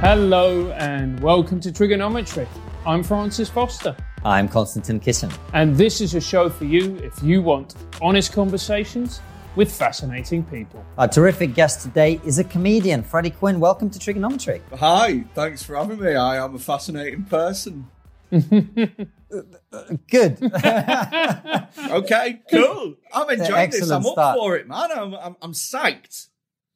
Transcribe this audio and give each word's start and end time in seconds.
Hello 0.00 0.70
and 0.72 1.18
welcome 1.20 1.60
to 1.60 1.70
TRIGGERnometry. 1.72 2.46
I'm 2.86 3.02
Francis 3.02 3.48
Foster, 3.48 3.96
I'm 4.24 4.46
Konstantin 4.48 5.00
Kisin. 5.00 5.36
and 5.54 5.74
this 5.76 6.00
is 6.00 6.14
a 6.14 6.20
show 6.20 6.48
for 6.48 6.64
you 6.66 6.96
if 6.98 7.20
you 7.22 7.42
want 7.42 7.74
honest 8.00 8.32
conversations 8.32 9.20
with 9.56 9.72
fascinating 9.72 10.44
people. 10.44 10.84
Our 10.98 11.08
terrific 11.08 11.54
guest 11.54 11.82
today 11.82 12.20
is 12.24 12.38
a 12.38 12.44
comedian, 12.44 13.02
Freddy 13.02 13.30
Quinne. 13.30 13.58
Welcome 13.58 13.90
to 13.90 13.98
TRIGGERnometry. 13.98 14.60
Hi, 14.78 15.24
thanks 15.34 15.64
for 15.64 15.74
having 15.74 15.98
me. 16.00 16.14
I 16.14 16.36
am 16.44 16.54
a 16.54 16.58
fascinating 16.60 17.24
person. 17.24 17.88
Good. 18.30 19.08
Okay, 21.90 22.40
cool. 22.50 22.94
I'm 23.12 23.30
enjoying 23.30 23.70
this. 23.70 23.90
I'm 23.90 24.04
up 24.04 24.12
start. 24.12 24.36
for 24.36 24.56
it, 24.56 24.66
man. 24.68 24.90
I'm, 24.94 25.14
I'm, 25.14 25.36
I'm 25.40 25.52
psyched. 25.52 26.26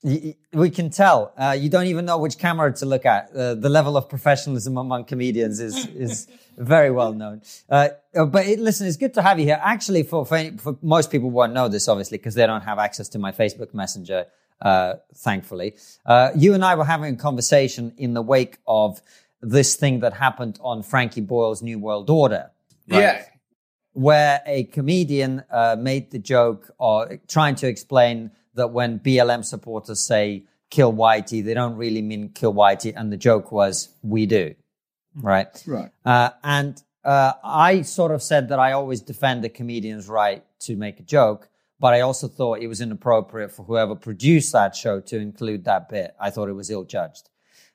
We 0.05 0.71
can 0.71 0.91
tell. 0.91 1.33
Uh, 1.39 1.57
you 1.59 1.69
don't 1.69 1.87
even 1.87 2.05
know 2.05 2.19
which 2.19 2.37
camera 2.39 2.73
to 2.75 2.87
look 2.87 3.07
at. 3.07 3.31
Uh, 3.35 3.55
the 3.55 3.69
level 3.69 3.97
of 3.97 4.09
professionalism 4.09 4.77
among 4.77 5.05
comedians 5.05 5.61
is 5.61 5.87
is 5.87 6.27
very 6.59 6.91
well 6.91 7.13
known. 7.13 7.43
Uh, 7.71 7.91
uh, 8.15 8.25
but 8.25 8.47
it, 8.47 8.59
listen, 8.59 8.87
it's 8.89 8.97
good 8.97 9.15
to 9.15 9.23
have 9.23 9.39
you 9.39 9.45
here. 9.45 9.61
Actually, 9.63 10.03
for 10.03 10.27
for, 10.27 10.37
any- 10.37 10.57
for 10.57 10.77
most 10.83 11.11
people 11.11 11.31
won't 11.31 11.53
know 11.53 11.69
this, 11.69 11.87
obviously, 11.89 12.19
because 12.19 12.35
they 12.35 12.47
don't 12.47 12.63
have 12.63 12.79
access 12.81 13.09
to 13.11 13.19
my 13.19 13.31
Facebook 13.33 13.73
Messenger. 13.75 14.27
Uh, 14.61 14.95
thankfully, 15.17 15.75
uh, 16.07 16.31
you 16.37 16.55
and 16.55 16.65
I 16.65 16.75
were 16.77 16.85
having 16.85 17.15
a 17.15 17.17
conversation 17.17 17.93
in 17.97 18.15
the 18.15 18.23
wake 18.23 18.59
of 18.67 19.01
this 19.41 19.75
thing 19.77 20.01
that 20.01 20.13
happened 20.15 20.59
on 20.63 20.83
Frankie 20.85 21.21
Boyle's 21.21 21.63
New 21.63 21.79
World 21.79 22.11
Order. 22.11 22.51
Yeah. 22.87 23.25
where 23.93 24.41
a 24.47 24.65
comedian 24.65 25.45
uh, 25.51 25.77
made 25.79 26.11
the 26.11 26.19
joke 26.19 26.71
or 26.79 27.19
trying 27.29 27.55
to 27.57 27.67
explain 27.69 28.31
that 28.55 28.71
when 28.71 28.99
BLM 28.99 29.45
supporters 29.45 30.01
say 30.01 30.45
kill 30.71 30.93
Whitey, 30.93 31.45
they 31.45 31.55
don't 31.55 31.77
really 31.77 32.03
mean 32.03 32.31
kill 32.31 32.55
Whitey. 32.55 32.93
And 32.97 33.13
the 33.13 33.17
joke 33.17 33.53
was, 33.53 33.91
we 34.03 34.27
do. 34.27 34.55
Right. 35.15 35.63
Right. 35.67 35.91
Uh, 36.05 36.31
and 36.43 36.83
uh, 37.05 37.33
I 37.45 37.83
sort 37.83 38.13
of 38.13 38.23
said 38.23 38.49
that 38.49 38.59
I 38.59 38.73
always 38.73 39.01
defend 39.01 39.45
the 39.45 39.49
comedian's 39.49 40.09
right 40.09 40.45
to 40.61 40.77
make 40.77 41.01
a 41.01 41.03
joke, 41.03 41.49
but 41.81 41.95
I 41.95 42.01
also 42.01 42.29
thought 42.29 42.61
it 42.61 42.69
was 42.69 42.81
inappropriate 42.81 43.51
for 43.51 43.65
whoever 43.65 43.95
produced 43.95 44.53
that 44.53 44.77
show 44.77 45.01
to 45.01 45.19
include 45.19 45.65
that 45.65 45.89
bit. 45.89 46.15
I 46.21 46.31
thought 46.31 46.49
it 46.49 46.53
was 46.53 46.71
ill 46.71 46.85
judged. 46.85 47.29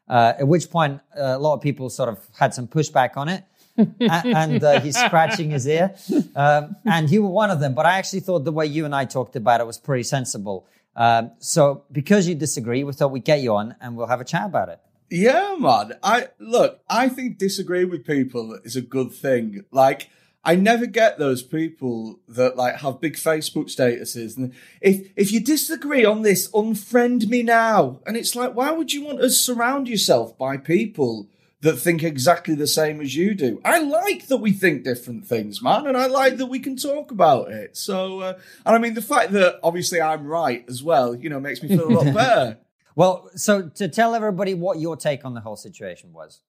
Uh, 0.08 0.34
at 0.40 0.48
which 0.48 0.70
point, 0.70 1.02
uh, 1.18 1.36
a 1.36 1.40
lot 1.40 1.54
of 1.56 1.62
people 1.62 1.90
sort 1.90 2.10
of 2.10 2.26
had 2.38 2.54
some 2.54 2.68
pushback 2.68 3.18
on 3.18 3.28
it. 3.28 3.44
And 3.78 4.64
uh, 4.64 4.80
he's 4.82 4.98
scratching 4.98 5.52
his 5.52 5.68
ear. 5.68 5.96
Um, 6.36 6.76
and 6.86 7.10
you 7.10 7.24
were 7.24 7.30
one 7.30 7.52
of 7.52 7.60
them. 7.60 7.74
But 7.74 7.86
I 7.86 7.98
actually 7.98 8.22
thought 8.22 8.44
the 8.44 8.52
way 8.52 8.66
you 8.66 8.86
and 8.86 8.96
I 8.96 9.06
talked 9.06 9.36
about 9.36 9.62
it 9.62 9.68
was 9.68 9.78
pretty 9.78 10.04
sensible. 10.04 10.68
Um, 10.96 11.32
so 11.40 11.84
because 11.92 12.28
you 12.28 12.36
disagree, 12.36 12.84
we 12.84 12.94
thought 12.94 13.12
we'd 13.12 13.24
get 13.24 13.42
you 13.42 13.56
on 13.56 13.76
and 13.80 13.96
we'll 13.96 14.08
have 14.08 14.22
a 14.22 14.26
chat 14.26 14.46
about 14.46 14.70
it. 14.70 14.80
Yeah, 15.10 15.56
man. 15.58 15.94
I 16.04 16.28
look. 16.40 16.82
I 16.90 17.08
think 17.10 17.38
disagreeing 17.38 17.90
with 17.90 18.06
people 18.06 18.60
is 18.64 18.76
a 18.76 18.82
good 18.82 19.14
thing. 19.14 19.64
Like, 19.72 20.10
I 20.44 20.56
never 20.56 20.86
get 20.86 21.18
those 21.18 21.44
people 21.44 22.20
that 22.28 22.58
like 22.58 22.78
have 22.82 23.00
big 23.00 23.16
Facebook 23.16 23.66
statuses, 23.66 24.38
and 24.38 24.54
if 24.82 25.10
if 25.16 25.32
you 25.32 25.40
disagree 25.40 26.04
on 26.04 26.24
this, 26.24 26.50
unfriend 26.52 27.28
me 27.30 27.44
now. 27.44 28.00
And 28.06 28.18
it's 28.18 28.36
like, 28.36 28.54
why 28.54 28.72
would 28.72 28.92
you 28.92 29.04
want 29.04 29.20
to 29.20 29.30
surround 29.30 29.88
yourself 29.88 30.38
by 30.38 30.58
people 30.58 31.28
that 31.62 31.78
think 31.78 32.04
exactly 32.04 32.56
the 32.56 32.68
same 32.68 33.02
as 33.02 33.16
you 33.16 33.34
do? 33.34 33.60
I 33.66 33.80
like 33.80 34.28
that 34.28 34.38
we 34.38 34.52
think 34.52 34.84
different 34.84 35.26
things, 35.26 35.62
man, 35.62 35.88
and 35.88 35.98
I 35.98 36.06
like 36.08 36.38
that 36.38 36.46
we 36.46 36.60
can 36.60 36.76
talk 36.76 37.12
about 37.12 37.52
it. 37.52 37.76
So, 37.76 38.20
uh, 38.22 38.40
and 38.66 38.76
I 38.76 38.78
mean, 38.78 38.94
the 38.94 39.02
fact 39.02 39.32
that 39.32 39.60
obviously 39.64 40.00
I'm 40.02 40.28
right 40.28 40.64
as 40.70 40.84
well, 40.84 41.16
you 41.16 41.30
know, 41.30 41.40
makes 41.40 41.62
me 41.64 41.70
feel 41.70 41.88
a 41.88 41.94
lot 41.94 42.14
better. 42.14 42.58
Well, 42.96 43.30
so 43.36 43.70
to 43.70 43.88
tell 43.88 44.16
everybody 44.16 44.54
what 44.54 44.80
your 44.80 44.96
take 44.98 45.24
on 45.26 45.34
the 45.34 45.42
whole 45.42 45.56
situation 45.56 46.14
was. 46.14 46.42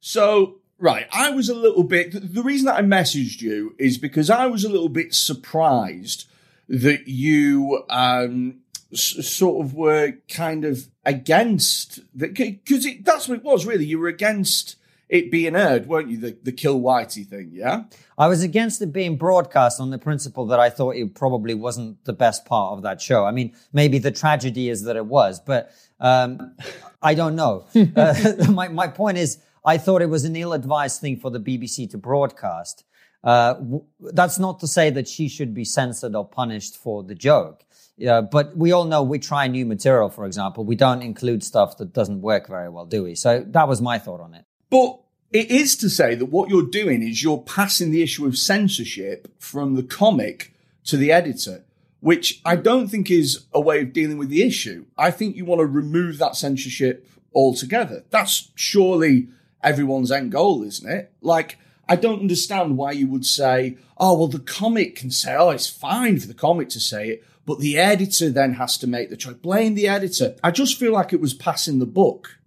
So, 0.00 0.56
right, 0.78 1.06
I 1.12 1.30
was 1.30 1.48
a 1.48 1.54
little 1.54 1.84
bit. 1.84 2.12
The, 2.34 2.42
reason 2.42 2.66
that 2.66 2.76
I 2.76 2.82
messaged 2.82 3.40
you 3.40 3.74
is 3.78 3.96
because 3.96 4.28
I 4.28 4.46
was 4.46 4.64
a 4.64 4.68
little 4.68 4.88
bit 4.88 5.14
surprised 5.14 6.26
that 6.68 7.08
you 7.08 7.84
um, 7.88 8.60
s- 8.92 9.26
sort 9.26 9.64
of 9.64 9.74
were 9.74 10.14
kind 10.28 10.64
of 10.64 10.88
against 11.06 12.00
because 12.16 12.86
that's 13.02 13.28
what 13.28 13.38
it 13.38 13.44
was 13.44 13.66
really. 13.66 13.84
You 13.84 13.98
were 13.98 14.08
against 14.08 14.76
it 15.08 15.30
being 15.30 15.54
aired, 15.54 15.86
weren't 15.86 16.08
you? 16.08 16.16
The 16.16 16.36
the 16.42 16.52
kill 16.52 16.80
Whitey 16.80 17.26
thing, 17.26 17.50
yeah. 17.52 17.84
I 18.16 18.28
was 18.28 18.42
against 18.42 18.80
it 18.80 18.92
being 18.92 19.16
broadcast 19.16 19.80
on 19.80 19.90
the 19.90 19.98
principle 19.98 20.46
that 20.46 20.60
I 20.60 20.70
thought 20.70 20.96
it 20.96 21.14
probably 21.14 21.54
wasn't 21.54 22.04
the 22.04 22.12
best 22.12 22.44
part 22.44 22.74
of 22.76 22.82
that 22.82 23.00
show. 23.00 23.24
I 23.24 23.32
mean, 23.32 23.54
maybe 23.72 23.98
the 23.98 24.12
tragedy 24.12 24.68
is 24.68 24.84
that 24.84 24.96
it 24.96 25.06
was, 25.06 25.40
but 25.40 25.72
um, 26.00 26.54
I 27.02 27.14
don't 27.14 27.34
know. 27.34 27.66
uh, 27.96 28.14
my, 28.50 28.68
my 28.68 28.88
point 28.88 29.18
is, 29.18 29.38
I 29.64 29.78
thought 29.78 30.02
it 30.02 30.10
was 30.10 30.24
an 30.24 30.36
ill 30.36 30.52
advised 30.52 31.00
thing 31.00 31.16
for 31.16 31.30
the 31.30 31.40
BBC 31.40 31.90
to 31.90 31.98
broadcast. 31.98 32.84
Uh, 33.22 33.54
w- 33.54 33.84
that's 34.00 34.38
not 34.38 34.60
to 34.60 34.66
say 34.66 34.90
that 34.90 35.08
she 35.08 35.28
should 35.28 35.54
be 35.54 35.64
censored 35.64 36.14
or 36.14 36.26
punished 36.26 36.76
for 36.76 37.02
the 37.02 37.14
joke. 37.14 37.64
Yeah, 37.96 38.22
but 38.22 38.56
we 38.56 38.72
all 38.72 38.84
know 38.84 39.02
we 39.02 39.18
try 39.18 39.46
new 39.46 39.64
material, 39.64 40.08
for 40.08 40.26
example. 40.26 40.64
We 40.64 40.76
don't 40.76 41.02
include 41.02 41.44
stuff 41.44 41.76
that 41.78 41.92
doesn't 41.92 42.22
work 42.22 42.48
very 42.48 42.68
well, 42.68 42.86
do 42.86 43.04
we? 43.04 43.14
So 43.14 43.44
that 43.48 43.68
was 43.68 43.80
my 43.80 43.98
thought 43.98 44.20
on 44.20 44.34
it. 44.34 44.44
But 44.68 45.00
it 45.30 45.50
is 45.50 45.76
to 45.76 45.88
say 45.90 46.14
that 46.14 46.26
what 46.26 46.48
you're 46.48 46.66
doing 46.66 47.02
is 47.02 47.22
you're 47.22 47.38
passing 47.42 47.90
the 47.90 48.02
issue 48.02 48.26
of 48.26 48.36
censorship 48.36 49.32
from 49.40 49.74
the 49.74 49.82
comic 49.82 50.52
to 50.84 50.96
the 50.96 51.12
editor, 51.12 51.64
which 52.00 52.40
I 52.44 52.56
don't 52.56 52.88
think 52.88 53.10
is 53.10 53.46
a 53.52 53.60
way 53.60 53.80
of 53.80 53.92
dealing 53.92 54.18
with 54.18 54.28
the 54.28 54.42
issue. 54.42 54.86
I 54.98 55.10
think 55.10 55.36
you 55.36 55.44
want 55.44 55.60
to 55.60 55.66
remove 55.66 56.18
that 56.18 56.36
censorship 56.36 57.08
altogether. 57.34 58.04
That's 58.10 58.50
surely 58.54 59.28
everyone's 59.62 60.12
end 60.12 60.32
goal, 60.32 60.62
isn't 60.62 60.88
it? 60.88 61.12
Like, 61.20 61.58
I 61.88 61.96
don't 61.96 62.20
understand 62.20 62.76
why 62.76 62.92
you 62.92 63.08
would 63.08 63.26
say, 63.26 63.76
oh, 63.98 64.18
well, 64.18 64.28
the 64.28 64.38
comic 64.38 64.96
can 64.96 65.10
say, 65.10 65.34
oh, 65.34 65.50
it's 65.50 65.68
fine 65.68 66.18
for 66.18 66.26
the 66.26 66.34
comic 66.34 66.68
to 66.70 66.80
say 66.80 67.08
it, 67.08 67.24
but 67.46 67.58
the 67.58 67.78
editor 67.78 68.30
then 68.30 68.54
has 68.54 68.78
to 68.78 68.86
make 68.86 69.10
the 69.10 69.16
choice. 69.16 69.34
Blame 69.34 69.74
the 69.74 69.88
editor. 69.88 70.36
I 70.42 70.50
just 70.50 70.78
feel 70.78 70.92
like 70.92 71.12
it 71.12 71.20
was 71.20 71.34
passing 71.34 71.78
the 71.78 71.86
book. 71.86 72.38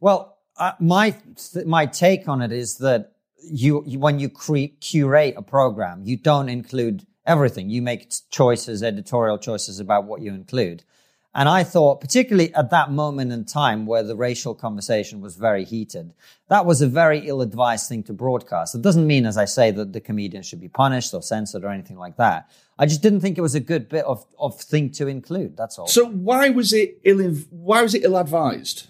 Well, 0.00 0.38
uh, 0.56 0.72
my 0.78 1.16
my 1.64 1.86
take 1.86 2.28
on 2.28 2.42
it 2.42 2.52
is 2.52 2.78
that 2.78 3.12
you, 3.42 3.82
you 3.86 3.98
when 3.98 4.18
you 4.18 4.28
cre- 4.28 4.76
curate 4.80 5.34
a 5.36 5.42
program, 5.42 6.02
you 6.04 6.16
don't 6.16 6.48
include 6.48 7.06
everything. 7.26 7.70
You 7.70 7.82
make 7.82 8.12
choices, 8.30 8.82
editorial 8.82 9.38
choices 9.38 9.80
about 9.80 10.04
what 10.04 10.20
you 10.20 10.32
include. 10.34 10.84
And 11.32 11.48
I 11.48 11.62
thought, 11.62 12.00
particularly 12.00 12.52
at 12.54 12.70
that 12.70 12.90
moment 12.90 13.30
in 13.30 13.44
time 13.44 13.86
where 13.86 14.02
the 14.02 14.16
racial 14.16 14.52
conversation 14.52 15.20
was 15.20 15.36
very 15.36 15.64
heated, 15.64 16.12
that 16.48 16.66
was 16.66 16.82
a 16.82 16.88
very 16.88 17.20
ill-advised 17.28 17.88
thing 17.88 18.02
to 18.04 18.12
broadcast. 18.12 18.74
It 18.74 18.82
doesn't 18.82 19.06
mean, 19.06 19.24
as 19.26 19.36
I 19.38 19.44
say, 19.44 19.70
that 19.70 19.92
the 19.92 20.00
comedian 20.00 20.42
should 20.42 20.60
be 20.60 20.68
punished 20.68 21.14
or 21.14 21.22
censored 21.22 21.62
or 21.62 21.68
anything 21.68 21.96
like 21.98 22.16
that. 22.16 22.50
I 22.80 22.86
just 22.86 23.00
didn't 23.00 23.20
think 23.20 23.38
it 23.38 23.42
was 23.42 23.54
a 23.54 23.60
good 23.60 23.88
bit 23.88 24.04
of, 24.06 24.26
of 24.40 24.60
thing 24.60 24.90
to 24.92 25.06
include. 25.06 25.56
That's 25.56 25.78
all. 25.78 25.86
So 25.86 26.06
why 26.06 26.48
was 26.48 26.72
it 26.72 26.98
ill? 27.04 27.20
Why 27.50 27.82
was 27.82 27.94
it 27.94 28.02
ill 28.02 28.16
advised? 28.16 28.88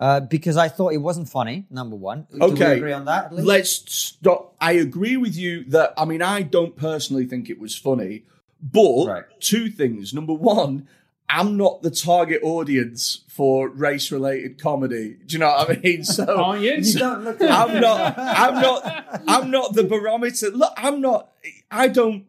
Uh, 0.00 0.18
because 0.18 0.56
I 0.56 0.68
thought 0.68 0.92
it 0.92 0.98
wasn't 0.98 1.28
funny. 1.28 1.66
Number 1.70 1.94
one. 1.94 2.26
Do 2.32 2.38
we 2.38 2.46
Okay, 2.54 2.76
agree 2.78 2.92
on 2.92 3.04
that? 3.04 3.26
at 3.26 3.34
least? 3.34 3.46
Let's 3.46 3.70
stop. 3.94 4.56
I 4.60 4.72
agree 4.72 5.16
with 5.16 5.36
you 5.36 5.62
that. 5.70 5.94
I 5.96 6.04
mean, 6.06 6.22
I 6.22 6.42
don't 6.42 6.74
personally 6.74 7.26
think 7.26 7.48
it 7.48 7.60
was 7.60 7.76
funny, 7.76 8.24
but 8.60 9.06
Right. 9.06 9.24
two 9.38 9.70
things. 9.70 10.12
Number 10.12 10.32
one, 10.34 10.88
I'm 11.28 11.56
not 11.56 11.82
the 11.82 11.90
target 11.90 12.40
audience 12.42 13.20
for 13.28 13.68
race-related 13.68 14.60
comedy. 14.60 15.16
Do 15.26 15.32
you 15.32 15.38
know 15.40 15.48
what 15.48 15.70
I 15.70 15.80
mean? 15.80 16.04
So 16.14 16.42
Aren't 16.42 16.62
you? 16.62 16.74
You 16.74 16.98
don't 16.98 17.24
look. 17.24 17.40
I'm 17.40 17.80
not. 17.80 18.14
I'm 18.18 18.60
not. 18.60 19.22
I'm 19.26 19.50
not 19.50 19.74
the 19.74 19.84
barometer. 19.84 20.50
Look, 20.50 20.72
I'm 20.76 21.00
not. 21.00 21.32
I 21.70 21.88
don't. 21.88 22.26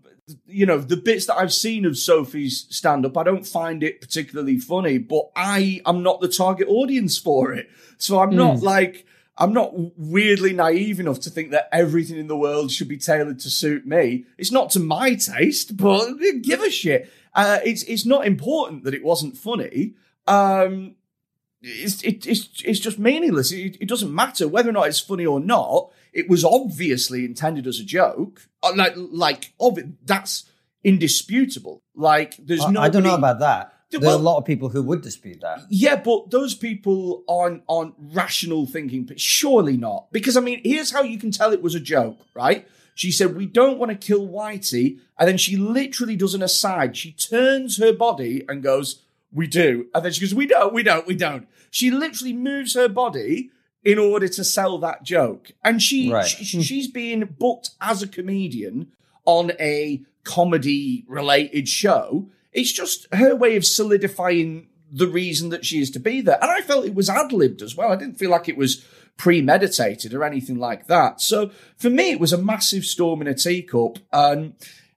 You 0.47 0.65
know, 0.65 0.79
the 0.79 0.97
bits 0.97 1.27
that 1.27 1.35
I've 1.35 1.53
seen 1.53 1.85
of 1.85 1.97
Sophie's 1.97 2.65
stand 2.69 3.05
up, 3.05 3.15
I 3.15 3.23
don't 3.23 3.45
find 3.45 3.83
it 3.83 4.01
particularly 4.01 4.57
funny, 4.57 4.97
but 4.97 5.29
I 5.35 5.81
am 5.85 6.01
not 6.01 6.19
the 6.19 6.27
target 6.27 6.67
audience 6.67 7.17
for 7.17 7.53
it. 7.53 7.69
So 7.97 8.19
I'm 8.19 8.31
hmm. 8.31 8.37
not 8.37 8.61
like, 8.61 9.05
I'm 9.37 9.53
not 9.53 9.73
weirdly 9.99 10.53
naive 10.53 10.99
enough 10.99 11.19
to 11.21 11.29
think 11.29 11.51
that 11.51 11.69
everything 11.71 12.17
in 12.17 12.25
the 12.25 12.37
world 12.37 12.71
should 12.71 12.87
be 12.87 12.97
tailored 12.97 13.39
to 13.41 13.51
suit 13.51 13.85
me. 13.85 14.25
It's 14.39 14.51
not 14.51 14.71
to 14.71 14.79
my 14.79 15.13
taste, 15.13 15.77
but 15.77 16.15
give 16.41 16.61
a 16.61 16.71
shit. 16.71 17.11
Uh, 17.35 17.59
it's, 17.63 17.83
it's 17.83 18.05
not 18.05 18.25
important 18.25 18.83
that 18.85 18.93
it 18.93 19.03
wasn't 19.03 19.37
funny. 19.37 19.93
Um, 20.25 20.95
it's 21.61 22.01
it, 22.03 22.25
it's 22.27 22.49
it's 22.63 22.79
just 22.79 22.99
meaningless. 22.99 23.51
It, 23.51 23.77
it 23.81 23.87
doesn't 23.87 24.13
matter 24.13 24.47
whether 24.47 24.69
or 24.69 24.73
not 24.73 24.87
it's 24.87 24.99
funny 24.99 25.25
or 25.25 25.39
not. 25.39 25.91
It 26.13 26.29
was 26.29 26.45
obviously 26.45 27.25
intended 27.25 27.65
as 27.67 27.79
a 27.79 27.83
joke. 27.83 28.47
Uh, 28.63 28.73
Like 28.75 28.93
like 28.95 29.53
that's 30.05 30.45
indisputable. 30.83 31.81
Like 31.95 32.37
there's 32.37 32.63
I- 32.63 32.71
no. 32.71 32.81
I 32.81 32.89
don't 32.89 33.03
know 33.03 33.15
about 33.15 33.39
that. 33.39 33.71
There 33.91 34.09
are 34.09 34.13
a 34.13 34.17
lot 34.17 34.37
of 34.37 34.45
people 34.45 34.67
who 34.69 34.81
would 34.83 35.01
dispute 35.03 35.39
that. 35.41 35.59
Yeah, 35.69 35.95
but 35.95 36.29
those 36.29 36.53
people 36.53 37.23
aren't 37.29 37.63
aren't 37.69 37.95
rational 37.99 38.65
thinking. 38.65 39.05
But 39.05 39.19
surely 39.19 39.77
not, 39.77 40.11
because 40.11 40.35
I 40.35 40.41
mean, 40.41 40.59
here's 40.63 40.91
how 40.91 41.01
you 41.01 41.17
can 41.17 41.31
tell 41.31 41.53
it 41.53 41.61
was 41.61 41.75
a 41.75 41.79
joke, 41.79 42.19
right? 42.33 42.67
She 42.95 43.11
said, 43.11 43.35
"We 43.35 43.45
don't 43.45 43.77
want 43.77 43.91
to 43.91 44.07
kill 44.07 44.27
Whitey," 44.27 44.97
and 45.19 45.27
then 45.29 45.37
she 45.37 45.55
literally 45.55 46.15
does 46.15 46.33
an 46.33 46.41
aside. 46.41 46.97
She 46.97 47.11
turns 47.11 47.77
her 47.77 47.93
body 47.93 48.43
and 48.49 48.63
goes, 48.63 49.03
we 49.31 49.47
do. 49.47 49.87
And 49.93 50.05
then 50.05 50.13
she 50.13 50.21
goes, 50.21 50.33
we 50.33 50.45
don't, 50.47 50.73
we 50.73 50.81
don't, 50.81 51.05
we 51.05 51.13
don't. 51.13 51.45
She 51.69 51.91
literally 51.91 52.31
moves 52.31 52.73
her 52.73 52.87
body 52.87 53.49
in 53.83 53.99
order 53.99 54.29
to 54.29 54.43
sell 54.45 54.77
that 54.77 55.03
joke. 55.03 55.51
And 55.61 55.83
she, 55.83 56.09
Right. 56.09 56.25
she 56.25 56.61
she's 56.61 56.87
being 56.87 57.25
booked 57.37 57.71
as 57.81 58.01
a 58.01 58.07
comedian 58.07 58.93
on 59.25 59.51
a 59.59 60.03
comedy 60.23 61.03
related 61.09 61.67
show. 61.67 62.29
It's 62.53 62.71
just 62.71 63.07
her 63.13 63.35
way 63.35 63.57
of 63.57 63.65
solidifying 63.65 64.67
the 64.89 65.07
reason 65.07 65.49
that 65.49 65.65
she 65.65 65.81
is 65.81 65.91
to 65.91 65.99
be 65.99 66.21
there. 66.21 66.41
And 66.41 66.49
I 66.49 66.61
felt 66.61 66.85
it 66.85 66.95
was 66.95 67.09
ad 67.09 67.33
libbed 67.33 67.61
as 67.61 67.75
well. 67.75 67.91
I 67.91 67.97
didn't 67.97 68.17
feel 68.17 68.29
like 68.29 68.47
it 68.47 68.55
was 68.55 68.85
premeditated 69.17 70.13
or 70.13 70.23
anything 70.23 70.57
like 70.57 70.87
that. 70.87 71.21
So 71.21 71.51
for 71.77 71.89
me, 71.89 72.11
it 72.11 72.19
was 72.19 72.33
a 72.33 72.37
massive 72.37 72.85
storm 72.85 73.21
in 73.21 73.27
a 73.27 73.33
teacup. 73.33 73.99
And 74.11 74.53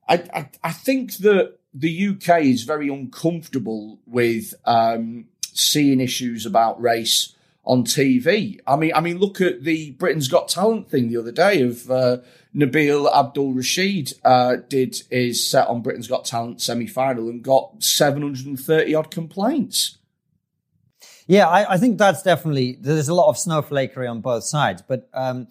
I, 0.09 0.15
I, 0.35 0.49
I 0.65 0.73
think 0.73 1.19
that 1.19 1.59
the 1.75 2.09
UK 2.09 2.43
is 2.43 2.65
very 2.65 2.89
uncomfortable 2.89 4.01
with 4.07 4.55
um, 4.65 5.27
seeing 5.53 6.01
issues 6.01 6.47
about 6.47 6.81
race 6.81 7.35
on 7.65 7.85
TV. 7.85 8.59
I 8.67 8.77
mean, 8.77 8.93
I 8.95 9.01
mean, 9.01 9.19
look 9.19 9.41
at 9.41 9.63
the 9.63 9.93
Britain's 9.93 10.29
Got 10.29 10.49
Talent 10.49 10.91
thing 10.91 11.09
the 11.09 11.19
other 11.19 11.31
day 11.31 11.61
of 11.61 11.91
uh, 11.91 12.19
Nabil 12.57 13.13
Abdulrashid 13.13 14.15
uh, 14.25 14.57
did 14.69 15.03
his 15.11 15.49
set 15.49 15.69
on 15.69 15.83
Britain's 15.83 16.09
Got 16.09 16.25
Talent 16.25 16.63
semi 16.63 16.87
final 16.87 17.29
and 17.29 17.43
got 17.43 17.83
730 17.83 18.95
odd 18.95 19.11
complaints. 19.11 19.98
Yeah, 21.29 21.47
I, 21.47 21.75
I 21.75 21.77
think 21.79 21.99
that's 21.99 22.23
definitely 22.23 22.79
there's 22.81 23.09
a 23.09 23.15
lot 23.15 23.29
of 23.29 23.37
snowflakery 23.37 24.11
on 24.11 24.21
both 24.23 24.45
sides, 24.45 24.83
but 24.83 25.09
um, 25.13 25.47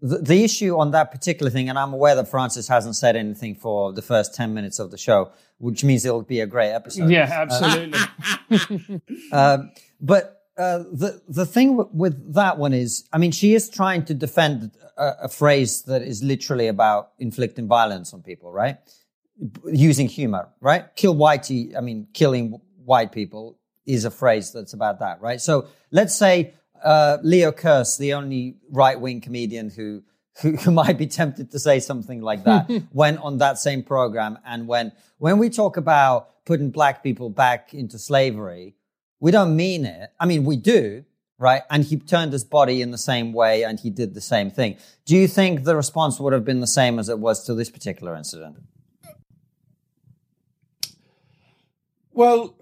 the, 0.00 0.18
the 0.18 0.44
issue 0.44 0.76
on 0.78 0.90
that 0.90 1.10
particular 1.10 1.50
thing, 1.50 1.68
and 1.70 1.78
I'm 1.78 1.92
aware 1.94 2.14
that 2.14 2.28
Francis 2.28 2.68
hasn't 2.68 2.96
said 2.96 3.16
anything 3.16 3.54
for 3.54 3.92
the 3.92 4.02
first 4.02 4.34
ten 4.34 4.52
minutes 4.52 4.78
of 4.78 4.90
the 4.90 4.98
show, 4.98 5.32
which 5.58 5.84
means 5.84 6.04
it'll 6.04 6.22
be 6.22 6.40
a 6.40 6.46
great 6.46 6.72
episode. 6.72 7.10
Yeah, 7.10 7.28
absolutely. 7.30 7.98
Um, 9.32 9.70
but 10.00 10.42
uh, 10.58 10.78
the 10.92 11.22
the 11.28 11.46
thing 11.46 11.76
w- 11.78 11.88
with 11.94 12.34
that 12.34 12.58
one 12.58 12.74
is, 12.74 13.08
I 13.12 13.16
mean, 13.18 13.32
she 13.32 13.54
is 13.54 13.70
trying 13.70 14.04
to 14.04 14.14
defend 14.14 14.72
a, 14.98 15.12
a 15.22 15.28
phrase 15.28 15.82
that 15.84 16.02
is 16.02 16.22
literally 16.22 16.68
about 16.68 17.12
inflicting 17.18 17.66
violence 17.66 18.12
on 18.12 18.22
people, 18.22 18.52
right? 18.52 18.76
B- 19.40 19.70
Using 19.72 20.08
humor, 20.08 20.48
right? 20.60 20.94
Kill 20.96 21.14
whitey. 21.14 21.74
I 21.74 21.80
mean, 21.80 22.08
killing 22.12 22.60
white 22.84 23.12
people 23.12 23.58
is 23.86 24.04
a 24.04 24.10
phrase 24.10 24.52
that's 24.52 24.72
about 24.72 25.00
that, 25.00 25.20
right? 25.20 25.40
So 25.40 25.66
let's 25.90 26.14
say 26.14 26.54
uh, 26.84 27.18
Leo 27.22 27.52
Kearse, 27.52 27.98
the 27.98 28.14
only 28.14 28.56
right 28.70 29.00
wing 29.00 29.20
comedian 29.20 29.70
who, 29.70 30.02
who 30.40 30.56
who 30.56 30.70
might 30.82 30.98
be 30.98 31.06
tempted 31.06 31.50
to 31.50 31.58
say 31.58 31.80
something 31.80 32.20
like 32.20 32.44
that, 32.44 32.70
went 32.92 33.18
on 33.20 33.38
that 33.38 33.58
same 33.58 33.82
program 33.82 34.38
and 34.46 34.66
when 34.66 34.92
when 35.18 35.38
we 35.38 35.50
talk 35.50 35.76
about 35.76 36.44
putting 36.44 36.70
black 36.70 37.02
people 37.02 37.30
back 37.30 37.72
into 37.72 37.98
slavery, 37.98 38.74
we 39.20 39.30
don't 39.30 39.54
mean 39.54 39.84
it. 39.84 40.10
I 40.18 40.26
mean, 40.26 40.44
we 40.44 40.56
do, 40.56 41.04
right? 41.38 41.62
And 41.70 41.84
he 41.84 41.96
turned 41.96 42.32
his 42.32 42.44
body 42.44 42.82
in 42.82 42.90
the 42.90 42.98
same 42.98 43.32
way 43.32 43.62
and 43.62 43.78
he 43.78 43.90
did 43.90 44.14
the 44.14 44.20
same 44.20 44.50
thing. 44.50 44.76
Do 45.04 45.16
you 45.16 45.28
think 45.28 45.62
the 45.62 45.76
response 45.76 46.18
would 46.18 46.32
have 46.32 46.44
been 46.44 46.60
the 46.60 46.66
same 46.66 46.98
as 46.98 47.08
it 47.08 47.20
was 47.20 47.44
to 47.46 47.54
this 47.54 47.70
particular 47.70 48.16
incident? 48.16 48.56
Well, 52.12 52.56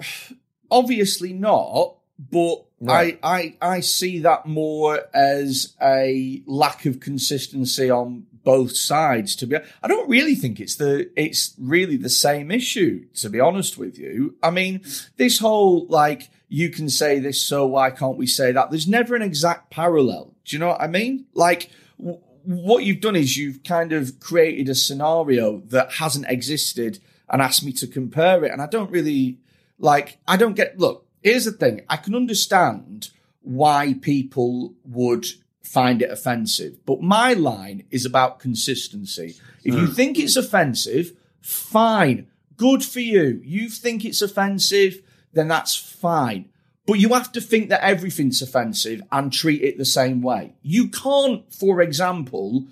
obviously 0.70 1.32
not, 1.32 1.96
but 2.18 2.64
Right. 2.82 3.18
I, 3.22 3.56
I 3.60 3.74
I 3.76 3.80
see 3.80 4.20
that 4.20 4.46
more 4.46 5.00
as 5.12 5.76
a 5.82 6.42
lack 6.46 6.86
of 6.86 6.98
consistency 6.98 7.90
on 7.90 8.26
both 8.42 8.74
sides. 8.74 9.36
To 9.36 9.46
be, 9.46 9.58
I 9.82 9.88
don't 9.88 10.08
really 10.08 10.34
think 10.34 10.60
it's 10.60 10.76
the 10.76 11.10
it's 11.14 11.54
really 11.58 11.98
the 11.98 12.08
same 12.08 12.50
issue. 12.50 13.04
To 13.16 13.28
be 13.28 13.38
honest 13.38 13.76
with 13.76 13.98
you, 13.98 14.36
I 14.42 14.50
mean, 14.50 14.80
this 15.18 15.40
whole 15.40 15.86
like 15.88 16.30
you 16.48 16.70
can 16.70 16.88
say 16.88 17.18
this, 17.18 17.42
so 17.42 17.66
why 17.66 17.90
can't 17.90 18.16
we 18.16 18.26
say 18.26 18.50
that? 18.50 18.70
There's 18.70 18.88
never 18.88 19.14
an 19.14 19.20
exact 19.22 19.70
parallel. 19.70 20.34
Do 20.46 20.56
you 20.56 20.60
know 20.60 20.68
what 20.68 20.80
I 20.80 20.86
mean? 20.86 21.26
Like. 21.34 21.70
W- 21.98 22.20
what 22.42 22.84
you've 22.84 23.02
done 23.02 23.16
is 23.16 23.36
you've 23.36 23.62
kind 23.64 23.92
of 23.92 24.18
created 24.18 24.70
a 24.70 24.74
scenario 24.74 25.60
that 25.66 25.92
hasn't 25.92 26.24
existed 26.26 26.98
and 27.28 27.42
asked 27.42 27.62
me 27.62 27.70
to 27.70 27.86
compare 27.86 28.42
it. 28.46 28.50
And 28.50 28.62
I 28.62 28.66
don't 28.66 28.90
really 28.90 29.36
like, 29.80 30.18
I 30.28 30.36
don't 30.36 30.54
get, 30.54 30.78
look, 30.78 31.06
here's 31.22 31.46
the 31.46 31.52
thing. 31.52 31.82
I 31.88 31.96
can 31.96 32.14
understand 32.14 33.10
why 33.42 33.94
people 34.00 34.74
would 34.84 35.26
find 35.62 36.02
it 36.02 36.10
offensive, 36.10 36.84
but 36.84 37.02
my 37.02 37.32
line 37.32 37.84
is 37.90 38.04
about 38.04 38.38
consistency. 38.38 39.36
If 39.64 39.74
you 39.74 39.86
hmm. 39.86 39.92
think 39.92 40.18
it's 40.18 40.36
offensive, 40.36 41.12
fine. 41.40 42.28
Good 42.56 42.84
for 42.84 43.00
you. 43.00 43.40
You 43.44 43.68
think 43.68 44.04
it's 44.04 44.22
offensive, 44.22 45.00
then 45.32 45.48
that's 45.48 45.74
fine. 45.74 46.50
But 46.86 46.98
you 46.98 47.10
have 47.10 47.32
to 47.32 47.40
think 47.40 47.68
that 47.68 47.82
everything's 47.82 48.42
offensive 48.42 49.02
and 49.12 49.32
treat 49.32 49.62
it 49.62 49.78
the 49.78 49.84
same 49.84 50.22
way. 50.22 50.54
You 50.62 50.88
can't, 50.88 51.52
for 51.52 51.80
example, 51.80 52.66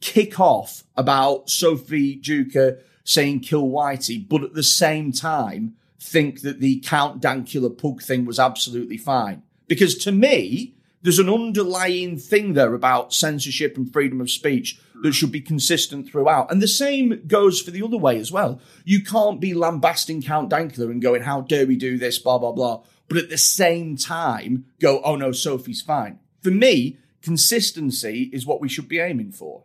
kick 0.00 0.38
off 0.38 0.84
about 0.96 1.48
Sophie 1.48 2.20
Duker 2.20 2.80
saying 3.02 3.40
kill 3.40 3.68
Whitey, 3.68 4.28
but 4.28 4.42
at 4.44 4.54
the 4.54 4.62
same 4.62 5.10
time 5.10 5.76
think 6.00 6.40
that 6.42 6.60
the 6.60 6.80
Count 6.80 7.20
Dankula 7.20 7.76
pug 7.76 8.02
thing 8.02 8.24
was 8.24 8.38
absolutely 8.38 8.96
fine. 8.96 9.42
Because 9.68 9.96
to 9.98 10.12
me, 10.12 10.74
there's 11.02 11.18
an 11.18 11.30
underlying 11.30 12.18
thing 12.18 12.54
there 12.54 12.74
about 12.74 13.12
censorship 13.12 13.76
and 13.76 13.92
freedom 13.92 14.20
of 14.20 14.30
speech 14.30 14.80
that 15.02 15.12
should 15.12 15.32
be 15.32 15.40
consistent 15.40 16.08
throughout. 16.08 16.50
And 16.50 16.60
the 16.60 16.68
same 16.68 17.22
goes 17.26 17.60
for 17.60 17.70
the 17.70 17.82
other 17.82 17.96
way 17.96 18.18
as 18.18 18.30
well. 18.30 18.60
You 18.84 19.02
can't 19.02 19.40
be 19.40 19.54
lambasting 19.54 20.22
Count 20.22 20.50
Dankula 20.50 20.90
and 20.90 21.00
going, 21.00 21.22
how 21.22 21.42
dare 21.42 21.66
we 21.66 21.76
do 21.76 21.96
this, 21.96 22.18
blah, 22.18 22.38
blah, 22.38 22.52
blah. 22.52 22.82
But 23.08 23.18
at 23.18 23.30
the 23.30 23.38
same 23.38 23.96
time, 23.96 24.66
go, 24.80 25.00
oh 25.02 25.16
no, 25.16 25.32
Sophie's 25.32 25.82
fine. 25.82 26.18
For 26.42 26.50
me, 26.50 26.98
consistency 27.22 28.30
is 28.32 28.46
what 28.46 28.60
we 28.60 28.68
should 28.68 28.88
be 28.88 29.00
aiming 29.00 29.32
for. 29.32 29.64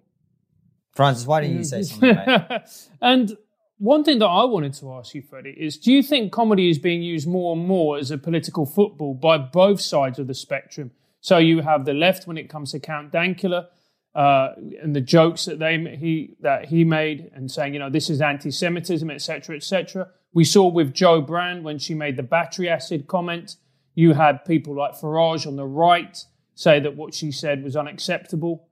Francis, 0.93 1.27
why 1.27 1.41
don't 1.41 1.57
you 1.57 1.63
say 1.63 1.81
mm. 1.81 1.85
something, 1.85 2.15
mate? 2.15 2.61
and 3.01 3.37
one 3.77 4.03
thing 4.03 4.19
that 4.19 4.27
I 4.27 4.45
wanted 4.45 4.73
to 4.75 4.93
ask 4.93 5.13
you, 5.13 5.21
Freddy, 5.21 5.51
is 5.51 5.77
do 5.77 5.91
you 5.91 6.01
think 6.01 6.31
comedy 6.31 6.69
is 6.69 6.79
being 6.79 7.01
used 7.01 7.27
more 7.27 7.55
and 7.55 7.65
more 7.65 7.97
as 7.97 8.11
a 8.11 8.17
political 8.17 8.65
football 8.65 9.13
by 9.13 9.37
both 9.37 9.81
sides 9.81 10.17
of 10.17 10.27
the 10.27 10.33
spectrum? 10.33 10.91
So 11.19 11.37
you 11.37 11.61
have 11.61 11.85
the 11.85 11.93
left 11.93 12.27
when 12.27 12.37
it 12.37 12.49
comes 12.49 12.71
to 12.71 12.79
Count 12.79 13.11
Dankula 13.11 13.67
uh, 14.13 14.53
and 14.81 14.95
the 14.95 15.01
jokes 15.01 15.45
that 15.45 15.59
they 15.59 15.77
he 15.97 16.37
that 16.39 16.65
he 16.65 16.83
made 16.85 17.31
and 17.33 17.51
saying, 17.51 17.73
you 17.73 17.79
know, 17.79 17.89
this 17.89 18.09
is 18.09 18.21
anti-Semitism, 18.21 19.09
etc., 19.09 19.57
etc. 19.57 20.09
We 20.33 20.45
saw 20.45 20.67
with 20.67 20.93
Jo 20.93 21.21
Brand 21.21 21.63
when 21.63 21.79
she 21.79 21.93
made 21.93 22.15
the 22.15 22.23
battery 22.23 22.69
acid 22.69 23.07
comment. 23.07 23.57
You 23.93 24.13
had 24.13 24.45
people 24.45 24.75
like 24.75 24.93
Farage 24.93 25.45
on 25.45 25.55
the 25.55 25.65
right 25.65 26.17
say 26.53 26.79
that 26.79 26.95
what 26.95 27.13
she 27.13 27.31
said 27.31 27.63
was 27.63 27.75
unacceptable. 27.75 28.67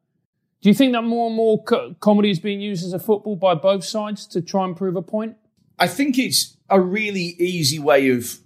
Do 0.63 0.69
you 0.69 0.73
think 0.73 0.93
that 0.93 1.01
more 1.01 1.27
and 1.27 1.35
more 1.35 1.61
co- 1.61 1.93
comedy 1.99 2.31
is 2.31 2.39
being 2.39 2.61
used 2.61 2.85
as 2.85 2.93
a 2.93 2.99
football 2.99 3.35
by 3.35 3.53
both 3.53 3.83
sides 3.83 4.25
to 4.27 4.41
try 4.41 4.63
and 4.63 4.77
prove 4.77 4.95
a 4.95 5.01
point? 5.01 5.35
I 5.77 5.87
think 5.87 6.17
it's 6.17 6.55
a 6.69 6.79
really 6.79 7.35
easy 7.37 7.79
way 7.79 8.09
of 8.11 8.39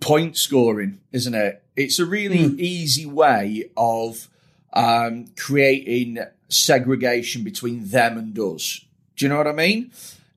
point 0.00 0.38
scoring, 0.38 1.00
isn't 1.12 1.34
it? 1.34 1.62
It's 1.76 1.98
a 1.98 2.06
really 2.06 2.38
easy 2.38 3.04
way 3.04 3.70
of 3.76 4.28
um, 4.72 5.26
creating 5.36 6.20
segregation 6.48 7.44
between 7.44 7.88
them 7.88 8.16
and 8.16 8.38
us. 8.38 8.82
Do 9.16 9.26
you 9.26 9.28
know 9.28 9.36
what 9.36 9.46
I 9.46 9.52
mean? 9.52 9.92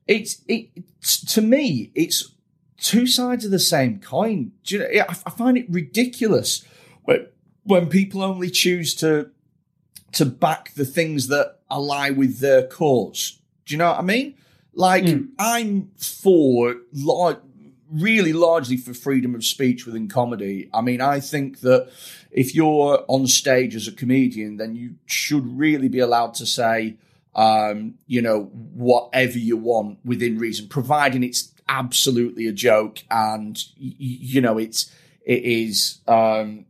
It's 0.06 0.42
it 0.46 0.68
it's, 0.76 1.24
to 1.34 1.40
me, 1.40 1.90
it's 1.94 2.32
two 2.76 3.06
sides 3.06 3.46
of 3.46 3.50
the 3.50 3.58
same 3.58 3.98
coin. 3.98 4.52
Do 4.64 4.74
you 4.74 4.80
know? 4.82 5.04
I, 5.08 5.16
I 5.24 5.30
find 5.30 5.56
it 5.56 5.70
ridiculous 5.70 6.66
when 7.04 7.28
when 7.62 7.88
people 7.88 8.22
only 8.22 8.50
choose 8.50 8.94
to 8.96 9.30
to 10.14 10.26
back 10.26 10.74
the 10.74 10.84
things 10.84 11.28
that 11.28 11.58
ally 11.70 12.10
with 12.10 12.38
their 12.40 12.66
cause. 12.66 13.38
Do 13.66 13.74
you 13.74 13.78
know 13.78 13.90
what 13.90 13.98
I 13.98 14.02
mean? 14.02 14.34
Like 14.74 15.04
I'm 15.38 15.90
for 15.96 16.76
lar- 16.92 17.40
really 17.90 18.32
largely 18.32 18.76
for 18.76 18.92
freedom 18.92 19.34
of 19.34 19.44
speech 19.44 19.86
within 19.86 20.08
comedy. 20.08 20.68
I 20.74 20.80
mean, 20.80 21.00
I 21.00 21.20
think 21.20 21.60
that 21.60 21.90
if 22.30 22.54
you're 22.54 23.04
on 23.06 23.26
stage 23.26 23.76
as 23.76 23.86
a 23.86 23.92
comedian, 23.92 24.56
then 24.56 24.74
you 24.74 24.96
should 25.06 25.46
really 25.56 25.88
be 25.88 26.00
allowed 26.00 26.34
to 26.34 26.46
say, 26.46 26.96
um, 27.36 27.94
you 28.06 28.20
know, 28.20 28.44
whatever 28.74 29.38
you 29.38 29.56
want 29.56 29.98
within 30.04 30.38
reason, 30.38 30.66
providing 30.68 31.22
it's 31.22 31.52
absolutely 31.68 32.46
a 32.46 32.52
joke 32.52 33.02
and 33.10 33.64
you 33.76 34.40
know 34.40 34.58
it's 34.58 34.92
it 35.24 35.42
is 35.42 36.00
um, 36.06 36.66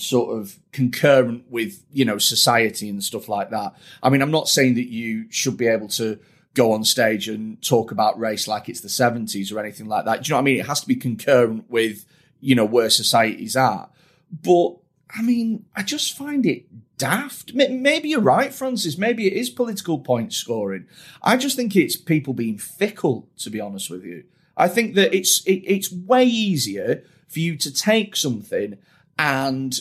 sort 0.00 0.38
of 0.38 0.58
concurrent 0.72 1.44
with 1.50 1.84
you 1.92 2.04
know 2.04 2.18
society 2.18 2.88
and 2.88 3.02
stuff 3.02 3.28
like 3.28 3.50
that. 3.50 3.74
I 4.02 4.10
mean, 4.10 4.22
I'm 4.22 4.30
not 4.30 4.48
saying 4.48 4.74
that 4.74 4.88
you 4.88 5.26
should 5.30 5.56
be 5.56 5.66
able 5.66 5.88
to 5.88 6.18
go 6.54 6.72
on 6.72 6.84
stage 6.84 7.28
and 7.28 7.62
talk 7.62 7.90
about 7.90 8.18
race 8.18 8.48
like 8.48 8.68
it's 8.68 8.80
the 8.80 8.88
70s 8.88 9.52
or 9.52 9.60
anything 9.60 9.86
like 9.86 10.04
that. 10.06 10.22
Do 10.22 10.28
you 10.28 10.32
know 10.32 10.36
what 10.38 10.42
I 10.42 10.44
mean? 10.44 10.60
It 10.60 10.66
has 10.66 10.80
to 10.80 10.88
be 10.88 10.96
concurrent 10.96 11.70
with 11.70 12.04
you 12.40 12.54
know 12.54 12.64
where 12.64 12.90
society's 12.90 13.56
at. 13.56 13.90
But 14.30 14.76
I 15.16 15.22
mean, 15.22 15.64
I 15.74 15.82
just 15.82 16.16
find 16.16 16.44
it 16.44 16.66
daft. 16.98 17.54
Maybe 17.54 18.10
you're 18.10 18.20
right, 18.20 18.52
Francis. 18.52 18.98
Maybe 18.98 19.26
it 19.26 19.32
is 19.32 19.48
political 19.48 20.00
point 20.00 20.32
scoring. 20.32 20.86
I 21.22 21.36
just 21.36 21.56
think 21.56 21.74
it's 21.74 21.96
people 21.96 22.34
being 22.34 22.58
fickle, 22.58 23.28
to 23.38 23.50
be 23.50 23.60
honest 23.60 23.88
with 23.88 24.04
you. 24.04 24.24
I 24.56 24.68
think 24.68 24.96
that 24.96 25.14
it's 25.14 25.44
it, 25.46 25.62
it's 25.64 25.92
way 25.92 26.24
easier 26.24 27.04
for 27.28 27.38
you 27.38 27.56
to 27.56 27.72
take 27.72 28.16
something 28.16 28.78
and 29.18 29.78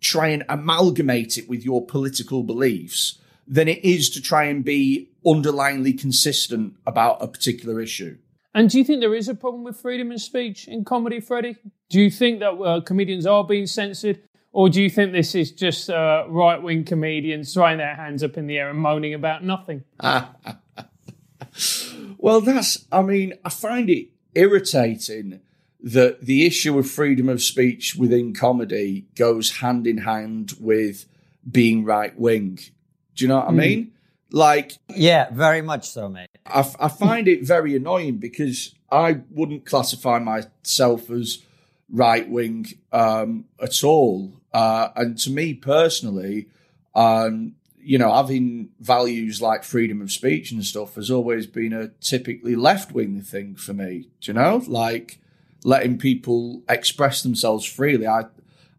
try 0.00 0.28
and 0.28 0.44
amalgamate 0.48 1.36
it 1.38 1.48
with 1.48 1.64
your 1.64 1.84
political 1.84 2.42
beliefs 2.42 3.18
than 3.46 3.68
it 3.68 3.84
is 3.84 4.10
to 4.10 4.20
try 4.20 4.44
and 4.44 4.64
be 4.64 5.10
underlyingly 5.26 5.98
consistent 5.98 6.74
about 6.86 7.22
a 7.22 7.28
particular 7.28 7.80
issue. 7.80 8.16
And 8.54 8.68
do 8.68 8.78
you 8.78 8.84
think 8.84 9.00
there 9.00 9.14
is 9.14 9.28
a 9.28 9.34
problem 9.34 9.64
with 9.64 9.80
freedom 9.80 10.10
of 10.10 10.20
speech 10.20 10.66
in 10.66 10.84
comedy, 10.84 11.20
Freddy? 11.20 11.56
Do 11.88 12.00
you 12.00 12.10
think 12.10 12.40
that 12.40 12.52
uh, 12.52 12.80
comedians 12.80 13.26
are 13.26 13.44
being 13.44 13.66
censored? 13.66 14.20
Or 14.52 14.68
do 14.68 14.82
you 14.82 14.90
think 14.90 15.12
this 15.12 15.36
is 15.36 15.52
just 15.52 15.88
uh, 15.90 16.24
right 16.28 16.60
wing 16.60 16.82
comedians 16.84 17.54
throwing 17.54 17.78
their 17.78 17.94
hands 17.94 18.24
up 18.24 18.36
in 18.36 18.48
the 18.48 18.58
air 18.58 18.70
and 18.70 18.78
moaning 18.78 19.14
about 19.14 19.44
nothing? 19.44 19.84
well, 22.18 22.40
that's, 22.40 22.84
I 22.90 23.02
mean, 23.02 23.34
I 23.44 23.50
find 23.50 23.88
it 23.88 24.08
irritating 24.34 25.40
that 25.82 26.22
the 26.22 26.46
issue 26.46 26.78
of 26.78 26.90
freedom 26.90 27.28
of 27.28 27.42
speech 27.42 27.96
within 27.96 28.34
comedy 28.34 29.06
goes 29.14 29.58
hand 29.58 29.86
in 29.86 29.98
hand 29.98 30.54
with 30.60 31.06
being 31.50 31.84
right 31.84 32.18
wing. 32.18 32.58
Do 33.14 33.24
you 33.24 33.28
know 33.28 33.36
what 33.36 33.46
mm. 33.46 33.48
I 33.48 33.52
hmm. 33.52 33.58
mean? 33.58 33.92
Like, 34.32 34.78
yeah, 34.88 35.28
very 35.32 35.62
much 35.62 35.88
so, 35.88 36.08
mate. 36.08 36.28
I, 36.46 36.60
I 36.78 36.88
find 36.88 37.26
it 37.26 37.42
very 37.44 37.74
annoying 37.74 38.18
because 38.18 38.74
I 38.90 39.20
wouldn't 39.30 39.66
classify 39.66 40.18
myself 40.18 41.10
as 41.10 41.42
right 41.88 42.28
wing 42.28 42.66
um, 42.92 43.46
at 43.60 43.82
all. 43.82 44.40
Uh, 44.52 44.88
and 44.94 45.18
to 45.18 45.30
me 45.30 45.54
personally, 45.54 46.48
um, 46.94 47.54
you 47.82 47.98
know, 47.98 48.14
having 48.14 48.70
values 48.78 49.40
like 49.40 49.64
freedom 49.64 50.00
of 50.02 50.12
speech 50.12 50.52
and 50.52 50.64
stuff 50.64 50.94
has 50.94 51.10
always 51.10 51.46
been 51.46 51.72
a 51.72 51.88
typically 52.00 52.54
left 52.54 52.92
wing 52.92 53.22
thing 53.22 53.56
for 53.56 53.72
me. 53.72 54.08
Do 54.20 54.30
you 54.30 54.34
know, 54.34 54.62
like 54.66 55.18
letting 55.64 55.98
people 55.98 56.62
express 56.68 57.22
themselves 57.22 57.64
freely? 57.64 58.06
I 58.06 58.24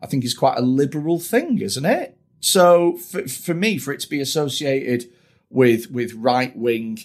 I 0.02 0.08
think 0.08 0.24
is 0.24 0.34
quite 0.34 0.58
a 0.58 0.62
liberal 0.62 1.20
thing, 1.20 1.60
isn't 1.60 1.86
it? 1.86 2.18
So 2.40 2.98
for, 2.98 3.28
for 3.28 3.54
me, 3.54 3.78
for 3.78 3.94
it 3.94 4.00
to 4.02 4.10
be 4.10 4.20
associated 4.20 5.06
with 5.50 5.92
with 5.92 6.14
right 6.14 6.56
wing, 6.58 7.00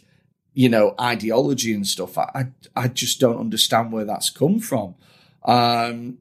you 0.54 0.68
know, 0.68 0.94
ideology 0.98 1.74
and 1.74 1.86
stuff, 1.86 2.16
I, 2.16 2.46
I, 2.74 2.88
just 2.88 3.20
don't 3.20 3.38
understand 3.38 3.92
where 3.92 4.06
that's 4.06 4.30
come 4.30 4.58
from. 4.58 4.94
Um, 5.44 6.18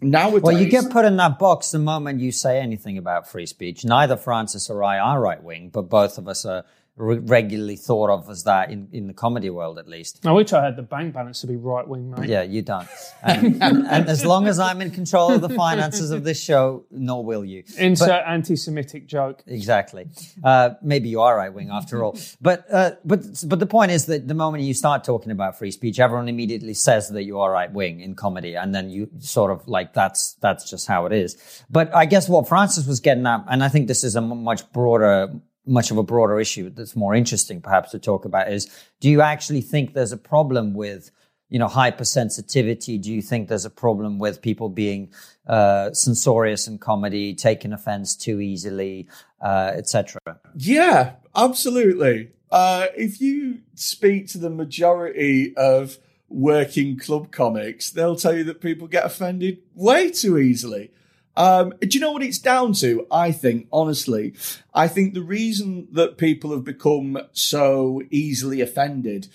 nowadays, 0.00 0.42
well, 0.42 0.58
you 0.58 0.70
get 0.70 0.90
put 0.90 1.04
in 1.04 1.16
that 1.16 1.38
box 1.38 1.70
the 1.70 1.78
moment 1.78 2.20
you 2.20 2.32
say 2.32 2.58
anything 2.58 2.96
about 2.96 3.28
free 3.28 3.44
speech. 3.44 3.84
Neither 3.84 4.16
Francis 4.16 4.70
or 4.70 4.82
I 4.82 4.98
are 4.98 5.20
right 5.20 5.42
wing, 5.42 5.68
but 5.68 5.90
both 5.90 6.16
of 6.16 6.26
us 6.26 6.46
are 6.46 6.64
re- 6.98 7.18
regularly 7.18 7.76
thought 7.76 8.10
of 8.10 8.28
as 8.28 8.44
that 8.44 8.70
in, 8.70 8.88
in 8.92 9.06
the 9.06 9.12
comedy 9.12 9.50
world, 9.50 9.78
at 9.78 9.88
least. 9.88 10.26
I 10.26 10.32
wish 10.32 10.52
I 10.52 10.64
had 10.64 10.76
the 10.76 10.82
bank 10.82 11.14
balance 11.14 11.40
to 11.42 11.46
be 11.46 11.56
right 11.56 11.86
wing, 11.86 12.10
mate. 12.10 12.28
Yeah, 12.28 12.42
you 12.42 12.62
don't. 12.62 12.88
And, 13.22 13.62
and, 13.62 13.86
and, 13.86 14.08
as 14.08 14.24
long 14.24 14.46
as 14.46 14.58
I'm 14.58 14.80
in 14.80 14.90
control 14.90 15.32
of 15.32 15.40
the 15.40 15.48
finances 15.48 16.10
of 16.10 16.24
this 16.24 16.42
show, 16.42 16.84
nor 16.90 17.24
will 17.24 17.44
you. 17.44 17.64
Insert 17.76 18.22
anti 18.26 18.56
Semitic 18.56 19.06
joke. 19.06 19.42
Exactly. 19.46 20.08
Uh, 20.42 20.70
maybe 20.82 21.08
you 21.08 21.20
are 21.20 21.36
right 21.36 21.52
wing 21.52 21.70
after 21.70 22.04
all. 22.04 22.18
But, 22.40 22.66
uh, 22.72 22.92
but, 23.04 23.20
but 23.46 23.58
the 23.58 23.66
point 23.66 23.92
is 23.92 24.06
that 24.06 24.28
the 24.28 24.34
moment 24.34 24.64
you 24.64 24.74
start 24.74 25.04
talking 25.04 25.32
about 25.32 25.58
free 25.58 25.70
speech, 25.70 26.00
everyone 26.00 26.28
immediately 26.28 26.74
says 26.74 27.08
that 27.10 27.24
you 27.24 27.40
are 27.40 27.50
right 27.50 27.72
wing 27.72 28.00
in 28.00 28.14
comedy. 28.14 28.56
And 28.56 28.74
then 28.74 28.90
you 28.90 29.08
sort 29.20 29.50
of 29.50 29.66
like, 29.68 29.94
that's, 29.94 30.34
that's 30.40 30.68
just 30.68 30.86
how 30.86 31.06
it 31.06 31.12
is. 31.12 31.36
But 31.70 31.94
I 31.94 32.06
guess 32.06 32.28
what 32.28 32.48
Francis 32.48 32.86
was 32.86 33.00
getting 33.00 33.26
at, 33.26 33.44
and 33.48 33.62
I 33.62 33.68
think 33.68 33.88
this 33.88 34.04
is 34.04 34.16
a 34.16 34.20
much 34.20 34.70
broader 34.72 35.32
much 35.68 35.90
of 35.90 35.98
a 35.98 36.02
broader 36.02 36.40
issue 36.40 36.70
that's 36.70 36.96
more 36.96 37.14
interesting 37.14 37.60
perhaps 37.60 37.90
to 37.90 37.98
talk 37.98 38.24
about 38.24 38.50
is 38.50 38.68
do 39.00 39.08
you 39.08 39.20
actually 39.20 39.60
think 39.60 39.94
there's 39.94 40.12
a 40.12 40.16
problem 40.16 40.74
with 40.74 41.10
you 41.48 41.58
know 41.58 41.68
hypersensitivity? 41.68 43.00
Do 43.00 43.12
you 43.12 43.22
think 43.22 43.48
there's 43.48 43.64
a 43.64 43.70
problem 43.70 44.18
with 44.18 44.42
people 44.42 44.68
being 44.68 45.12
uh, 45.46 45.92
censorious 45.92 46.66
in 46.66 46.78
comedy 46.78 47.34
taking 47.34 47.72
offense 47.72 48.16
too 48.16 48.40
easily 48.40 49.08
uh, 49.40 49.72
etc 49.74 50.20
yeah 50.56 51.14
absolutely. 51.34 52.30
Uh, 52.50 52.86
if 52.96 53.20
you 53.20 53.60
speak 53.74 54.26
to 54.26 54.38
the 54.38 54.48
majority 54.48 55.54
of 55.56 55.98
working 56.30 56.98
club 56.98 57.30
comics 57.30 57.90
they'll 57.90 58.16
tell 58.16 58.36
you 58.36 58.44
that 58.44 58.60
people 58.60 58.86
get 58.86 59.04
offended 59.04 59.58
way 59.74 60.10
too 60.10 60.36
easily 60.38 60.90
um, 61.38 61.72
do 61.80 61.86
you 61.88 62.00
know 62.00 62.10
what 62.10 62.24
it's 62.24 62.38
down 62.38 62.72
to? 62.74 63.06
I 63.12 63.30
think, 63.30 63.68
honestly, 63.72 64.34
I 64.74 64.88
think 64.88 65.14
the 65.14 65.22
reason 65.22 65.86
that 65.92 66.18
people 66.18 66.50
have 66.50 66.64
become 66.64 67.16
so 67.32 68.02
easily 68.10 68.60
offended 68.60 69.28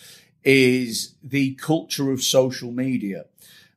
is 0.43 1.15
the 1.23 1.55
culture 1.55 2.11
of 2.11 2.21
social 2.21 2.71
media. 2.71 3.23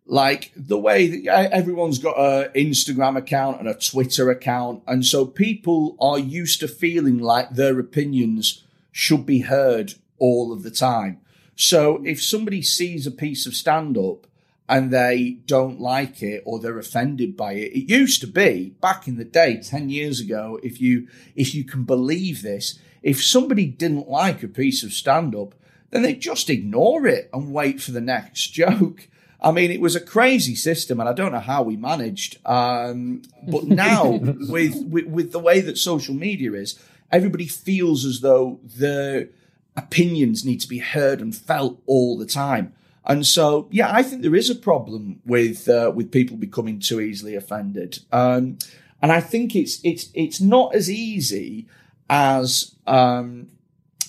Like 0.06 0.52
the 0.56 0.78
way 0.78 1.06
that 1.06 1.52
everyone's 1.52 2.00
got 2.00 2.18
an 2.18 2.50
Instagram 2.54 3.16
account 3.16 3.60
and 3.60 3.68
a 3.68 3.74
Twitter 3.74 4.28
account. 4.28 4.82
And 4.88 5.06
so 5.06 5.24
people 5.24 5.96
are 6.00 6.18
used 6.18 6.58
to 6.60 6.68
feeling 6.68 7.18
like 7.18 7.50
their 7.50 7.78
opinions 7.78 8.64
should 8.90 9.24
be 9.24 9.42
heard 9.42 9.94
all 10.18 10.52
of 10.52 10.64
the 10.64 10.70
time. 10.72 11.20
So 11.54 12.02
if 12.04 12.20
somebody 12.20 12.62
sees 12.62 13.06
a 13.06 13.12
piece 13.12 13.46
of 13.46 13.54
stand 13.54 13.96
up 13.96 14.26
and 14.68 14.90
they 14.90 15.38
don't 15.46 15.80
like 15.80 16.22
it 16.22 16.42
or 16.44 16.58
they're 16.58 16.78
offended 16.78 17.36
by 17.36 17.52
it. 17.52 17.72
It 17.72 17.88
used 17.88 18.20
to 18.22 18.26
be 18.26 18.70
back 18.80 19.06
in 19.06 19.16
the 19.16 19.24
day, 19.24 19.60
10 19.60 19.90
years 19.90 20.20
ago, 20.20 20.58
if 20.62 20.80
you, 20.80 21.08
if 21.34 21.54
you 21.54 21.64
can 21.64 21.84
believe 21.84 22.42
this, 22.42 22.78
if 23.02 23.22
somebody 23.22 23.66
didn't 23.66 24.08
like 24.08 24.42
a 24.42 24.48
piece 24.48 24.82
of 24.82 24.92
stand 24.92 25.34
up, 25.34 25.54
then 25.90 26.02
they 26.02 26.14
just 26.14 26.50
ignore 26.50 27.06
it 27.06 27.30
and 27.32 27.52
wait 27.52 27.80
for 27.80 27.92
the 27.92 28.00
next 28.00 28.48
joke. 28.52 29.08
I 29.40 29.52
mean, 29.52 29.70
it 29.70 29.80
was 29.80 29.94
a 29.94 30.00
crazy 30.00 30.54
system, 30.54 30.98
and 30.98 31.08
I 31.08 31.12
don't 31.12 31.32
know 31.32 31.38
how 31.38 31.62
we 31.62 31.76
managed. 31.76 32.38
Um, 32.44 33.22
but 33.46 33.64
now, 33.66 34.10
with, 34.10 34.82
with 34.86 35.06
with 35.06 35.32
the 35.32 35.38
way 35.38 35.60
that 35.60 35.78
social 35.78 36.14
media 36.14 36.52
is, 36.54 36.80
everybody 37.12 37.46
feels 37.46 38.04
as 38.04 38.20
though 38.20 38.58
their 38.64 39.28
opinions 39.76 40.44
need 40.44 40.60
to 40.62 40.68
be 40.68 40.78
heard 40.78 41.20
and 41.20 41.36
felt 41.36 41.80
all 41.86 42.16
the 42.16 42.26
time. 42.26 42.72
And 43.06 43.24
so, 43.24 43.68
yeah, 43.70 43.92
I 43.92 44.02
think 44.02 44.22
there 44.22 44.34
is 44.34 44.50
a 44.50 44.54
problem 44.54 45.20
with 45.24 45.68
uh, 45.68 45.92
with 45.94 46.10
people 46.10 46.36
becoming 46.36 46.80
too 46.80 47.00
easily 47.00 47.36
offended. 47.36 48.00
Um, 48.10 48.58
and 49.00 49.12
I 49.12 49.20
think 49.20 49.54
it's 49.54 49.80
it's 49.84 50.10
it's 50.14 50.40
not 50.40 50.74
as 50.74 50.90
easy 50.90 51.68
as 52.10 52.74
um, 52.86 53.48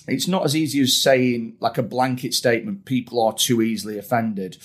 it's 0.08 0.26
not 0.26 0.44
as 0.44 0.56
easy 0.56 0.80
as 0.80 0.96
saying 0.96 1.56
like 1.60 1.78
a 1.78 1.82
blanket 1.82 2.34
statement. 2.34 2.86
People 2.86 3.24
are 3.24 3.32
too 3.32 3.62
easily 3.62 3.98
offended. 3.98 4.58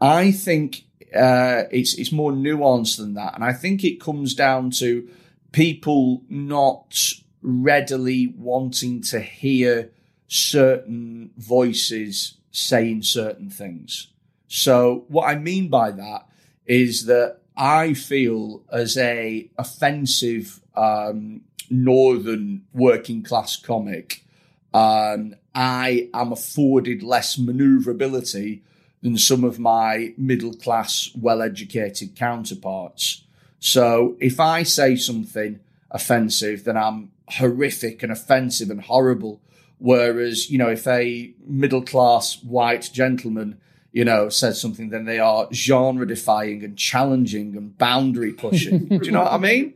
I 0.00 0.32
think 0.32 0.82
uh, 1.14 1.64
it's 1.70 1.94
it's 1.94 2.10
more 2.10 2.32
nuanced 2.32 2.96
than 2.96 3.14
that, 3.14 3.34
and 3.34 3.44
I 3.44 3.52
think 3.52 3.84
it 3.84 4.00
comes 4.00 4.34
down 4.34 4.70
to 4.72 5.08
people 5.52 6.22
not 6.28 6.98
readily 7.42 8.34
wanting 8.36 9.02
to 9.02 9.20
hear 9.20 9.90
certain 10.26 11.30
voices 11.36 12.37
saying 12.50 13.02
certain 13.02 13.50
things. 13.50 14.08
So 14.48 15.04
what 15.08 15.28
I 15.28 15.36
mean 15.36 15.68
by 15.68 15.90
that 15.90 16.26
is 16.66 17.06
that 17.06 17.38
I 17.56 17.94
feel 17.94 18.62
as 18.70 18.96
a 18.96 19.50
offensive 19.58 20.60
um, 20.74 21.42
northern 21.70 22.64
working 22.72 23.22
class 23.22 23.56
comic, 23.56 24.24
um, 24.72 25.34
I 25.54 26.08
am 26.14 26.32
afforded 26.32 27.02
less 27.02 27.36
maneuverability 27.36 28.62
than 29.02 29.18
some 29.18 29.44
of 29.44 29.58
my 29.58 30.14
middle 30.16 30.54
class, 30.54 31.10
well 31.20 31.42
educated 31.42 32.16
counterparts. 32.16 33.24
So 33.60 34.16
if 34.20 34.38
I 34.40 34.62
say 34.62 34.96
something 34.96 35.60
offensive, 35.90 36.64
then 36.64 36.76
I'm 36.76 37.10
horrific 37.28 38.02
and 38.02 38.12
offensive 38.12 38.70
and 38.70 38.82
horrible 38.82 39.40
Whereas, 39.78 40.50
you 40.50 40.58
know, 40.58 40.68
if 40.68 40.86
a 40.86 41.32
middle 41.46 41.82
class 41.82 42.42
white 42.42 42.90
gentleman, 42.92 43.60
you 43.92 44.04
know, 44.04 44.28
says 44.28 44.60
something, 44.60 44.90
then 44.90 45.04
they 45.04 45.18
are 45.18 45.48
genre 45.52 46.06
defying 46.06 46.64
and 46.64 46.76
challenging 46.76 47.56
and 47.56 47.76
boundary 47.78 48.32
pushing. 48.32 48.88
Do 48.88 49.00
you 49.02 49.12
know 49.12 49.22
what 49.22 49.32
I 49.32 49.38
mean? 49.38 49.74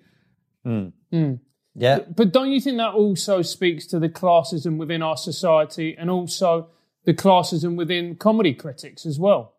Mm. 0.67 0.93
Mm. 1.13 1.41
Yeah. 1.75 1.99
But, 1.99 2.17
but 2.17 2.33
don't 2.33 2.51
you 2.51 2.61
think 2.61 2.77
that 2.77 2.93
also 2.93 3.43
speaks 3.43 3.87
to 3.87 3.99
the 3.99 4.09
classism 4.09 4.77
within 4.77 5.03
our 5.03 5.17
society 5.17 5.97
and 5.97 6.11
also 6.11 6.69
the 7.05 7.15
classism 7.15 7.77
within 7.77 8.17
comedy 8.17 8.55
critics 8.55 9.07
as 9.07 9.19
well? 9.19 9.55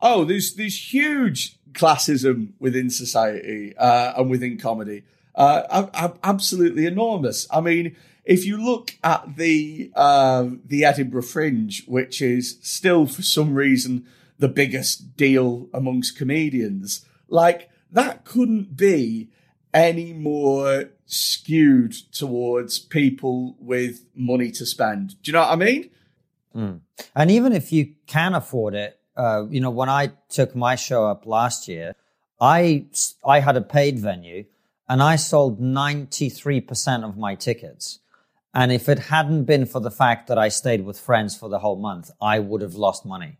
Oh, 0.00 0.24
there's 0.24 0.54
there's 0.54 0.92
huge 0.92 1.58
classism 1.72 2.52
within 2.58 2.90
society 2.90 3.76
uh, 3.76 4.14
and 4.16 4.30
within 4.30 4.58
comedy. 4.58 5.04
Uh, 5.34 5.86
absolutely 6.22 6.86
enormous. 6.86 7.46
I 7.50 7.60
mean, 7.60 7.96
if 8.26 8.44
you 8.44 8.62
look 8.62 8.96
at 9.02 9.36
the 9.36 9.90
uh, 9.94 10.48
the 10.64 10.84
Edinburgh 10.84 11.22
Fringe, 11.22 11.84
which 11.86 12.20
is 12.20 12.58
still 12.60 13.06
for 13.06 13.22
some 13.22 13.54
reason 13.54 14.04
the 14.38 14.48
biggest 14.48 15.16
deal 15.16 15.68
amongst 15.72 16.18
comedians, 16.18 17.06
like 17.28 17.70
that 17.90 18.24
couldn't 18.24 18.76
be 18.76 19.30
any 19.72 20.12
more 20.12 20.90
skewed 21.06 21.92
towards 22.12 22.80
people 22.80 23.56
with 23.60 24.04
money 24.14 24.50
to 24.50 24.66
spend. 24.66 25.10
Do 25.22 25.30
you 25.30 25.32
know 25.32 25.42
what 25.42 25.52
I 25.52 25.56
mean? 25.56 25.90
Mm. 26.54 26.80
And 27.14 27.30
even 27.30 27.52
if 27.52 27.72
you 27.72 27.94
can 28.06 28.34
afford 28.34 28.74
it, 28.74 28.98
uh, 29.16 29.44
you 29.48 29.60
know, 29.60 29.70
when 29.70 29.88
I 29.88 30.12
took 30.28 30.56
my 30.56 30.74
show 30.74 31.06
up 31.06 31.26
last 31.26 31.68
year, 31.68 31.94
I 32.40 32.86
I 33.24 33.38
had 33.38 33.56
a 33.56 33.62
paid 33.62 34.00
venue, 34.00 34.46
and 34.88 35.00
I 35.00 35.14
sold 35.14 35.60
ninety 35.60 36.28
three 36.28 36.60
percent 36.60 37.04
of 37.04 37.16
my 37.16 37.36
tickets. 37.36 38.00
And 38.58 38.72
if 38.72 38.88
it 38.88 38.98
hadn't 38.98 39.44
been 39.44 39.66
for 39.66 39.80
the 39.80 39.90
fact 39.90 40.28
that 40.28 40.38
I 40.38 40.48
stayed 40.48 40.84
with 40.86 40.98
friends 40.98 41.36
for 41.36 41.48
the 41.50 41.58
whole 41.58 41.76
month, 41.76 42.10
I 42.22 42.38
would 42.38 42.62
have 42.62 42.74
lost 42.74 43.04
money. 43.04 43.36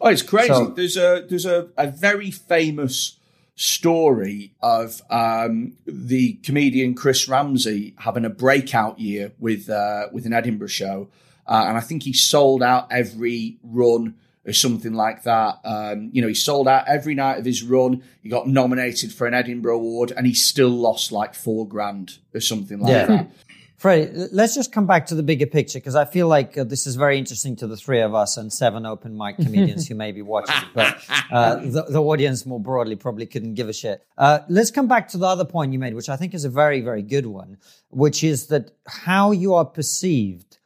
Oh, 0.00 0.08
it's 0.08 0.22
crazy. 0.22 0.48
So- 0.48 0.72
there's 0.76 0.96
a 0.96 1.24
there's 1.28 1.46
a, 1.46 1.68
a 1.78 1.86
very 1.86 2.30
famous 2.32 3.18
story 3.54 4.52
of 4.60 5.00
um, 5.10 5.74
the 5.86 6.34
comedian 6.42 6.94
Chris 6.94 7.28
Ramsey 7.28 7.94
having 7.98 8.24
a 8.24 8.30
breakout 8.30 8.98
year 8.98 9.32
with 9.38 9.68
uh, 9.70 10.08
with 10.12 10.26
an 10.26 10.32
Edinburgh 10.32 10.68
show, 10.68 11.08
uh, 11.46 11.64
and 11.68 11.76
I 11.76 11.80
think 11.80 12.02
he 12.02 12.12
sold 12.12 12.62
out 12.62 12.88
every 12.90 13.58
run 13.62 14.16
or 14.44 14.52
something 14.52 14.92
like 14.94 15.22
that. 15.22 15.60
Um, 15.64 16.10
you 16.12 16.20
know, 16.20 16.26
he 16.28 16.34
sold 16.34 16.66
out 16.66 16.88
every 16.88 17.14
night 17.14 17.38
of 17.38 17.44
his 17.44 17.62
run. 17.62 18.02
He 18.22 18.28
got 18.28 18.48
nominated 18.48 19.12
for 19.12 19.26
an 19.28 19.34
Edinburgh 19.34 19.76
Award, 19.76 20.12
and 20.16 20.26
he 20.26 20.34
still 20.34 20.70
lost 20.70 21.12
like 21.12 21.34
four 21.34 21.66
grand 21.68 22.18
or 22.34 22.40
something 22.40 22.80
like 22.80 22.90
Yeah. 22.90 23.06
that. 23.06 23.30
Freddy, 23.82 24.12
let's 24.30 24.54
just 24.54 24.70
come 24.70 24.86
back 24.86 25.06
to 25.06 25.16
the 25.16 25.24
bigger 25.24 25.44
picture 25.44 25.80
because 25.80 25.96
I 25.96 26.04
feel 26.04 26.28
like 26.28 26.56
uh, 26.56 26.62
this 26.62 26.86
is 26.86 26.94
very 26.94 27.18
interesting 27.18 27.56
to 27.56 27.66
the 27.66 27.76
three 27.76 28.00
of 28.00 28.14
us 28.14 28.36
and 28.36 28.52
seven 28.52 28.86
open 28.86 29.18
mic 29.18 29.34
comedians 29.42 29.88
who 29.88 29.96
may 29.96 30.12
be 30.12 30.22
watching, 30.22 30.68
but 30.72 31.02
uh, 31.32 31.56
the, 31.56 31.86
the 31.88 32.00
audience 32.00 32.46
more 32.46 32.60
broadly 32.60 32.94
probably 32.94 33.26
couldn't 33.26 33.54
give 33.54 33.68
a 33.68 33.72
shit. 33.72 34.06
Uh, 34.16 34.38
let's 34.48 34.70
come 34.70 34.86
back 34.86 35.08
to 35.08 35.18
the 35.18 35.26
other 35.26 35.44
point 35.44 35.72
you 35.72 35.80
made, 35.80 35.94
which 35.94 36.08
I 36.08 36.14
think 36.14 36.32
is 36.32 36.44
a 36.44 36.48
very, 36.48 36.80
very 36.80 37.02
good 37.02 37.26
one, 37.26 37.58
which 37.88 38.22
is 38.22 38.46
that 38.46 38.70
how 38.86 39.32
you 39.32 39.52
are 39.54 39.64
perceived 39.64 40.58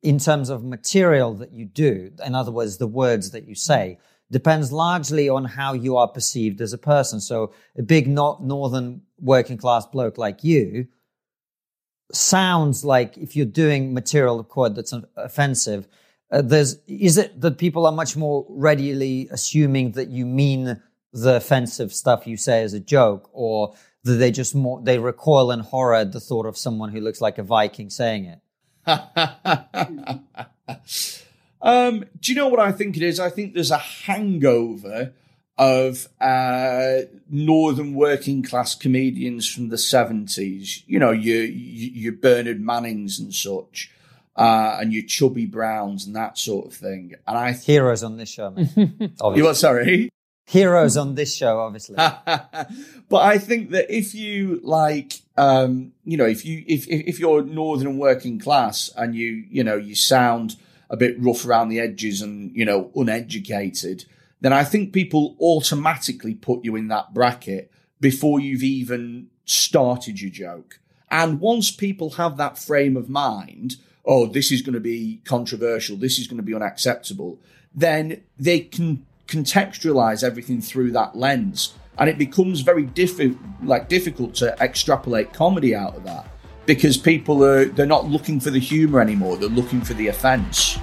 in 0.00 0.20
terms 0.20 0.48
of 0.48 0.62
material 0.62 1.34
that 1.34 1.50
you 1.50 1.64
do, 1.64 2.12
in 2.24 2.36
other 2.36 2.52
words, 2.52 2.78
the 2.78 2.86
words 2.86 3.32
that 3.32 3.48
you 3.48 3.56
say, 3.56 3.98
depends 4.30 4.70
largely 4.70 5.28
on 5.28 5.46
how 5.46 5.72
you 5.72 5.96
are 5.96 6.06
perceived 6.06 6.60
as 6.60 6.72
a 6.72 6.78
person. 6.78 7.20
So 7.20 7.52
a 7.76 7.82
big 7.82 8.06
no- 8.06 8.38
northern 8.40 9.02
working 9.18 9.56
class 9.56 9.84
bloke 9.84 10.16
like 10.16 10.44
you 10.44 10.86
sounds 12.14 12.84
like 12.84 13.16
if 13.16 13.36
you're 13.36 13.46
doing 13.46 13.94
material 13.94 14.42
quote 14.44 14.74
that's 14.74 14.94
offensive, 15.16 15.88
uh, 16.30 16.42
there's 16.42 16.78
is 16.86 17.18
it 17.18 17.40
that 17.40 17.58
people 17.58 17.86
are 17.86 17.92
much 17.92 18.16
more 18.16 18.46
readily 18.48 19.28
assuming 19.30 19.92
that 19.92 20.08
you 20.08 20.24
mean 20.24 20.80
the 21.12 21.36
offensive 21.36 21.92
stuff 21.92 22.26
you 22.26 22.36
say 22.36 22.62
as 22.62 22.72
a 22.72 22.80
joke, 22.80 23.28
or 23.32 23.74
that 24.04 24.14
they 24.14 24.30
just 24.30 24.54
more 24.54 24.80
they 24.82 24.98
recoil 24.98 25.50
in 25.50 25.60
horror 25.60 25.94
at 25.94 26.12
the 26.12 26.20
thought 26.20 26.46
of 26.46 26.56
someone 26.56 26.90
who 26.90 27.00
looks 27.00 27.20
like 27.20 27.38
a 27.38 27.42
Viking 27.42 27.90
saying 27.90 28.24
it? 28.24 28.38
um, 31.62 32.04
do 32.20 32.32
you 32.32 32.34
know 32.34 32.48
what 32.48 32.60
I 32.60 32.72
think 32.72 32.96
it 32.96 33.02
is? 33.02 33.20
I 33.20 33.30
think 33.30 33.54
there's 33.54 33.70
a 33.70 33.78
hangover 33.78 35.12
of 35.58 36.08
uh, 36.20 37.02
northern 37.28 37.94
working 37.94 38.42
class 38.42 38.74
comedians 38.74 39.48
from 39.48 39.68
the 39.68 39.76
70s. 39.76 40.82
You 40.86 40.98
know, 40.98 41.10
your, 41.10 41.44
your, 41.44 41.90
your 41.92 42.12
Bernard 42.12 42.60
Mannings 42.60 43.18
and 43.18 43.34
such, 43.34 43.90
uh, 44.36 44.78
and 44.80 44.92
your 44.92 45.04
Chubby 45.04 45.46
Browns 45.46 46.06
and 46.06 46.16
that 46.16 46.38
sort 46.38 46.66
of 46.66 46.74
thing. 46.74 47.14
And 47.26 47.36
I 47.36 47.52
think. 47.52 47.64
Heroes 47.64 48.02
on 48.02 48.16
this 48.16 48.30
show, 48.30 48.50
man. 48.50 48.68
You 48.76 49.10
obviously. 49.20 49.42
what, 49.42 49.56
sorry? 49.56 50.08
Heroes 50.46 50.96
on 50.96 51.14
this 51.14 51.34
show, 51.34 51.60
obviously. 51.60 51.96
but 51.96 53.22
I 53.22 53.38
think 53.38 53.70
that 53.70 53.94
if 53.94 54.14
you 54.14 54.60
like, 54.62 55.14
um, 55.36 55.92
you 56.04 56.16
know, 56.16 56.26
if 56.26 56.44
you 56.44 56.64
if 56.66 56.88
if 56.88 57.08
if 57.08 57.20
you're 57.20 57.42
northern 57.42 57.96
working 57.96 58.38
class 58.38 58.90
and 58.96 59.14
you 59.14 59.44
you 59.48 59.62
know 59.62 59.76
you 59.76 59.94
sound 59.94 60.56
a 60.90 60.96
bit 60.96 61.14
rough 61.18 61.46
around 61.46 61.68
the 61.68 61.78
edges 61.78 62.20
and 62.20 62.54
you 62.54 62.64
know 62.64 62.90
uneducated, 62.96 64.04
then 64.42 64.52
I 64.52 64.64
think 64.64 64.92
people 64.92 65.36
automatically 65.40 66.34
put 66.34 66.64
you 66.64 66.76
in 66.76 66.88
that 66.88 67.14
bracket 67.14 67.72
before 68.00 68.40
you've 68.40 68.64
even 68.64 69.28
started 69.44 70.20
your 70.20 70.30
joke. 70.30 70.80
And 71.10 71.40
once 71.40 71.70
people 71.70 72.10
have 72.10 72.36
that 72.36 72.58
frame 72.58 72.96
of 72.96 73.08
mind, 73.08 73.76
oh, 74.04 74.26
this 74.26 74.50
is 74.50 74.60
going 74.60 74.74
to 74.74 74.80
be 74.80 75.20
controversial, 75.24 75.96
this 75.96 76.18
is 76.18 76.26
going 76.26 76.38
to 76.38 76.42
be 76.42 76.54
unacceptable, 76.54 77.40
then 77.72 78.22
they 78.36 78.60
can 78.60 79.06
contextualize 79.28 80.24
everything 80.24 80.60
through 80.60 80.90
that 80.90 81.16
lens. 81.16 81.74
And 81.96 82.10
it 82.10 82.18
becomes 82.18 82.62
very 82.62 82.86
diffi- 82.86 83.38
like 83.62 83.88
difficult 83.88 84.34
to 84.36 84.56
extrapolate 84.60 85.32
comedy 85.32 85.74
out 85.74 85.94
of 85.94 86.04
that 86.04 86.26
because 86.66 86.96
people 86.96 87.44
are 87.44 87.66
they're 87.66 87.86
not 87.86 88.06
looking 88.06 88.40
for 88.40 88.50
the 88.50 88.58
humor 88.58 89.00
anymore, 89.00 89.36
they're 89.36 89.48
looking 89.48 89.82
for 89.82 89.94
the 89.94 90.08
offense. 90.08 90.78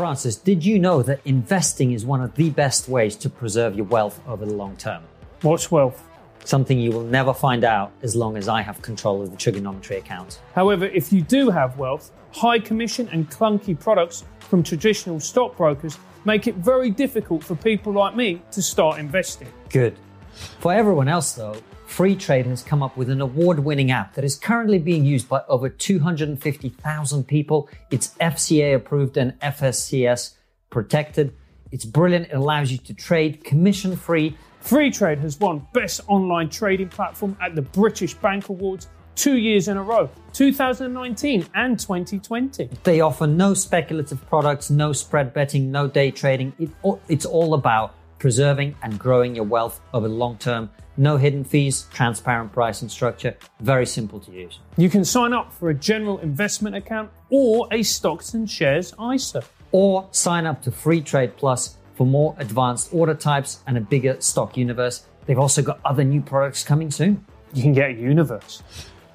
Francis, 0.00 0.34
did 0.34 0.64
you 0.64 0.78
know 0.78 1.02
that 1.02 1.20
investing 1.26 1.92
is 1.92 2.06
one 2.06 2.22
of 2.22 2.34
the 2.34 2.48
best 2.48 2.88
ways 2.88 3.14
to 3.16 3.28
preserve 3.28 3.76
your 3.76 3.84
wealth 3.84 4.18
over 4.26 4.46
the 4.46 4.54
long 4.54 4.74
term? 4.78 5.02
What's 5.42 5.70
wealth? 5.70 6.02
Something 6.42 6.78
you 6.78 6.90
will 6.90 7.02
never 7.04 7.34
find 7.34 7.64
out 7.64 7.92
as 8.00 8.16
long 8.16 8.38
as 8.38 8.48
I 8.48 8.62
have 8.62 8.80
control 8.80 9.20
of 9.20 9.30
the 9.30 9.36
TRIGGERnometry 9.36 9.98
account. 9.98 10.40
However, 10.54 10.86
if 10.86 11.12
you 11.12 11.20
do 11.20 11.50
have 11.50 11.76
wealth, 11.76 12.12
high 12.32 12.58
commission 12.58 13.10
and 13.12 13.28
clunky 13.30 13.78
products 13.78 14.24
from 14.38 14.62
traditional 14.62 15.20
stockbrokers 15.20 15.98
make 16.24 16.46
it 16.46 16.54
very 16.54 16.88
difficult 16.88 17.44
for 17.44 17.54
people 17.54 17.92
like 17.92 18.16
me 18.16 18.40
to 18.52 18.62
start 18.62 18.98
investing. 18.98 19.48
Good. 19.68 19.98
For 20.60 20.72
everyone 20.72 21.08
else, 21.08 21.32
though, 21.32 21.56
Freetrade 21.90 22.46
has 22.46 22.62
come 22.62 22.84
up 22.84 22.96
with 22.96 23.10
an 23.10 23.20
award 23.20 23.58
winning 23.58 23.90
app 23.90 24.14
that 24.14 24.24
is 24.24 24.36
currently 24.36 24.78
being 24.78 25.04
used 25.04 25.28
by 25.28 25.42
over 25.48 25.68
250,000 25.68 27.24
people. 27.24 27.68
It's 27.90 28.14
FCA 28.20 28.76
approved 28.76 29.16
and 29.16 29.38
FSCS 29.40 30.34
protected. 30.70 31.34
It's 31.72 31.84
brilliant. 31.84 32.28
It 32.28 32.34
allows 32.34 32.70
you 32.70 32.78
to 32.78 32.94
trade 32.94 33.42
commission 33.42 33.96
free. 33.96 34.36
Freetrade 34.62 35.18
has 35.18 35.40
won 35.40 35.66
Best 35.72 36.00
Online 36.06 36.48
Trading 36.48 36.88
Platform 36.88 37.36
at 37.40 37.56
the 37.56 37.62
British 37.62 38.14
Bank 38.14 38.48
Awards 38.48 38.86
two 39.16 39.36
years 39.36 39.66
in 39.66 39.76
a 39.76 39.82
row 39.82 40.08
2019 40.32 41.46
and 41.54 41.78
2020. 41.78 42.70
They 42.84 43.00
offer 43.00 43.26
no 43.26 43.52
speculative 43.52 44.24
products, 44.28 44.70
no 44.70 44.92
spread 44.92 45.34
betting, 45.34 45.72
no 45.72 45.88
day 45.88 46.12
trading. 46.12 46.52
It, 46.58 46.70
it's 47.08 47.26
all 47.26 47.54
about 47.54 47.96
preserving 48.20 48.76
and 48.82 48.96
growing 48.98 49.34
your 49.34 49.44
wealth 49.44 49.80
over 49.92 50.06
the 50.06 50.14
long 50.14 50.38
term. 50.38 50.70
No 50.96 51.16
hidden 51.16 51.42
fees, 51.42 51.86
transparent 51.92 52.52
pricing 52.52 52.88
structure, 52.88 53.34
very 53.60 53.86
simple 53.86 54.20
to 54.20 54.30
use. 54.30 54.60
You 54.76 54.90
can 54.90 55.04
sign 55.04 55.32
up 55.32 55.52
for 55.52 55.70
a 55.70 55.74
general 55.74 56.18
investment 56.18 56.76
account 56.76 57.10
or 57.30 57.66
a 57.72 57.82
stocks 57.82 58.34
and 58.34 58.48
shares 58.48 58.94
ISA. 59.12 59.42
Or 59.72 60.06
sign 60.10 60.46
up 60.46 60.62
to 60.62 60.70
Freetrade 60.70 61.36
Plus 61.36 61.78
for 61.94 62.06
more 62.06 62.34
advanced 62.38 62.92
order 62.92 63.14
types 63.14 63.60
and 63.66 63.78
a 63.78 63.80
bigger 63.80 64.20
stock 64.20 64.56
universe. 64.56 65.06
They've 65.26 65.38
also 65.38 65.62
got 65.62 65.80
other 65.84 66.04
new 66.04 66.20
products 66.20 66.62
coming 66.62 66.90
soon. 66.90 67.24
You 67.54 67.62
can 67.62 67.72
get 67.72 67.90
a 67.90 67.94
universe. 67.94 68.62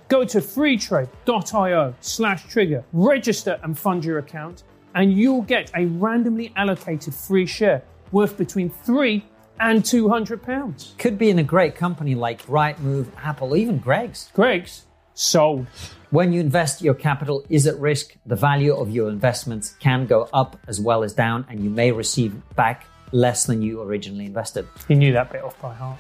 Go 0.08 0.24
to 0.24 0.39
freetrade.io 0.39 1.96
slash 2.00 2.48
trigger, 2.48 2.84
register 2.94 3.60
and 3.63 3.78
fund 3.78 4.06
your 4.06 4.20
account, 4.20 4.63
and 4.94 5.13
you'll 5.13 5.41
get 5.41 5.72
a 5.76 5.86
randomly 5.86 6.54
allocated 6.56 7.13
free 7.13 7.46
share 7.46 7.84
worth 8.15 8.38
between 8.38 8.69
three 8.69 9.25
and 9.60 9.84
two 9.84 10.08
hundred 10.08 10.41
pounds. 10.41 10.95
Could 10.97 11.17
be 11.17 11.30
in 11.30 11.38
a 11.38 11.43
great 11.43 11.75
company 11.75 12.15
like 12.15 12.41
Rightmove, 12.43 13.08
Apple, 13.21 13.58
even 13.58 13.78
Greggs. 13.78 14.30
Greggs 14.34 14.86
sold. 15.13 15.67
When 16.12 16.32
you 16.32 16.39
invest, 16.39 16.82
your 16.82 16.93
capital 16.93 17.45
is 17.49 17.67
at 17.67 17.78
risk. 17.78 18.15
The 18.25 18.38
value 18.38 18.73
of 18.73 18.89
your 18.89 19.10
investments 19.10 19.75
can 19.82 20.06
go 20.06 20.30
up 20.32 20.58
as 20.65 20.80
well 20.80 21.04
as 21.04 21.12
down, 21.12 21.45
and 21.49 21.62
you 21.62 21.69
may 21.69 21.91
receive 21.91 22.32
back 22.56 22.86
less 23.12 23.45
than 23.45 23.62
you 23.62 23.82
originally 23.82 24.25
invested. 24.25 24.65
He 24.88 24.95
knew 24.95 25.12
that 25.12 25.30
bit 25.30 25.43
off 25.43 25.60
by 25.62 25.73
heart. 25.73 25.99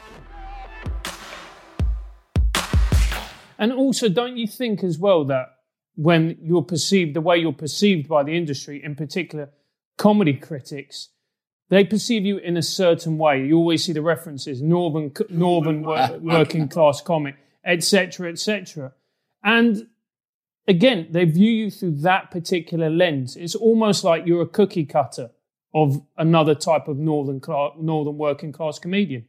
And 3.59 3.73
also, 3.73 4.07
don't 4.07 4.37
you 4.37 4.47
think 4.47 4.85
as 4.85 4.97
well 4.97 5.25
that 5.25 5.47
when 5.95 6.37
you're 6.41 6.61
perceived, 6.61 7.13
the 7.13 7.19
way 7.19 7.37
you're 7.39 7.51
perceived 7.51 8.07
by 8.07 8.23
the 8.23 8.37
industry, 8.37 8.81
in 8.81 8.95
particular 8.95 9.49
comedy 9.97 10.33
critics, 10.33 11.09
they 11.69 11.83
perceive 11.83 12.25
you 12.25 12.37
in 12.37 12.57
a 12.57 12.61
certain 12.61 13.17
way. 13.17 13.45
You 13.45 13.57
always 13.57 13.83
see 13.83 13.93
the 13.93 14.01
references, 14.01 14.61
northern, 14.61 15.11
northern 15.29 15.83
wor- 15.83 16.17
working 16.21 16.67
class 16.67 17.01
comic, 17.01 17.35
etc., 17.63 18.29
etc. 18.31 18.93
And 19.43 19.87
again, 20.67 21.07
they 21.11 21.25
view 21.25 21.51
you 21.51 21.71
through 21.71 21.95
that 22.01 22.31
particular 22.31 22.89
lens. 22.89 23.35
It's 23.35 23.55
almost 23.55 24.03
like 24.03 24.25
you're 24.25 24.41
a 24.41 24.47
cookie 24.47 24.85
cutter 24.85 25.31
of 25.73 26.01
another 26.17 26.55
type 26.55 26.87
of 26.87 26.97
northern 26.97 27.39
class, 27.39 27.73
northern 27.79 28.17
working 28.17 28.51
class 28.51 28.79
comedian. 28.79 29.27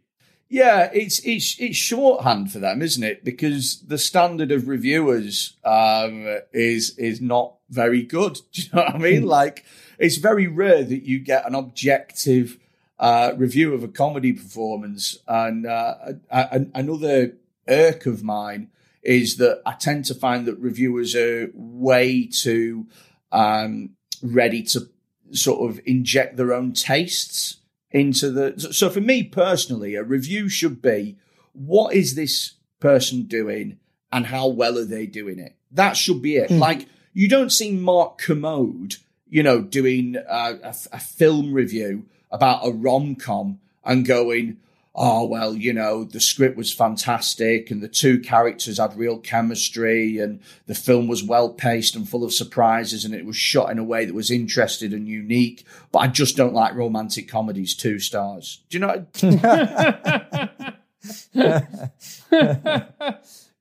Yeah, 0.48 0.90
it's 0.92 1.18
it's 1.24 1.58
it's 1.58 1.76
shorthand 1.76 2.52
for 2.52 2.60
them, 2.60 2.80
isn't 2.80 3.02
it? 3.02 3.24
Because 3.24 3.80
the 3.80 3.98
standard 3.98 4.52
of 4.52 4.68
reviewers 4.68 5.56
um, 5.64 6.38
is 6.52 6.96
is 6.98 7.20
not 7.20 7.56
very 7.68 8.02
good. 8.02 8.34
Do 8.52 8.62
you 8.62 8.68
know 8.72 8.82
what 8.82 8.94
I 8.94 8.98
mean? 8.98 9.24
like, 9.24 9.64
it's 9.98 10.16
very 10.16 10.46
rare 10.46 10.84
that 10.84 11.04
you 11.04 11.18
get 11.18 11.46
an 11.46 11.54
objective 11.54 12.58
uh, 12.98 13.32
review 13.36 13.74
of 13.74 13.82
a 13.82 13.88
comedy 13.88 14.32
performance. 14.32 15.18
And 15.26 15.66
uh, 15.66 15.94
another 16.30 17.36
irk 17.68 18.06
of 18.06 18.22
mine 18.22 18.70
is 19.02 19.36
that 19.36 19.62
I 19.64 19.72
tend 19.72 20.04
to 20.06 20.14
find 20.14 20.46
that 20.46 20.58
reviewers 20.58 21.14
are 21.14 21.50
way 21.54 22.26
too 22.26 22.86
um, 23.32 23.90
ready 24.22 24.62
to 24.64 24.88
sort 25.32 25.70
of 25.70 25.80
inject 25.84 26.36
their 26.36 26.52
own 26.52 26.72
tastes 26.72 27.58
into 27.90 28.30
the. 28.30 28.72
So 28.72 28.90
for 28.90 29.00
me 29.00 29.22
personally, 29.22 29.94
a 29.94 30.02
review 30.02 30.48
should 30.48 30.82
be 30.82 31.16
what 31.52 31.94
is 31.94 32.14
this 32.14 32.54
person 32.80 33.22
doing 33.22 33.78
and 34.12 34.26
how 34.26 34.48
well 34.48 34.78
are 34.78 34.84
they 34.84 35.06
doing 35.06 35.38
it? 35.38 35.56
That 35.70 35.96
should 35.96 36.22
be 36.22 36.36
it. 36.36 36.50
Mm. 36.50 36.58
Like 36.58 36.86
you 37.12 37.28
don't 37.28 37.50
see 37.50 37.72
Mark 37.72 38.18
Kermode, 38.18 38.96
you 39.28 39.42
know, 39.42 39.60
doing 39.60 40.16
a, 40.16 40.58
a, 40.62 40.74
a 40.92 41.00
film 41.00 41.52
review 41.52 42.06
about 42.30 42.66
a 42.66 42.70
rom 42.70 43.14
com 43.14 43.58
and 43.84 44.04
going, 44.06 44.58
oh, 44.94 45.26
well, 45.26 45.54
you 45.54 45.72
know, 45.74 46.04
the 46.04 46.20
script 46.20 46.56
was 46.56 46.72
fantastic 46.72 47.70
and 47.70 47.82
the 47.82 47.88
two 47.88 48.18
characters 48.18 48.78
had 48.78 48.96
real 48.96 49.18
chemistry 49.18 50.18
and 50.18 50.40
the 50.66 50.74
film 50.74 51.06
was 51.06 51.22
well 51.22 51.50
paced 51.50 51.94
and 51.94 52.08
full 52.08 52.24
of 52.24 52.32
surprises 52.32 53.04
and 53.04 53.14
it 53.14 53.26
was 53.26 53.36
shot 53.36 53.70
in 53.70 53.78
a 53.78 53.84
way 53.84 54.06
that 54.06 54.14
was 54.14 54.30
interesting 54.30 54.94
and 54.94 55.06
unique. 55.06 55.66
But 55.92 55.98
I 55.98 56.08
just 56.08 56.36
don't 56.36 56.54
like 56.54 56.74
romantic 56.74 57.28
comedies, 57.28 57.74
two 57.74 57.98
stars. 57.98 58.62
Do 58.70 58.78
you 58.78 58.86
know? 58.86 59.06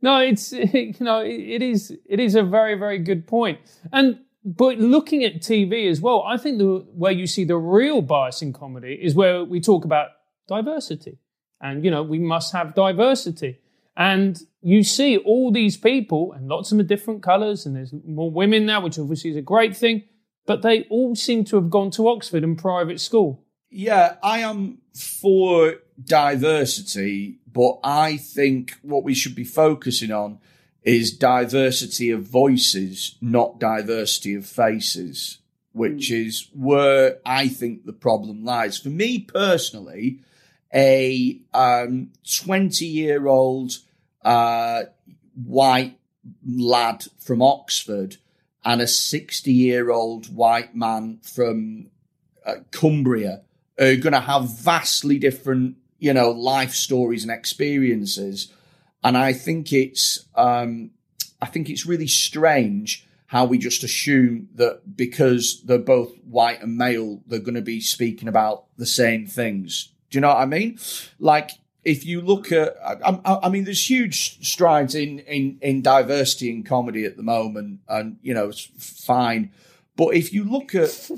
no, 0.01 0.19
it's, 0.19 0.53
you 0.53 0.93
know, 1.01 1.19
it 1.19 1.61
is, 1.61 1.93
it 2.05 2.21
is 2.21 2.35
a 2.35 2.43
very, 2.43 2.75
very 2.75 2.99
good 2.99 3.27
point. 3.27 3.59
And, 3.91 4.19
but 4.45 4.77
looking 4.77 5.23
at 5.23 5.41
TV 5.41 5.89
as 5.89 5.99
well, 5.99 6.23
I 6.23 6.37
think 6.37 6.59
the 6.59 6.85
where 6.93 7.11
you 7.11 7.25
see 7.25 7.43
the 7.43 7.57
real 7.57 8.03
bias 8.03 8.43
in 8.43 8.53
comedy 8.53 8.93
is 9.01 9.15
where 9.15 9.43
we 9.43 9.59
talk 9.59 9.85
about 9.85 10.09
diversity 10.47 11.17
and, 11.59 11.83
you 11.83 11.89
know, 11.89 12.03
we 12.03 12.19
must 12.19 12.53
have 12.53 12.75
diversity. 12.75 13.57
And 13.97 14.39
you 14.61 14.83
see 14.83 15.17
all 15.17 15.51
these 15.51 15.77
people, 15.77 16.33
and 16.33 16.47
lots 16.47 16.71
of 16.71 16.77
them 16.77 16.85
are 16.85 16.87
different 16.87 17.23
colors, 17.23 17.65
and 17.65 17.75
there's 17.75 17.93
more 18.05 18.29
women 18.29 18.65
now, 18.65 18.81
which 18.81 18.99
obviously 18.99 19.31
is 19.31 19.37
a 19.37 19.41
great 19.41 19.75
thing, 19.75 20.03
but 20.45 20.61
they 20.61 20.83
all 20.89 21.15
seem 21.15 21.45
to 21.45 21.55
have 21.55 21.69
gone 21.69 21.91
to 21.91 22.07
Oxford 22.09 22.43
and 22.43 22.57
private 22.57 22.99
school. 22.99 23.45
Yeah, 23.69 24.17
I 24.21 24.39
am 24.39 24.79
for 24.93 25.75
diversity, 26.03 27.39
but 27.51 27.79
I 27.83 28.17
think 28.17 28.77
what 28.81 29.03
we 29.03 29.13
should 29.13 29.33
be 29.33 29.45
focusing 29.45 30.11
on 30.11 30.39
is 30.85 31.11
diversity 31.11 32.11
of 32.11 32.21
voices, 32.21 33.17
not 33.19 33.59
diversity 33.59 34.35
of 34.35 34.45
faces, 34.45 35.39
which 35.73 36.11
mm. 36.11 36.27
is 36.27 36.47
where 36.53 37.17
I 37.25 37.47
think 37.47 37.85
the 37.85 37.93
problem 37.93 38.45
lies. 38.45 38.77
For 38.77 38.89
me 38.89 39.19
personally, 39.19 40.21
a 40.73 41.39
20 41.51 41.51
um, 41.53 42.09
year 42.79 43.27
old 43.27 43.79
uh, 44.23 44.83
white 45.33 45.97
lad 46.47 47.05
from 47.19 47.41
Oxford 47.41 48.17
and 48.63 48.81
a 48.81 48.87
60 48.87 49.51
year 49.51 49.91
old 49.91 50.33
white 50.33 50.75
man 50.75 51.19
from 51.23 51.89
uh, 52.45 52.55
Cumbria 52.71 53.41
are 53.79 53.95
going 53.95 54.13
to 54.13 54.19
have 54.19 54.49
vastly 54.49 55.17
different, 55.17 55.77
you 55.99 56.13
know, 56.13 56.31
life 56.31 56.73
stories 56.73 57.23
and 57.23 57.31
experiences. 57.31 58.51
And 59.05 59.15
I 59.15 59.33
think 59.33 59.71
it's, 59.71 60.25
um, 60.33 60.89
I 61.39 61.45
think 61.45 61.69
it's 61.69 61.85
really 61.85 62.07
strange 62.07 63.05
how 63.27 63.45
we 63.45 63.59
just 63.59 63.83
assume 63.83 64.49
that 64.55 64.97
because 64.97 65.61
they're 65.61 65.77
both 65.77 66.11
white 66.23 66.61
and 66.63 66.75
male, 66.75 67.21
they're 67.27 67.39
going 67.39 67.53
to 67.53 67.61
be 67.61 67.81
speaking 67.81 68.27
about 68.27 68.65
the 68.77 68.85
same 68.87 69.27
things. 69.27 69.91
Do 70.09 70.17
you 70.17 70.21
know 70.21 70.29
what 70.29 70.37
I 70.37 70.45
mean? 70.45 70.79
Like, 71.19 71.51
if 71.83 72.03
you 72.03 72.19
look 72.19 72.51
at, 72.51 72.75
I, 72.83 73.39
I, 73.43 73.49
mean, 73.49 73.65
there's 73.65 73.87
huge 73.87 74.43
strides 74.43 74.95
in, 74.95 75.19
in, 75.19 75.59
in 75.61 75.83
diversity 75.83 76.49
in 76.49 76.63
comedy 76.63 77.05
at 77.05 77.15
the 77.15 77.23
moment, 77.23 77.81
and 77.87 78.17
you 78.23 78.33
know, 78.33 78.49
it's 78.49 78.69
fine. 79.05 79.51
But 79.97 80.15
if 80.15 80.33
you 80.33 80.43
look 80.43 80.75
at, 80.75 80.89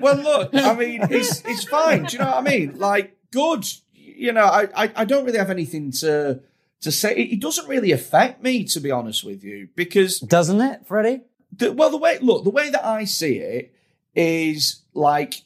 well, 0.00 0.16
look, 0.16 0.50
I 0.54 0.74
mean, 0.74 1.02
it's 1.08 1.40
it's 1.44 1.64
fine. 1.64 2.04
Do 2.04 2.16
you 2.16 2.18
know 2.18 2.30
what 2.30 2.38
I 2.38 2.40
mean? 2.40 2.78
Like, 2.78 3.16
good. 3.30 3.64
You 3.94 4.32
know, 4.32 4.44
I 4.44 4.68
I, 4.74 4.92
I 4.96 5.04
don't 5.04 5.24
really 5.24 5.38
have 5.38 5.50
anything 5.50 5.92
to 5.92 6.40
to 6.80 6.90
say. 6.90 7.14
It, 7.14 7.34
it, 7.34 7.40
doesn't 7.40 7.68
really 7.68 7.92
affect 7.92 8.42
me, 8.42 8.64
to 8.64 8.80
be 8.80 8.90
honest 8.90 9.22
with 9.22 9.44
you, 9.44 9.68
because 9.76 10.18
doesn't 10.18 10.60
it, 10.60 10.84
Freddy? 10.84 11.20
The, 11.56 11.72
well, 11.72 11.90
the 11.90 11.98
way 11.98 12.18
look, 12.20 12.42
the 12.42 12.50
way 12.50 12.70
that 12.70 12.84
I 12.84 13.04
see 13.04 13.36
it 13.36 13.72
is 14.16 14.82
like 14.94 15.42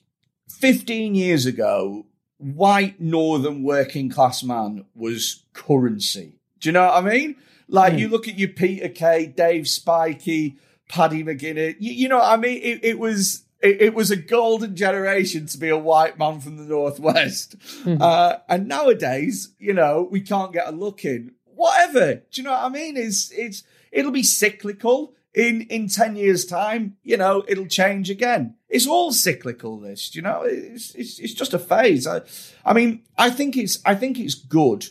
15 0.48 1.14
years 1.14 1.44
ago, 1.44 2.06
white 2.38 3.00
northern 3.00 3.62
working 3.62 4.08
class 4.08 4.42
man 4.42 4.86
was 4.94 5.42
currency. 5.52 6.38
Do 6.60 6.70
you 6.70 6.72
know 6.72 6.86
what 6.86 7.04
I 7.04 7.08
mean? 7.08 7.36
Like 7.68 7.94
mm. 7.94 7.98
you 8.00 8.08
look 8.08 8.28
at 8.28 8.38
your 8.38 8.48
Peter 8.48 8.88
Kay, 8.88 9.26
Dave 9.26 9.64
Spikey, 9.64 10.56
Paddy 10.88 11.24
McGuinness, 11.24 11.76
you, 11.78 11.92
you 11.92 12.08
know 12.08 12.18
what 12.18 12.30
I 12.30 12.36
mean? 12.36 12.60
It, 12.62 12.84
it 12.84 12.98
was 12.98 13.44
it, 13.60 13.80
it, 13.80 13.94
was 13.94 14.10
a 14.10 14.16
golden 14.16 14.76
generation 14.76 15.46
to 15.46 15.58
be 15.58 15.68
a 15.68 15.78
white 15.78 16.18
man 16.18 16.40
from 16.40 16.58
the 16.58 16.64
northwest. 16.64 17.58
Mm-hmm. 17.58 18.00
Uh, 18.00 18.36
and 18.48 18.68
nowadays, 18.68 19.54
you 19.58 19.72
know, 19.72 20.06
we 20.10 20.20
can't 20.20 20.52
get 20.52 20.68
a 20.68 20.72
look 20.72 21.04
in. 21.04 21.32
Whatever. 21.44 22.16
Do 22.16 22.22
you 22.32 22.42
know 22.42 22.52
what 22.52 22.64
I 22.64 22.68
mean? 22.68 22.96
It's 22.96 23.30
it's 23.32 23.64
it'll 23.90 24.12
be 24.12 24.22
cyclical 24.22 25.14
in 25.36 25.62
in 25.62 25.86
10 25.86 26.16
years 26.16 26.46
time 26.46 26.96
you 27.02 27.16
know 27.16 27.44
it'll 27.46 27.66
change 27.66 28.08
again 28.08 28.54
it's 28.70 28.86
all 28.86 29.12
cyclical 29.12 29.78
this 29.78 30.14
you 30.14 30.22
know 30.22 30.42
it's 30.44 30.94
it's, 30.94 31.18
it's 31.18 31.34
just 31.34 31.52
a 31.52 31.58
phase 31.58 32.06
I, 32.06 32.22
I 32.64 32.72
mean 32.72 33.02
i 33.18 33.28
think 33.28 33.54
it's 33.56 33.78
i 33.84 33.94
think 33.94 34.18
it's 34.18 34.34
good 34.34 34.86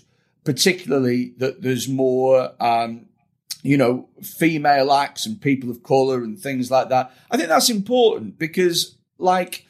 particularly 0.45 1.33
that 1.37 1.61
there's 1.61 1.89
more 1.89 2.51
um 2.61 3.07
you 3.61 3.75
know 3.75 4.07
female 4.21 4.93
acts 4.93 5.25
and 5.25 5.41
people 5.41 5.69
of 5.69 5.83
color 5.83 6.23
and 6.23 6.39
things 6.39 6.71
like 6.71 6.89
that 6.89 7.11
i 7.31 7.35
think 7.35 7.49
that's 7.49 7.69
important 7.69 8.39
because 8.39 8.95
like 9.17 9.65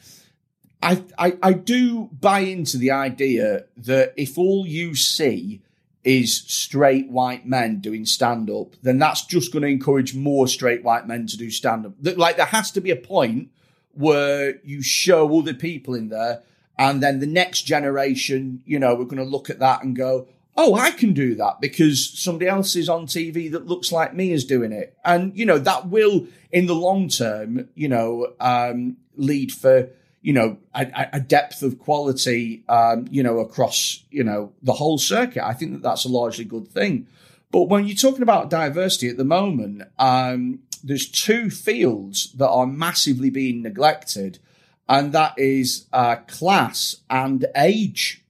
I, 0.82 1.02
I, 1.18 1.38
I 1.42 1.52
do 1.52 2.10
buy 2.12 2.40
into 2.40 2.76
the 2.76 2.90
idea 2.92 3.64
that 3.78 4.12
if 4.16 4.38
all 4.38 4.66
you 4.66 4.94
see 4.94 5.62
is 6.04 6.42
straight 6.46 7.10
white 7.10 7.44
men 7.44 7.80
doing 7.80 8.06
stand 8.06 8.48
up, 8.48 8.76
then 8.82 8.98
that's 8.98 9.24
just 9.24 9.52
going 9.52 9.62
to 9.62 9.68
encourage 9.68 10.14
more 10.14 10.46
straight 10.46 10.84
white 10.84 11.08
men 11.08 11.26
to 11.26 11.36
do 11.36 11.50
stand 11.50 11.86
up. 11.86 11.94
Like 12.00 12.36
there 12.36 12.46
has 12.46 12.70
to 12.72 12.80
be 12.80 12.92
a 12.92 12.96
point 12.96 13.50
where 13.92 14.60
you 14.62 14.82
show 14.82 15.36
other 15.36 15.54
people 15.54 15.94
in 15.94 16.08
there, 16.08 16.42
and 16.78 17.02
then 17.02 17.18
the 17.18 17.26
next 17.26 17.62
generation, 17.62 18.62
you 18.64 18.78
know, 18.78 18.94
we're 18.94 19.04
going 19.04 19.16
to 19.16 19.24
look 19.24 19.50
at 19.50 19.58
that 19.58 19.82
and 19.82 19.96
go, 19.96 20.28
oh, 20.56 20.74
I 20.74 20.90
can 20.90 21.12
do 21.12 21.34
that 21.36 21.60
because 21.60 22.18
somebody 22.18 22.48
else 22.48 22.76
is 22.76 22.88
on 22.88 23.06
TV 23.06 23.50
that 23.52 23.66
looks 23.66 23.92
like 23.92 24.14
me 24.14 24.32
is 24.32 24.44
doing 24.44 24.72
it. 24.72 24.96
And, 25.04 25.36
you 25.36 25.44
know, 25.44 25.58
that 25.58 25.88
will, 25.88 26.26
in 26.50 26.66
the 26.66 26.74
long 26.74 27.08
term, 27.08 27.68
you 27.74 27.88
know, 27.88 28.32
um, 28.40 28.96
lead 29.16 29.52
for 29.52 29.90
you 30.26 30.32
know, 30.32 30.58
a, 30.74 31.08
a 31.12 31.20
depth 31.20 31.62
of 31.62 31.78
quality, 31.78 32.64
um, 32.68 33.06
you 33.12 33.22
know, 33.22 33.38
across, 33.38 34.02
you 34.10 34.24
know, 34.24 34.52
the 34.60 34.72
whole 34.72 34.98
circuit. 34.98 35.46
I 35.46 35.52
think 35.52 35.70
that 35.70 35.82
that's 35.82 36.04
a 36.04 36.08
largely 36.08 36.44
good 36.44 36.66
thing. 36.66 37.06
But 37.52 37.68
when 37.68 37.86
you're 37.86 37.96
talking 37.96 38.24
about 38.24 38.50
diversity 38.50 39.08
at 39.08 39.18
the 39.18 39.24
moment, 39.24 39.84
um, 40.00 40.62
there's 40.82 41.08
two 41.08 41.48
fields 41.48 42.32
that 42.32 42.48
are 42.48 42.66
massively 42.66 43.30
being 43.30 43.62
neglected, 43.62 44.40
and 44.88 45.12
that 45.12 45.38
is 45.38 45.86
uh, 45.92 46.16
class 46.26 46.96
and 47.08 47.46
age. 47.56 48.24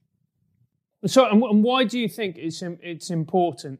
So, 1.05 1.29
and 1.29 1.63
why 1.63 1.83
do 1.83 1.99
you 1.99 2.09
think 2.09 2.37
it's 2.37 2.61
it's 2.61 3.09
important 3.09 3.79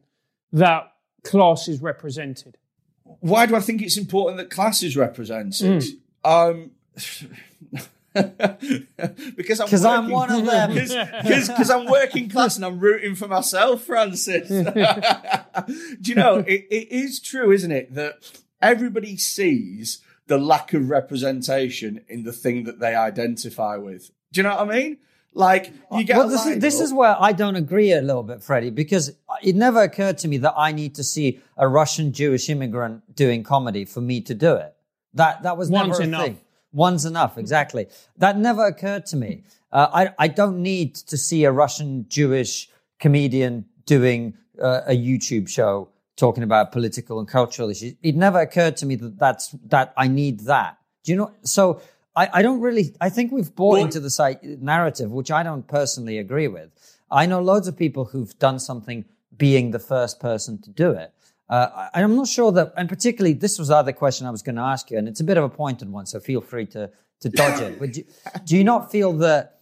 that 0.52 0.92
class 1.24 1.68
is 1.68 1.82
represented? 1.82 2.56
Why 3.02 3.46
do 3.46 3.56
I 3.56 3.60
think 3.60 3.82
it's 3.82 3.96
important 3.96 4.36
that 4.38 4.50
class 4.50 4.82
is 4.82 4.96
represented? 4.96 5.82
Mm. 5.82 6.00
Um, 6.24 6.70
because 9.36 9.60
I'm, 9.60 9.86
I'm 9.86 10.10
one 10.10 10.30
of 10.30 10.44
them. 10.50 10.74
Because 10.74 11.70
I'm 11.70 11.86
working 11.86 12.28
class 12.28 12.56
and 12.56 12.64
I'm 12.64 12.78
rooting 12.78 13.14
for 13.14 13.28
myself, 13.28 13.82
Francis. 13.82 14.48
Do 14.48 16.10
you 16.10 16.14
know, 16.14 16.36
it, 16.38 16.66
it 16.70 16.92
is 16.92 17.20
true, 17.20 17.50
isn't 17.52 17.72
it, 17.72 17.94
that 17.94 18.30
everybody 18.60 19.16
sees 19.16 20.00
the 20.26 20.38
lack 20.38 20.74
of 20.74 20.90
representation 20.90 22.04
in 22.08 22.22
the 22.22 22.32
thing 22.32 22.64
that 22.64 22.80
they 22.80 22.94
identify 22.94 23.76
with. 23.76 24.10
Do 24.32 24.40
you 24.40 24.42
know 24.42 24.56
what 24.56 24.68
I 24.68 24.78
mean? 24.78 24.98
Like 25.34 25.72
you 25.92 26.04
get. 26.04 26.16
Well, 26.16 26.28
this 26.28 26.46
is 26.46 26.58
this 26.58 26.80
is 26.80 26.92
where 26.92 27.16
I 27.20 27.32
don't 27.32 27.54
agree 27.56 27.92
a 27.92 28.00
little 28.02 28.22
bit, 28.22 28.42
Freddy, 28.42 28.70
because 28.70 29.12
it 29.42 29.54
never 29.54 29.82
occurred 29.82 30.18
to 30.18 30.28
me 30.28 30.38
that 30.38 30.54
I 30.56 30.72
need 30.72 30.94
to 30.96 31.04
see 31.04 31.40
a 31.56 31.68
Russian 31.68 32.12
Jewish 32.12 32.48
immigrant 32.48 33.14
doing 33.14 33.42
comedy 33.44 33.84
for 33.84 34.00
me 34.00 34.20
to 34.22 34.34
do 34.34 34.54
it. 34.54 34.74
That 35.14 35.42
that 35.42 35.56
was 35.56 35.70
Once 35.70 35.88
never 35.90 36.00
a 36.00 36.04
enough. 36.04 36.24
thing. 36.24 36.40
One's 36.72 37.04
enough, 37.04 37.38
exactly. 37.38 37.86
That 38.16 38.38
never 38.38 38.66
occurred 38.66 39.06
to 39.06 39.16
me. 39.16 39.44
Uh, 39.72 39.88
I, 39.92 40.24
I 40.24 40.28
don't 40.28 40.62
need 40.62 40.94
to 40.96 41.16
see 41.16 41.44
a 41.44 41.52
Russian 41.52 42.06
Jewish 42.08 42.68
comedian 42.98 43.66
doing 43.86 44.34
uh, 44.62 44.82
a 44.86 44.92
YouTube 44.96 45.48
show 45.48 45.88
talking 46.16 46.42
about 46.42 46.72
political 46.72 47.20
and 47.20 47.28
cultural 47.28 47.70
issues. 47.70 47.94
It 48.02 48.16
never 48.16 48.40
occurred 48.40 48.76
to 48.78 48.86
me 48.86 48.96
that 48.96 49.18
that's, 49.18 49.48
that 49.66 49.94
I 49.96 50.08
need 50.08 50.40
that. 50.40 50.78
Do 51.04 51.12
you 51.12 51.18
know? 51.18 51.32
So 51.42 51.80
I, 52.18 52.28
I 52.32 52.42
don't 52.42 52.60
really, 52.60 52.96
I 53.00 53.10
think 53.10 53.30
we've 53.30 53.54
bought 53.54 53.74
well, 53.74 53.84
into 53.84 54.00
the 54.00 54.10
site 54.10 54.42
narrative, 54.42 55.12
which 55.12 55.30
I 55.30 55.44
don't 55.44 55.66
personally 55.68 56.18
agree 56.18 56.48
with. 56.48 56.70
I 57.10 57.26
know 57.26 57.40
loads 57.40 57.68
of 57.68 57.76
people 57.76 58.06
who've 58.06 58.36
done 58.40 58.58
something 58.58 59.04
being 59.36 59.70
the 59.70 59.78
first 59.78 60.18
person 60.18 60.60
to 60.62 60.70
do 60.70 60.90
it. 60.90 61.12
Uh, 61.48 61.88
I, 61.94 62.02
I'm 62.02 62.16
not 62.16 62.26
sure 62.26 62.50
that, 62.52 62.72
and 62.76 62.88
particularly 62.88 63.34
this 63.34 63.56
was 63.56 63.68
the 63.68 63.76
other 63.76 63.92
question 63.92 64.26
I 64.26 64.32
was 64.32 64.42
going 64.42 64.56
to 64.56 64.62
ask 64.62 64.90
you, 64.90 64.98
and 64.98 65.06
it's 65.06 65.20
a 65.20 65.24
bit 65.24 65.36
of 65.36 65.44
a 65.44 65.48
pointed 65.48 65.90
one, 65.92 66.06
so 66.06 66.18
feel 66.18 66.40
free 66.40 66.66
to 66.66 66.90
to 67.20 67.28
dodge 67.40 67.60
it. 67.60 67.78
But 67.78 67.92
do, 67.92 68.04
do 68.44 68.56
you 68.56 68.64
not 68.64 68.90
feel 68.92 69.12
that 69.14 69.60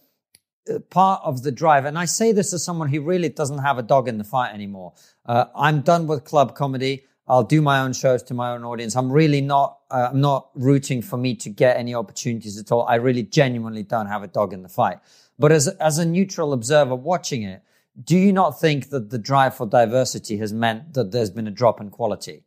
uh, 0.69 0.79
part 0.89 1.21
of 1.23 1.43
the 1.43 1.51
drive, 1.51 1.85
and 1.85 1.97
I 1.97 2.05
say 2.05 2.31
this 2.31 2.53
as 2.53 2.63
someone 2.63 2.89
who 2.89 3.01
really 3.01 3.29
doesn't 3.29 3.59
have 3.59 3.77
a 3.77 3.83
dog 3.83 4.07
in 4.07 4.17
the 4.17 4.23
fight 4.23 4.53
anymore. 4.53 4.93
Uh, 5.25 5.45
I'm 5.55 5.81
done 5.81 6.07
with 6.07 6.23
club 6.23 6.55
comedy. 6.55 7.03
I'll 7.27 7.43
do 7.43 7.61
my 7.61 7.81
own 7.81 7.93
shows 7.93 8.23
to 8.23 8.33
my 8.33 8.51
own 8.51 8.63
audience. 8.63 8.95
I'm 8.95 9.11
really 9.11 9.41
not, 9.41 9.79
uh, 9.91 10.09
I'm 10.11 10.21
not 10.21 10.49
rooting 10.55 11.01
for 11.01 11.17
me 11.17 11.35
to 11.35 11.49
get 11.49 11.77
any 11.77 11.93
opportunities 11.93 12.57
at 12.57 12.71
all. 12.71 12.83
I 12.87 12.95
really 12.95 13.23
genuinely 13.23 13.83
don't 13.83 14.07
have 14.07 14.23
a 14.23 14.27
dog 14.27 14.53
in 14.53 14.63
the 14.63 14.69
fight. 14.69 14.99
But 15.37 15.51
as, 15.51 15.67
as 15.67 15.97
a 15.97 16.05
neutral 16.05 16.53
observer 16.53 16.95
watching 16.95 17.43
it, 17.43 17.63
do 18.01 18.17
you 18.17 18.31
not 18.31 18.59
think 18.59 18.89
that 18.89 19.09
the 19.09 19.17
drive 19.17 19.55
for 19.55 19.67
diversity 19.67 20.37
has 20.37 20.53
meant 20.53 20.93
that 20.93 21.11
there's 21.11 21.29
been 21.31 21.47
a 21.47 21.51
drop 21.51 21.81
in 21.81 21.89
quality? 21.89 22.43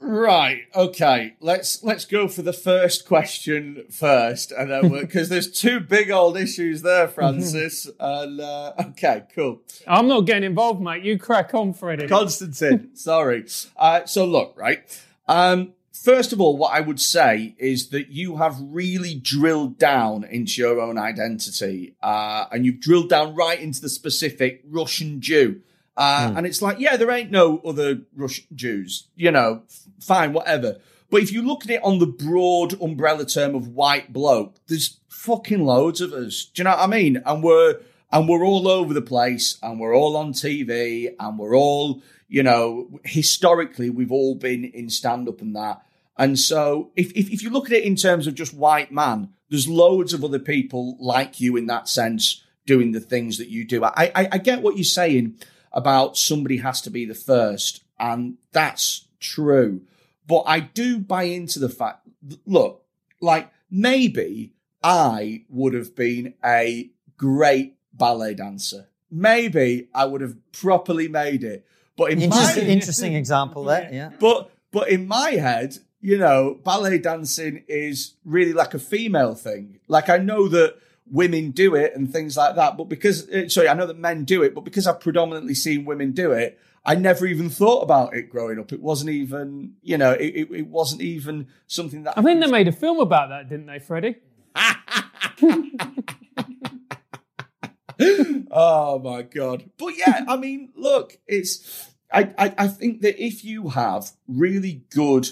Right. 0.00 0.62
Okay. 0.74 1.34
Let's 1.40 1.84
let's 1.84 2.06
go 2.06 2.26
for 2.26 2.40
the 2.40 2.54
first 2.54 3.06
question 3.06 3.84
first, 3.90 4.50
and 4.50 4.70
then 4.70 4.88
because 4.88 5.28
there's 5.28 5.50
two 5.50 5.78
big 5.78 6.10
old 6.10 6.38
issues 6.38 6.80
there, 6.80 7.06
Francis. 7.16 7.86
and 8.00 8.40
uh, 8.40 8.72
okay, 8.88 9.24
cool. 9.34 9.60
I'm 9.86 10.08
not 10.08 10.22
getting 10.22 10.44
involved, 10.44 10.80
mate. 10.80 11.04
You 11.04 11.18
crack 11.18 11.52
on, 11.54 11.74
Freddy. 11.74 12.08
Konstantin. 12.08 12.90
sorry. 12.96 13.44
Uh, 13.76 14.06
so 14.06 14.24
look, 14.24 14.54
right. 14.56 14.80
Um, 15.28 15.74
first 15.92 16.32
of 16.32 16.40
all, 16.40 16.56
what 16.56 16.72
I 16.74 16.80
would 16.80 17.00
say 17.00 17.54
is 17.58 17.90
that 17.90 18.08
you 18.08 18.38
have 18.38 18.56
really 18.58 19.14
drilled 19.14 19.78
down 19.78 20.24
into 20.24 20.62
your 20.62 20.80
own 20.80 20.96
identity, 20.96 21.94
uh, 22.02 22.46
and 22.50 22.64
you've 22.64 22.80
drilled 22.80 23.10
down 23.10 23.34
right 23.34 23.60
into 23.60 23.82
the 23.82 23.90
specific 23.90 24.62
Russian 24.66 25.20
Jew. 25.20 25.60
Uh, 26.00 26.30
mm. 26.30 26.38
And 26.38 26.46
it's 26.46 26.62
like, 26.62 26.80
yeah, 26.80 26.96
there 26.96 27.10
ain't 27.10 27.30
no 27.30 27.58
other 27.58 28.00
Russian 28.16 28.46
Jews, 28.54 29.08
you 29.16 29.30
know, 29.30 29.64
fine, 30.00 30.32
whatever. 30.32 30.78
But 31.10 31.20
if 31.20 31.30
you 31.30 31.42
look 31.42 31.62
at 31.64 31.70
it 31.70 31.82
on 31.84 31.98
the 31.98 32.06
broad 32.06 32.80
umbrella 32.80 33.26
term 33.26 33.54
of 33.54 33.68
white 33.68 34.10
bloke, 34.10 34.56
there's 34.66 34.98
fucking 35.10 35.62
loads 35.62 36.00
of 36.00 36.14
us. 36.14 36.46
Do 36.46 36.60
you 36.60 36.64
know 36.64 36.70
what 36.70 36.80
I 36.80 36.86
mean? 36.86 37.20
And 37.26 37.44
we're 37.44 37.80
and 38.10 38.26
we're 38.30 38.46
all 38.46 38.66
over 38.66 38.94
the 38.94 39.02
place, 39.02 39.58
and 39.62 39.78
we're 39.78 39.94
all 39.94 40.16
on 40.16 40.32
TV, 40.32 41.14
and 41.20 41.38
we're 41.38 41.54
all, 41.54 42.02
you 42.28 42.42
know, 42.42 42.98
historically 43.04 43.90
we've 43.90 44.10
all 44.10 44.34
been 44.34 44.64
in 44.64 44.88
stand 44.88 45.28
up 45.28 45.42
and 45.42 45.54
that. 45.54 45.82
And 46.16 46.38
so 46.38 46.92
if, 46.96 47.12
if 47.12 47.30
if 47.30 47.42
you 47.42 47.50
look 47.50 47.66
at 47.66 47.76
it 47.76 47.84
in 47.84 47.94
terms 47.94 48.26
of 48.26 48.34
just 48.34 48.54
white 48.54 48.90
man, 48.90 49.34
there's 49.50 49.68
loads 49.68 50.14
of 50.14 50.24
other 50.24 50.38
people 50.38 50.96
like 50.98 51.40
you 51.40 51.58
in 51.58 51.66
that 51.66 51.90
sense 51.90 52.42
doing 52.64 52.92
the 52.92 53.00
things 53.00 53.36
that 53.36 53.50
you 53.50 53.66
do. 53.66 53.84
I 53.84 54.10
I, 54.14 54.28
I 54.32 54.38
get 54.38 54.62
what 54.62 54.78
you're 54.78 54.84
saying 54.84 55.36
about 55.72 56.16
somebody 56.16 56.58
has 56.58 56.80
to 56.82 56.90
be 56.90 57.04
the 57.04 57.14
first, 57.14 57.84
and 57.98 58.36
that's 58.52 59.06
true. 59.20 59.82
But 60.26 60.44
I 60.46 60.60
do 60.60 60.98
buy 60.98 61.24
into 61.24 61.58
the 61.58 61.68
fact, 61.68 62.06
look, 62.46 62.84
like 63.20 63.50
maybe 63.70 64.54
I 64.82 65.44
would 65.48 65.74
have 65.74 65.94
been 65.94 66.34
a 66.44 66.90
great 67.16 67.76
ballet 67.92 68.34
dancer. 68.34 68.88
Maybe 69.10 69.88
I 69.94 70.04
would 70.04 70.20
have 70.20 70.36
properly 70.52 71.08
made 71.08 71.42
it. 71.42 71.66
But 71.96 72.12
in 72.12 72.22
interesting, 72.22 72.66
my, 72.66 72.70
interesting 72.70 73.14
example 73.14 73.64
there, 73.64 73.90
yeah. 73.92 74.10
But 74.18 74.50
but 74.70 74.88
in 74.88 75.06
my 75.06 75.32
head, 75.32 75.76
you 76.00 76.16
know, 76.16 76.58
ballet 76.64 76.98
dancing 76.98 77.64
is 77.68 78.14
really 78.24 78.52
like 78.52 78.72
a 78.72 78.78
female 78.78 79.34
thing. 79.34 79.80
Like 79.88 80.08
I 80.08 80.16
know 80.16 80.48
that 80.48 80.76
women 81.10 81.50
do 81.50 81.74
it 81.74 81.94
and 81.94 82.10
things 82.10 82.36
like 82.36 82.56
that. 82.56 82.76
But 82.76 82.84
because, 82.84 83.28
uh, 83.28 83.48
sorry, 83.48 83.68
I 83.68 83.74
know 83.74 83.86
that 83.86 83.98
men 83.98 84.24
do 84.24 84.42
it, 84.42 84.54
but 84.54 84.64
because 84.64 84.86
I've 84.86 85.00
predominantly 85.00 85.54
seen 85.54 85.84
women 85.84 86.12
do 86.12 86.32
it, 86.32 86.58
I 86.84 86.94
never 86.94 87.26
even 87.26 87.50
thought 87.50 87.82
about 87.82 88.14
it 88.14 88.30
growing 88.30 88.58
up. 88.58 88.72
It 88.72 88.80
wasn't 88.80 89.10
even, 89.10 89.74
you 89.82 89.98
know, 89.98 90.12
it, 90.12 90.34
it, 90.34 90.50
it 90.50 90.66
wasn't 90.66 91.02
even 91.02 91.48
something 91.66 92.04
that. 92.04 92.16
I 92.16 92.22
think 92.22 92.40
they 92.40 92.50
made 92.50 92.68
a 92.68 92.72
film 92.72 93.00
about 93.00 93.28
that, 93.28 93.48
didn't 93.48 93.66
they, 93.66 93.78
Freddy? 93.78 94.16
oh 98.50 98.98
my 98.98 99.22
god! 99.22 99.70
But 99.78 99.96
yeah, 99.96 100.24
I 100.26 100.36
mean, 100.36 100.70
look, 100.74 101.18
it's. 101.26 101.88
I, 102.12 102.30
I, 102.36 102.54
I 102.58 102.66
think 102.66 103.02
that 103.02 103.22
if 103.22 103.44
you 103.44 103.68
have 103.68 104.10
really 104.26 104.82
good, 104.90 105.28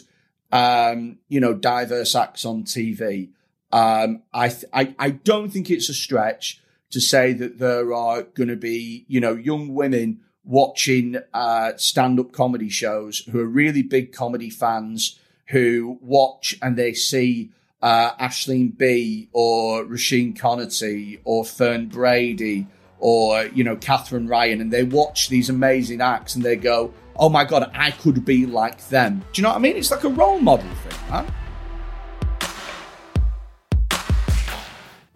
um, 0.53 1.19
you 1.29 1.41
know, 1.41 1.55
diverse 1.55 2.15
acts 2.15 2.45
on 2.45 2.63
TV, 2.63 3.31
um, 3.73 4.23
I, 4.33 4.49
th- 4.49 4.65
I, 4.73 4.95
I 4.99 5.11
don't 5.11 5.51
think 5.51 5.71
it's 5.71 5.89
a 5.89 5.95
stretch 5.95 6.61
to 6.91 7.01
say 7.01 7.33
that 7.35 7.59
there 7.59 7.93
are 7.93 8.23
going 8.23 8.49
to 8.49 8.57
be, 8.57 9.05
you 9.09 9.21
know, 9.21 9.35
young 9.35 9.75
women 9.75 10.21
watching 10.45 11.19
uh, 11.35 11.73
stand-up 11.77 12.33
comedy 12.33 12.71
shows 12.71 13.21
who 13.31 13.39
are 13.39 13.47
really 13.47 13.83
big 13.83 14.13
comedy 14.13 14.49
fans 14.49 15.19
who 15.49 15.99
watch 16.01 16.57
and 16.63 16.77
they 16.77 16.95
see 16.95 17.51
uh, 17.83 18.13
Aisling 18.17 18.77
Bea 18.77 19.29
or 19.33 19.85
Roisin 19.85 20.37
Conaty 20.37 21.21
or 21.25 21.45
Fern 21.45 21.89
Brady 21.89 22.67
or 22.99 23.45
you 23.47 23.63
know 23.63 23.77
Katherine 23.77 24.27
Ryan, 24.27 24.61
and 24.61 24.73
they 24.73 24.83
watch 24.83 25.29
these 25.29 25.49
amazing 25.49 26.01
acts 26.01 26.35
and 26.35 26.45
they 26.45 26.57
go, 26.57 26.93
"Oh 27.17 27.29
my 27.29 27.45
god, 27.45 27.71
I 27.75 27.93
could 27.93 28.25
be 28.25 28.47
like 28.47 28.89
them." 28.89 29.25
Do 29.33 29.41
you 29.41 29.43
know 29.45 29.51
what 29.51 29.57
I 29.57 29.61
mean? 29.61 29.77
It's 29.77 29.91
like 29.91 30.05
a 30.05 30.09
role 30.09 30.41
model 30.41 30.69
thing, 30.69 31.11
man. 31.11 31.33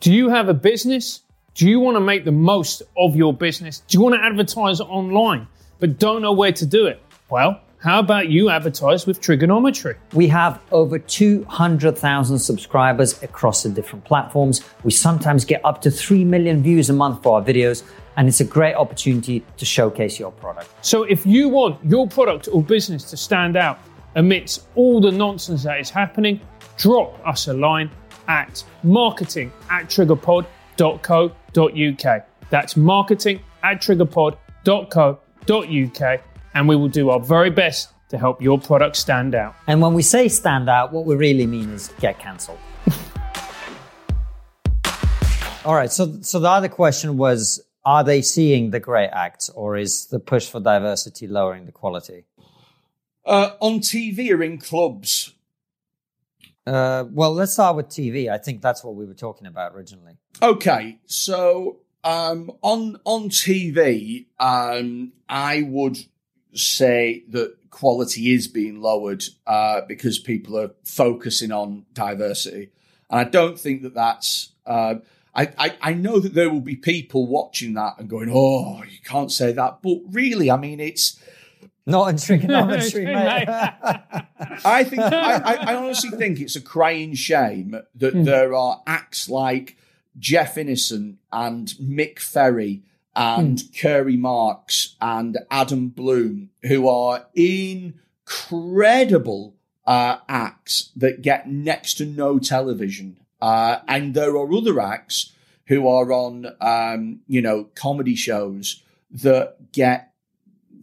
Do 0.03 0.13
you 0.13 0.31
have 0.31 0.49
a 0.49 0.55
business? 0.55 1.21
Do 1.55 1.69
you 1.69 1.79
want 1.79 1.95
to 1.95 2.01
make 2.01 2.25
the 2.25 2.33
most 2.33 2.83
of 2.97 3.15
your 3.15 3.33
business? 3.33 3.85
Do 3.87 3.97
you 3.97 4.03
want 4.03 4.17
to 4.17 4.21
advertise 4.21 4.81
online 4.81 5.47
but 5.79 6.01
don't 6.01 6.23
know 6.23 6.33
where 6.33 6.51
to 6.51 6.67
do 6.67 6.87
it? 6.87 7.01
Well, 7.31 7.61
how 7.79 8.01
about 8.01 8.29
you 8.29 8.51
advertise 8.51 9.07
with 9.07 9.21
TRIGGERnometry? 9.21 9.95
We 10.13 10.27
have 10.27 10.61
over 10.73 10.99
200,000 10.99 12.37
subscribers 12.41 13.23
across 13.23 13.63
the 13.63 13.69
different 13.69 14.05
platforms. 14.05 14.63
We 14.83 14.91
sometimes 14.91 15.45
get 15.45 15.65
up 15.65 15.81
to 15.83 15.91
3 15.93 16.25
million 16.25 16.65
views 16.65 16.91
a 16.91 16.95
month 16.95 17.23
for 17.23 17.37
our 17.37 17.45
videos, 17.45 17.85
and 18.17 18.27
it's 18.27 18.41
a 18.41 18.45
great 18.45 18.75
opportunity 18.75 19.45
to 19.57 19.65
showcase 19.65 20.19
your 20.19 20.33
product. 20.33 20.69
So, 20.85 21.05
if 21.05 21.25
you 21.25 21.49
want 21.49 21.79
your 21.85 22.09
product 22.09 22.49
or 22.53 22.61
business 22.61 23.09
to 23.11 23.17
stand 23.17 23.57
out 23.57 23.79
amidst 24.17 24.67
all 24.75 25.01
the 25.01 25.13
nonsense 25.13 25.63
that 25.63 25.79
is 25.79 25.91
happening, 25.91 26.41
drop 26.77 27.25
us 27.25 27.47
a 27.47 27.55
line 27.55 27.89
at 28.33 28.65
marketing 28.83 29.53
at 29.69 29.89
triggerpod.co.uk. 29.89 32.27
That's 32.49 32.77
marketing 32.79 33.43
at 33.63 33.83
triggerpod.co.uk. 33.83 36.21
And 36.55 36.69
we 36.69 36.77
will 36.77 36.89
do 36.89 37.11
our 37.11 37.21
very 37.21 37.51
best 37.51 37.91
to 38.09 38.17
help 38.17 38.41
your 38.41 38.59
product 38.59 38.97
stand 38.97 39.35
out. 39.35 39.55
And 39.67 39.83
when 39.83 39.93
we 39.93 40.01
say 40.03 40.29
stand 40.29 40.71
out, 40.71 40.95
what 40.95 41.05
we 41.05 41.15
really 41.15 41.47
mean 41.47 41.69
is 41.71 41.93
get 42.01 42.19
cancelled. 42.19 42.59
All 45.65 45.75
right. 45.75 45.93
So, 45.93 46.21
so 46.23 46.41
the 46.41 46.49
other 46.49 46.69
question 46.69 47.19
was 47.19 47.63
Are 47.85 48.03
they 48.03 48.23
seeing 48.23 48.71
the 48.71 48.81
great 48.81 49.11
acts 49.11 49.51
or 49.51 49.77
is 49.77 50.07
the 50.07 50.19
push 50.19 50.49
for 50.49 50.61
diversity 50.61 51.27
lowering 51.27 51.67
the 51.67 51.73
quality? 51.73 52.25
Uh, 53.27 53.51
on 53.61 53.81
TV 53.81 54.31
or 54.31 54.43
in 54.43 54.57
clubs? 54.59 55.35
Uh, 56.67 57.05
well, 57.11 57.33
let's 57.33 57.53
start 57.53 57.77
with 57.77 57.89
TV. 57.89 58.31
I 58.31 58.39
think 58.39 58.63
that's 58.63 58.85
what 58.85 58.95
we 58.95 59.05
were 59.05 59.15
talking 59.15 59.47
about 59.47 59.75
originally. 59.75 60.17
Okay, 60.41 60.99
so 61.07 61.79
um, 62.05 62.53
on 62.63 62.99
on 63.05 63.29
TV, 63.31 64.27
um, 64.39 65.13
I 65.29 65.63
would 65.63 65.99
say 66.55 67.25
that 67.29 67.57
quality 67.71 68.33
is 68.33 68.47
being 68.47 68.81
lowered 68.81 69.25
uh, 69.47 69.81
because 69.89 70.19
people 70.19 70.59
are 70.59 70.71
focusing 70.85 71.51
on 71.51 71.87
diversity, 71.95 72.71
and 73.11 73.21
I 73.21 73.25
don't 73.25 73.59
think 73.59 73.83
that 73.83 73.95
that's. 73.95 74.53
Uh, 74.65 74.97
I, 75.35 75.49
I, 75.57 75.77
I 75.81 75.95
know 75.95 76.19
that 76.19 76.35
there 76.35 76.51
will 76.51 76.61
be 76.61 76.77
people 76.77 77.27
watching 77.27 77.75
that 77.75 77.95
and 77.99 78.09
going, 78.09 78.31
"Oh, 78.33 78.83
you 78.85 78.99
can't 79.05 79.33
say 79.33 79.53
that," 79.53 79.79
but 79.83 79.99
really, 80.11 80.51
I 80.51 80.57
mean, 80.57 80.79
it's 80.79 81.19
not 81.87 82.09
in 82.09 82.17
TRIGGERnometry, 82.17 83.05
mate. 83.15 83.49
I 84.65 84.85
think 84.85 85.03
I, 85.03 85.55
I, 85.55 85.75
honestly 85.75 86.11
think 86.11 86.41
it's 86.41 86.57
a 86.57 86.61
crying 86.61 87.15
shame 87.15 87.77
that 87.95 88.15
mm. 88.15 88.25
there 88.25 88.55
are 88.55 88.83
acts 88.87 89.29
like 89.29 89.77
Jeff 90.19 90.59
Innocent 90.59 91.19
and 91.33 91.69
Mick 91.81 92.19
Ferry 92.19 92.83
and 93.15 93.59
mm. 93.59 93.75
Carey 93.75 94.17
Marx 94.17 94.97
and 95.01 95.39
Adam 95.51 95.89
Bloom, 95.89 96.51
who 96.63 96.89
are 96.89 97.27
incredible 97.35 99.55
uh, 99.87 100.19
acts 100.29 100.91
that 100.97 101.23
get 101.23 101.49
next 101.49 101.95
to 101.95 102.05
no 102.05 102.39
television. 102.39 103.19
Uh, 103.41 103.79
and 103.89 104.15
there 104.15 104.37
are 104.37 104.53
other 104.53 104.79
acts 104.81 105.33
who 105.67 105.89
are 105.89 106.13
on, 106.13 106.47
um, 106.61 107.21
you 107.27 107.43
know, 107.43 107.65
comedy 107.75 108.15
shows 108.15 108.83
that 109.11 109.73
get 109.73 110.12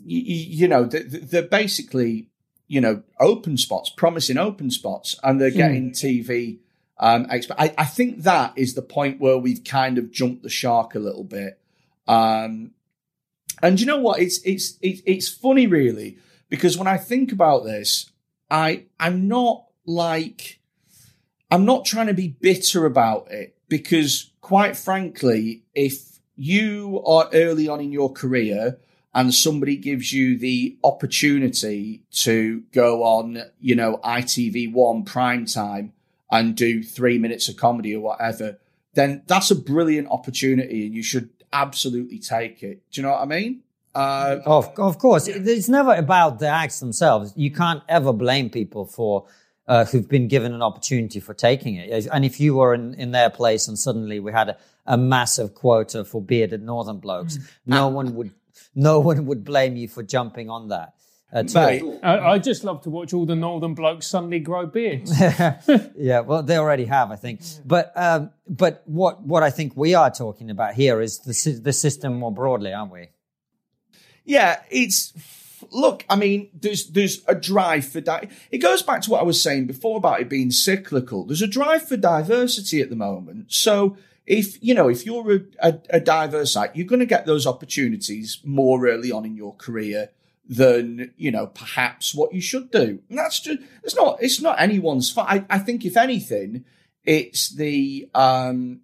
you, 0.04 0.22
you 0.22 0.68
know, 0.68 0.86
they're 0.86 1.42
basically, 1.42 2.30
you 2.68 2.82
know, 2.82 3.04
open 3.20 3.58
spots, 3.58 3.90
promising 3.90 4.38
open 4.38 4.72
spots, 4.72 5.20
and 5.24 5.40
they're 5.40 5.52
getting 5.52 5.92
mm. 5.92 5.94
TV. 5.94 6.60
Um, 6.98 7.28
I, 7.30 7.74
I 7.78 7.86
think 7.86 8.24
that 8.24 8.54
is 8.58 8.74
the 8.74 8.82
point 8.82 9.22
where 9.22 9.38
we've 9.38 9.64
kind 9.64 9.98
of 9.98 10.12
jumped 10.12 10.44
the 10.44 10.50
shark 10.50 10.96
a 10.96 11.00
little 11.00 11.24
bit. 11.24 11.60
Um, 12.08 12.72
and 13.62 13.80
you 13.80 13.86
know 13.86 14.00
what? 14.00 14.20
It's, 14.20 14.40
it's, 14.44 14.78
it's, 14.82 15.02
it's 15.06 15.30
funny 15.30 15.68
really 15.68 16.18
because 16.50 16.78
when 16.78 16.88
I 16.88 16.98
think 16.98 17.32
about 17.32 17.64
this, 17.64 18.12
I 18.50 18.86
I'm 19.00 19.28
not 19.28 19.66
like 19.86 20.60
I'm 21.52 21.66
not 21.66 21.86
trying 21.86 22.08
to 22.08 22.14
be 22.14 22.28
bitter 22.28 22.86
about 22.86 23.32
it 23.32 23.56
because 23.68 24.32
quite 24.42 24.76
frankly, 24.76 25.64
if 25.74 26.20
you 26.36 27.02
are 27.06 27.30
early 27.34 27.68
on 27.68 27.80
in 27.80 27.92
your 27.92 28.12
career 28.12 28.78
and 29.14 29.34
somebody 29.34 29.76
gives 29.76 30.14
you 30.14 30.38
the 30.38 30.78
opportunity 30.84 32.04
to 32.12 32.62
go 32.72 33.04
on, 33.04 33.42
you 33.60 33.76
know, 33.76 34.00
ITV1 34.04 35.06
prime 35.06 35.46
time 35.46 35.94
and 36.32 36.56
do 36.56 36.84
three 36.84 37.18
minutes 37.18 37.50
of 37.50 37.58
comedy 37.58 37.96
or 37.96 38.02
whatever, 38.02 38.60
then 38.94 39.24
that's 39.28 39.50
a 39.50 39.56
brilliant 39.56 40.08
opportunity 40.10 40.86
and 40.86 40.94
you 40.94 41.04
should 41.04 41.30
absolutely 41.52 42.20
take 42.20 42.62
it. 42.62 42.82
Do 42.92 43.02
you 43.02 43.08
know 43.08 43.14
what 43.14 43.22
I 43.22 43.26
mean? 43.26 43.62
Uh, 43.96 44.38
of, 44.46 44.78
of 44.78 45.00
course. 45.00 45.28
It's 45.28 45.70
never 45.70 45.94
about 45.94 46.40
the 46.40 46.48
acts 46.48 46.80
themselves. 46.80 47.34
You 47.36 47.52
can't 47.52 47.82
ever 47.90 48.14
blame 48.14 48.52
people 48.52 48.86
for 48.86 49.26
uh, 49.68 49.86
who've 49.86 50.08
been 50.08 50.28
given 50.28 50.54
an 50.54 50.62
opportunity 50.62 51.20
for 51.20 51.34
taking 51.34 51.76
it. 51.76 52.08
And 52.12 52.26
if 52.26 52.40
you 52.40 52.56
were 52.56 52.74
in, 52.74 52.94
in 52.96 53.12
their 53.12 53.30
place 53.30 53.68
and 53.68 53.78
suddenly 53.78 54.20
we 54.20 54.32
had 54.32 54.50
a, 54.50 54.58
a 54.86 54.98
massive 54.98 55.54
quota 55.54 56.06
for 56.06 56.22
bearded 56.22 56.64
northern 56.64 56.98
blokes, 56.98 57.38
mm. 57.38 57.48
no 57.68 57.88
one 57.88 58.16
would 58.16 58.32
no 58.76 59.00
one 59.00 59.26
would 59.26 59.44
blame 59.44 59.76
you 59.76 59.88
for 59.88 60.04
jumping 60.04 60.50
on 60.50 60.70
that. 60.70 60.94
Uh, 61.32 61.44
Mate, 61.54 61.84
I, 62.02 62.18
I, 62.18 62.40
just 62.40 62.64
love 62.64 62.82
to 62.82 62.90
watch 62.90 63.14
all 63.14 63.28
the 63.28 63.36
northern 63.36 63.76
blokes 63.76 64.08
suddenly 64.08 64.40
grow 64.40 64.66
beards. 64.66 65.14
yeah, 65.96 66.22
well, 66.22 66.42
they 66.42 66.58
already 66.58 66.86
have, 66.86 67.12
I 67.12 67.18
think. 67.18 67.42
But 67.64 67.92
um, 67.96 68.32
but 68.48 68.82
what 68.86 69.22
what 69.22 69.44
I 69.44 69.52
think 69.52 69.74
we 69.76 69.94
are 69.94 70.10
talking 70.10 70.50
about 70.50 70.74
here 70.74 71.02
is 71.02 71.20
the 71.20 71.60
the 71.62 71.74
system 71.74 72.16
more 72.16 72.34
broadly, 72.34 72.74
aren't 72.74 72.92
we? 72.92 73.10
Yeah, 74.26 74.62
it's 74.72 75.14
look. 75.72 76.04
I 76.10 76.16
mean, 76.16 76.50
there's 76.54 76.88
there's 76.90 77.22
a 77.28 77.36
drive 77.36 77.86
for 77.86 78.02
di- 78.02 78.30
It 78.50 78.58
goes 78.58 78.82
back 78.82 79.02
to 79.04 79.12
what 79.12 79.22
I 79.22 79.24
was 79.24 79.40
saying 79.40 79.68
before 79.68 79.98
about 79.98 80.22
it 80.22 80.30
being 80.30 80.50
cyclical. 80.50 81.26
There's 81.26 81.44
a 81.44 81.48
drive 81.48 81.88
for 81.88 81.96
diversity 81.96 82.82
at 82.82 82.90
the 82.90 82.96
moment. 82.96 83.52
So 83.54 83.98
if 84.30 84.64
you 84.64 84.76
know 84.76 84.88
if 84.88 85.06
you're 85.06 85.34
a, 85.34 85.40
a, 85.60 85.80
a 85.90 86.00
diverse 86.00 86.54
site, 86.54 86.76
you're 86.76 86.88
going 86.88 87.00
to 87.00 87.06
get 87.06 87.26
those 87.26 87.48
opportunities 87.48 88.40
more 88.46 88.88
early 88.88 89.12
on 89.12 89.26
in 89.26 89.36
your 89.36 89.56
career 89.56 90.10
than 90.48 91.12
you 91.18 91.32
know 91.32 91.48
perhaps 91.48 92.14
what 92.14 92.32
you 92.32 92.40
should 92.40 92.70
do. 92.70 93.02
And 93.10 93.18
that's 93.18 93.40
just 93.40 93.60
it's 93.84 93.96
not 93.96 94.20
it's 94.22 94.40
not 94.40 94.62
anyone's 94.62 95.12
fault. 95.12 95.28
I, 95.30 95.46
I 95.50 95.58
think 95.58 95.84
if 95.84 95.98
anything, 95.98 96.64
it's 97.04 97.50
the 97.50 98.08
um, 98.14 98.82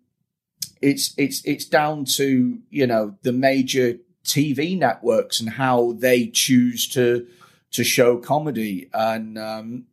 it's 0.81 1.13
it's 1.15 1.43
it's 1.45 1.65
down 1.65 2.05
to 2.05 2.59
you 2.71 2.87
know 2.87 3.15
the 3.21 3.31
major 3.31 3.99
TV 4.23 4.77
networks 4.77 5.39
and 5.39 5.51
how 5.51 5.93
they 5.93 6.25
choose 6.25 6.87
to 6.89 7.27
to 7.69 7.83
show 7.83 8.17
comedy 8.17 8.89
and 8.93 9.37
um, 9.37 9.85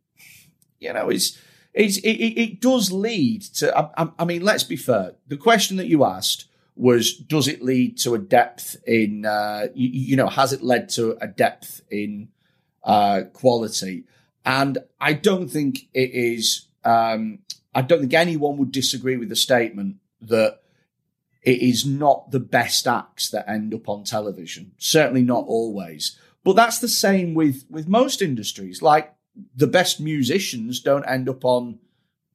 you 0.79 0.91
know 0.91 1.09
it's. 1.09 1.37
It, 1.73 1.97
it 2.05 2.61
does 2.61 2.91
lead 2.91 3.41
to. 3.55 3.75
I, 3.75 4.09
I 4.19 4.25
mean, 4.25 4.43
let's 4.43 4.63
be 4.63 4.75
fair. 4.75 5.13
The 5.27 5.37
question 5.37 5.77
that 5.77 5.87
you 5.87 6.03
asked 6.03 6.45
was 6.75 7.13
does 7.15 7.47
it 7.47 7.61
lead 7.61 7.97
to 7.99 8.15
a 8.15 8.19
depth 8.19 8.75
in 8.87 9.25
uh, 9.25 9.67
you, 9.73 9.89
you, 9.89 10.15
know 10.15 10.27
has 10.27 10.53
it 10.53 10.63
led 10.63 10.89
to 10.89 11.17
a 11.21 11.27
depth 11.27 11.81
in 11.91 12.29
uh, 12.83 13.21
quality 13.33 14.05
and 14.45 14.77
i 14.99 15.13
don't 15.13 15.49
think 15.49 15.87
it 15.93 16.11
is 16.11 16.67
um, 16.83 17.39
i 17.73 17.81
don't 17.81 17.99
think 17.99 18.13
anyone 18.13 18.57
would 18.57 18.71
disagree 18.71 19.17
with 19.17 19.29
the 19.29 19.35
statement 19.35 19.97
that 20.21 20.59
it 21.43 21.61
is 21.61 21.85
not 21.85 22.31
the 22.31 22.39
best 22.39 22.87
acts 22.87 23.29
that 23.29 23.49
end 23.49 23.73
up 23.73 23.87
on 23.87 24.03
television 24.03 24.71
certainly 24.77 25.21
not 25.21 25.45
always 25.47 26.17
but 26.43 26.55
that's 26.55 26.79
the 26.79 26.87
same 26.87 27.33
with 27.33 27.65
with 27.69 27.87
most 27.87 28.21
industries 28.21 28.81
like 28.81 29.13
the 29.55 29.67
best 29.67 29.99
musicians 29.99 30.79
don't 30.79 31.05
end 31.05 31.27
up 31.27 31.43
on 31.45 31.79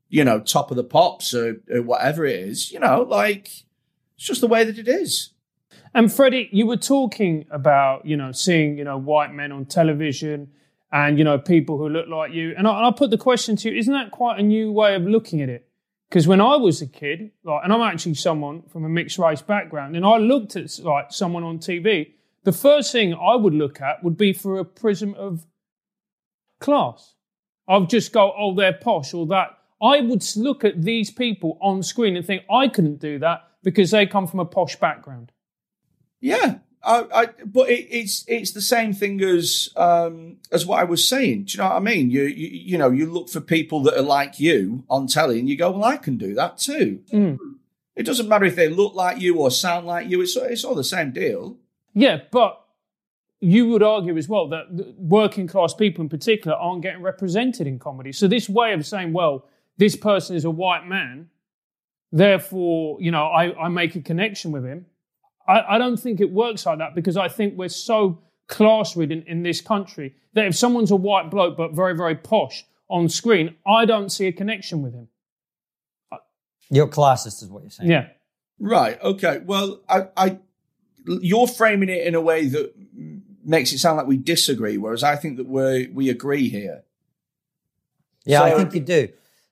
you 0.08 0.24
know 0.24 0.40
top 0.40 0.70
of 0.70 0.76
the 0.76 0.84
pops 0.84 1.34
or, 1.34 1.60
or 1.70 1.82
whatever 1.82 2.24
it 2.24 2.40
is 2.40 2.72
you 2.72 2.80
know 2.80 3.02
like 3.02 3.50
it's 4.18 4.26
just 4.26 4.40
the 4.40 4.48
way 4.48 4.64
that 4.64 4.78
it 4.78 4.88
is. 4.88 5.30
And 5.94 6.12
Freddy, 6.12 6.48
you 6.52 6.66
were 6.66 6.76
talking 6.76 7.46
about, 7.50 8.04
you 8.04 8.16
know, 8.16 8.32
seeing, 8.32 8.76
you 8.76 8.84
know, 8.84 8.98
white 8.98 9.32
men 9.32 9.52
on 9.52 9.64
television 9.64 10.50
and, 10.90 11.18
you 11.18 11.24
know, 11.24 11.38
people 11.38 11.78
who 11.78 11.88
look 11.88 12.08
like 12.08 12.32
you. 12.32 12.52
And 12.58 12.66
I, 12.66 12.78
and 12.78 12.86
I 12.86 12.90
put 12.90 13.10
the 13.10 13.16
question 13.16 13.54
to 13.56 13.70
you, 13.70 13.78
isn't 13.78 13.92
that 13.92 14.10
quite 14.10 14.40
a 14.40 14.42
new 14.42 14.72
way 14.72 14.96
of 14.96 15.02
looking 15.02 15.40
at 15.40 15.48
it? 15.48 15.68
Because 16.08 16.26
when 16.26 16.40
I 16.40 16.56
was 16.56 16.82
a 16.82 16.86
kid, 16.86 17.30
like, 17.44 17.60
and 17.62 17.72
I'm 17.72 17.80
actually 17.80 18.14
someone 18.14 18.62
from 18.62 18.84
a 18.84 18.88
mixed 18.88 19.18
race 19.18 19.42
background, 19.42 19.94
and 19.94 20.04
I 20.04 20.16
looked 20.16 20.56
at 20.56 20.78
like 20.80 21.12
someone 21.12 21.44
on 21.44 21.58
TV, 21.58 22.12
the 22.44 22.52
first 22.52 22.90
thing 22.90 23.14
I 23.14 23.36
would 23.36 23.54
look 23.54 23.80
at 23.80 24.02
would 24.02 24.16
be 24.16 24.32
for 24.32 24.58
a 24.58 24.64
prism 24.64 25.14
of 25.14 25.46
class. 26.58 27.14
I've 27.68 27.88
just 27.88 28.12
go, 28.12 28.32
oh, 28.36 28.54
they're 28.54 28.72
posh 28.72 29.12
or 29.12 29.26
that. 29.26 29.58
I 29.80 30.00
would 30.00 30.24
look 30.36 30.64
at 30.64 30.82
these 30.82 31.10
people 31.10 31.58
on 31.60 31.82
screen 31.82 32.16
and 32.16 32.26
think, 32.26 32.42
I 32.50 32.68
couldn't 32.68 32.98
do 33.00 33.18
that 33.20 33.44
because 33.62 33.90
they 33.90 34.06
come 34.06 34.26
from 34.26 34.40
a 34.40 34.44
posh 34.44 34.76
background. 34.76 35.32
Yeah, 36.20 36.58
I, 36.82 37.04
I, 37.14 37.26
but 37.44 37.68
it, 37.68 37.86
it's 37.90 38.24
it's 38.26 38.52
the 38.52 38.60
same 38.60 38.92
thing 38.92 39.22
as 39.22 39.68
um, 39.76 40.38
as 40.50 40.66
what 40.66 40.80
I 40.80 40.84
was 40.84 41.06
saying. 41.06 41.44
Do 41.44 41.52
you 41.52 41.58
know 41.58 41.70
what 41.70 41.76
I 41.76 41.80
mean? 41.80 42.10
You, 42.10 42.22
you, 42.22 42.48
you 42.48 42.78
know 42.78 42.90
you 42.90 43.10
look 43.10 43.28
for 43.28 43.40
people 43.40 43.82
that 43.84 43.96
are 43.96 44.02
like 44.02 44.40
you 44.40 44.84
on 44.88 45.06
telly, 45.06 45.38
and 45.38 45.48
you 45.48 45.56
go, 45.56 45.70
well, 45.70 45.84
I 45.84 45.96
can 45.96 46.16
do 46.16 46.34
that 46.34 46.58
too. 46.58 47.02
Mm. 47.12 47.38
It 47.94 48.04
doesn't 48.04 48.28
matter 48.28 48.44
if 48.44 48.56
they 48.56 48.68
look 48.68 48.94
like 48.94 49.20
you 49.20 49.38
or 49.38 49.50
sound 49.50 49.86
like 49.86 50.08
you. 50.08 50.20
It's 50.20 50.36
it's 50.36 50.64
all 50.64 50.74
the 50.74 50.84
same 50.84 51.12
deal. 51.12 51.58
Yeah, 51.94 52.20
but 52.30 52.64
you 53.40 53.68
would 53.68 53.82
argue 53.82 54.16
as 54.16 54.28
well 54.28 54.48
that 54.48 54.66
working 54.98 55.46
class 55.46 55.72
people 55.74 56.02
in 56.02 56.08
particular 56.08 56.56
aren't 56.56 56.82
getting 56.82 57.02
represented 57.02 57.66
in 57.66 57.78
comedy. 57.78 58.12
So 58.12 58.26
this 58.26 58.48
way 58.48 58.72
of 58.72 58.84
saying, 58.84 59.12
well, 59.12 59.46
this 59.76 59.94
person 59.96 60.34
is 60.34 60.44
a 60.44 60.50
white 60.50 60.86
man 60.86 61.30
Therefore, 62.10 62.98
you 63.00 63.10
know, 63.10 63.26
I, 63.26 63.66
I 63.66 63.68
make 63.68 63.94
a 63.94 64.00
connection 64.00 64.50
with 64.50 64.64
him. 64.64 64.86
I, 65.46 65.76
I 65.76 65.78
don't 65.78 65.98
think 65.98 66.20
it 66.20 66.30
works 66.30 66.64
like 66.64 66.78
that 66.78 66.94
because 66.94 67.16
I 67.16 67.28
think 67.28 67.56
we're 67.56 67.68
so 67.68 68.22
class 68.46 68.96
ridden 68.96 69.24
in 69.26 69.42
this 69.42 69.60
country 69.60 70.14
that 70.32 70.46
if 70.46 70.56
someone's 70.56 70.90
a 70.90 70.96
white 70.96 71.30
bloke 71.30 71.56
but 71.56 71.74
very, 71.74 71.94
very 71.94 72.14
posh 72.14 72.64
on 72.88 73.08
screen, 73.08 73.56
I 73.66 73.84
don't 73.84 74.10
see 74.10 74.26
a 74.26 74.32
connection 74.32 74.82
with 74.82 74.94
him. 74.94 75.08
You're 76.70 76.88
classist, 76.88 77.42
is 77.42 77.48
what 77.48 77.62
you're 77.62 77.70
saying. 77.70 77.90
Yeah. 77.90 78.08
Right. 78.58 79.00
Okay. 79.02 79.40
Well, 79.44 79.82
I, 79.88 80.08
I, 80.16 80.38
you're 81.06 81.46
framing 81.46 81.88
it 81.88 82.06
in 82.06 82.14
a 82.14 82.20
way 82.20 82.46
that 82.46 82.72
makes 83.48 83.72
it 83.72 83.78
sound 83.78 83.96
like 83.96 84.06
we 84.06 84.16
disagree, 84.16 84.76
whereas 84.76 85.02
I 85.02 85.16
think 85.16 85.36
that 85.38 85.46
we 85.46 85.88
we 85.92 86.10
agree 86.10 86.48
here. 86.48 86.84
Yeah, 88.24 88.40
so, 88.40 88.44
I 88.44 88.54
think 88.54 88.74
you 88.74 88.80
do. 88.80 89.08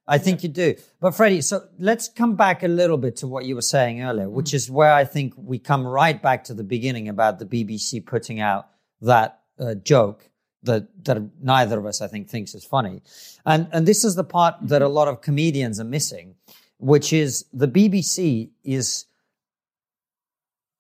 I 0.09 0.19
think 0.19 0.43
you 0.43 0.49
do. 0.49 0.77
But 1.01 1.15
Freddy, 1.15 1.41
so 1.41 1.67
let's 1.79 2.09
come 2.09 2.37
back 2.37 2.63
a 2.63 2.69
little 2.69 2.99
bit 2.99 3.17
to 3.17 3.27
what 3.27 3.45
you 3.45 3.57
were 3.57 3.63
saying 3.63 4.03
earlier, 4.03 4.29
which 4.29 4.55
is 4.55 4.71
where 4.71 4.93
I 4.93 5.05
think 5.05 5.35
we 5.37 5.59
come 5.59 5.85
right 5.85 6.21
back 6.23 6.45
to 6.45 6.55
the 6.55 6.63
beginning 6.63 7.09
about 7.09 7.39
the 7.39 7.47
BBC 7.47 8.07
putting 8.07 8.39
out 8.39 8.69
that 9.01 9.41
uh, 9.59 9.75
joke 9.75 10.31
that 10.63 10.89
that 11.05 11.19
neither 11.43 11.79
of 11.79 11.87
us 11.87 12.01
I 12.01 12.09
think 12.09 12.29
thinks 12.29 12.55
is 12.55 12.65
funny. 12.65 13.03
And 13.45 13.69
and 13.73 13.87
this 13.87 14.05
is 14.05 14.15
the 14.15 14.25
part 14.25 14.57
that 14.63 14.83
a 14.83 14.89
lot 14.89 15.09
of 15.09 15.23
comedians 15.23 15.81
are 15.81 15.85
missing, 15.85 16.35
which 16.79 17.13
is 17.13 17.47
the 17.53 17.69
BBC 17.69 18.51
is 18.63 19.07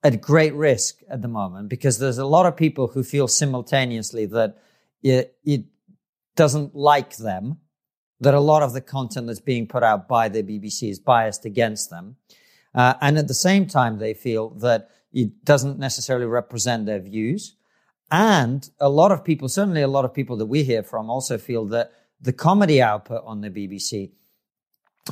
at 0.07 0.21
great 0.21 0.55
risk 0.55 1.01
at 1.11 1.21
the 1.21 1.27
moment 1.27 1.69
because 1.69 1.99
there's 1.99 2.19
a 2.19 2.25
lot 2.25 2.47
of 2.47 2.57
people 2.57 2.87
who 2.87 3.03
feel 3.03 3.27
simultaneously 3.27 4.25
that 4.25 4.57
it, 5.03 5.37
it 5.45 5.64
doesn't 6.37 6.77
like 6.77 7.16
them 7.16 7.59
that 8.21 8.33
a 8.33 8.38
lot 8.38 8.62
of 8.62 8.73
the 8.73 8.81
content 8.81 9.27
that's 9.27 9.40
being 9.40 9.66
put 9.66 9.83
out 9.83 10.07
by 10.07 10.29
the 10.29 10.45
BBC 10.45 10.90
is 10.90 11.01
biased 11.01 11.45
against 11.45 11.90
them. 11.90 12.14
Uh, 12.73 12.95
and 13.01 13.19
at 13.19 13.27
the 13.27 13.35
same 13.35 13.66
time, 13.66 13.99
they 13.99 14.14
feel 14.14 14.51
that 14.51 14.90
it 15.12 15.45
doesn't 15.45 15.77
necessarily 15.77 16.27
represent 16.27 16.87
their 16.87 17.00
views. 17.00 17.57
And 18.09 18.71
a 18.79 18.88
lot 18.88 19.11
of 19.11 19.25
people, 19.25 19.48
certainly 19.48 19.83
a 19.83 19.88
lot 19.88 20.04
of 20.04 20.15
people 20.15 20.37
that 20.37 20.46
we 20.46 20.63
hear 20.63 20.85
from, 20.85 21.11
also 21.11 21.37
feel 21.37 21.65
that 21.67 21.90
the 22.21 22.33
comedy 22.33 22.81
output 22.81 23.25
on 23.27 23.40
the 23.40 23.50
BBC 23.50 24.13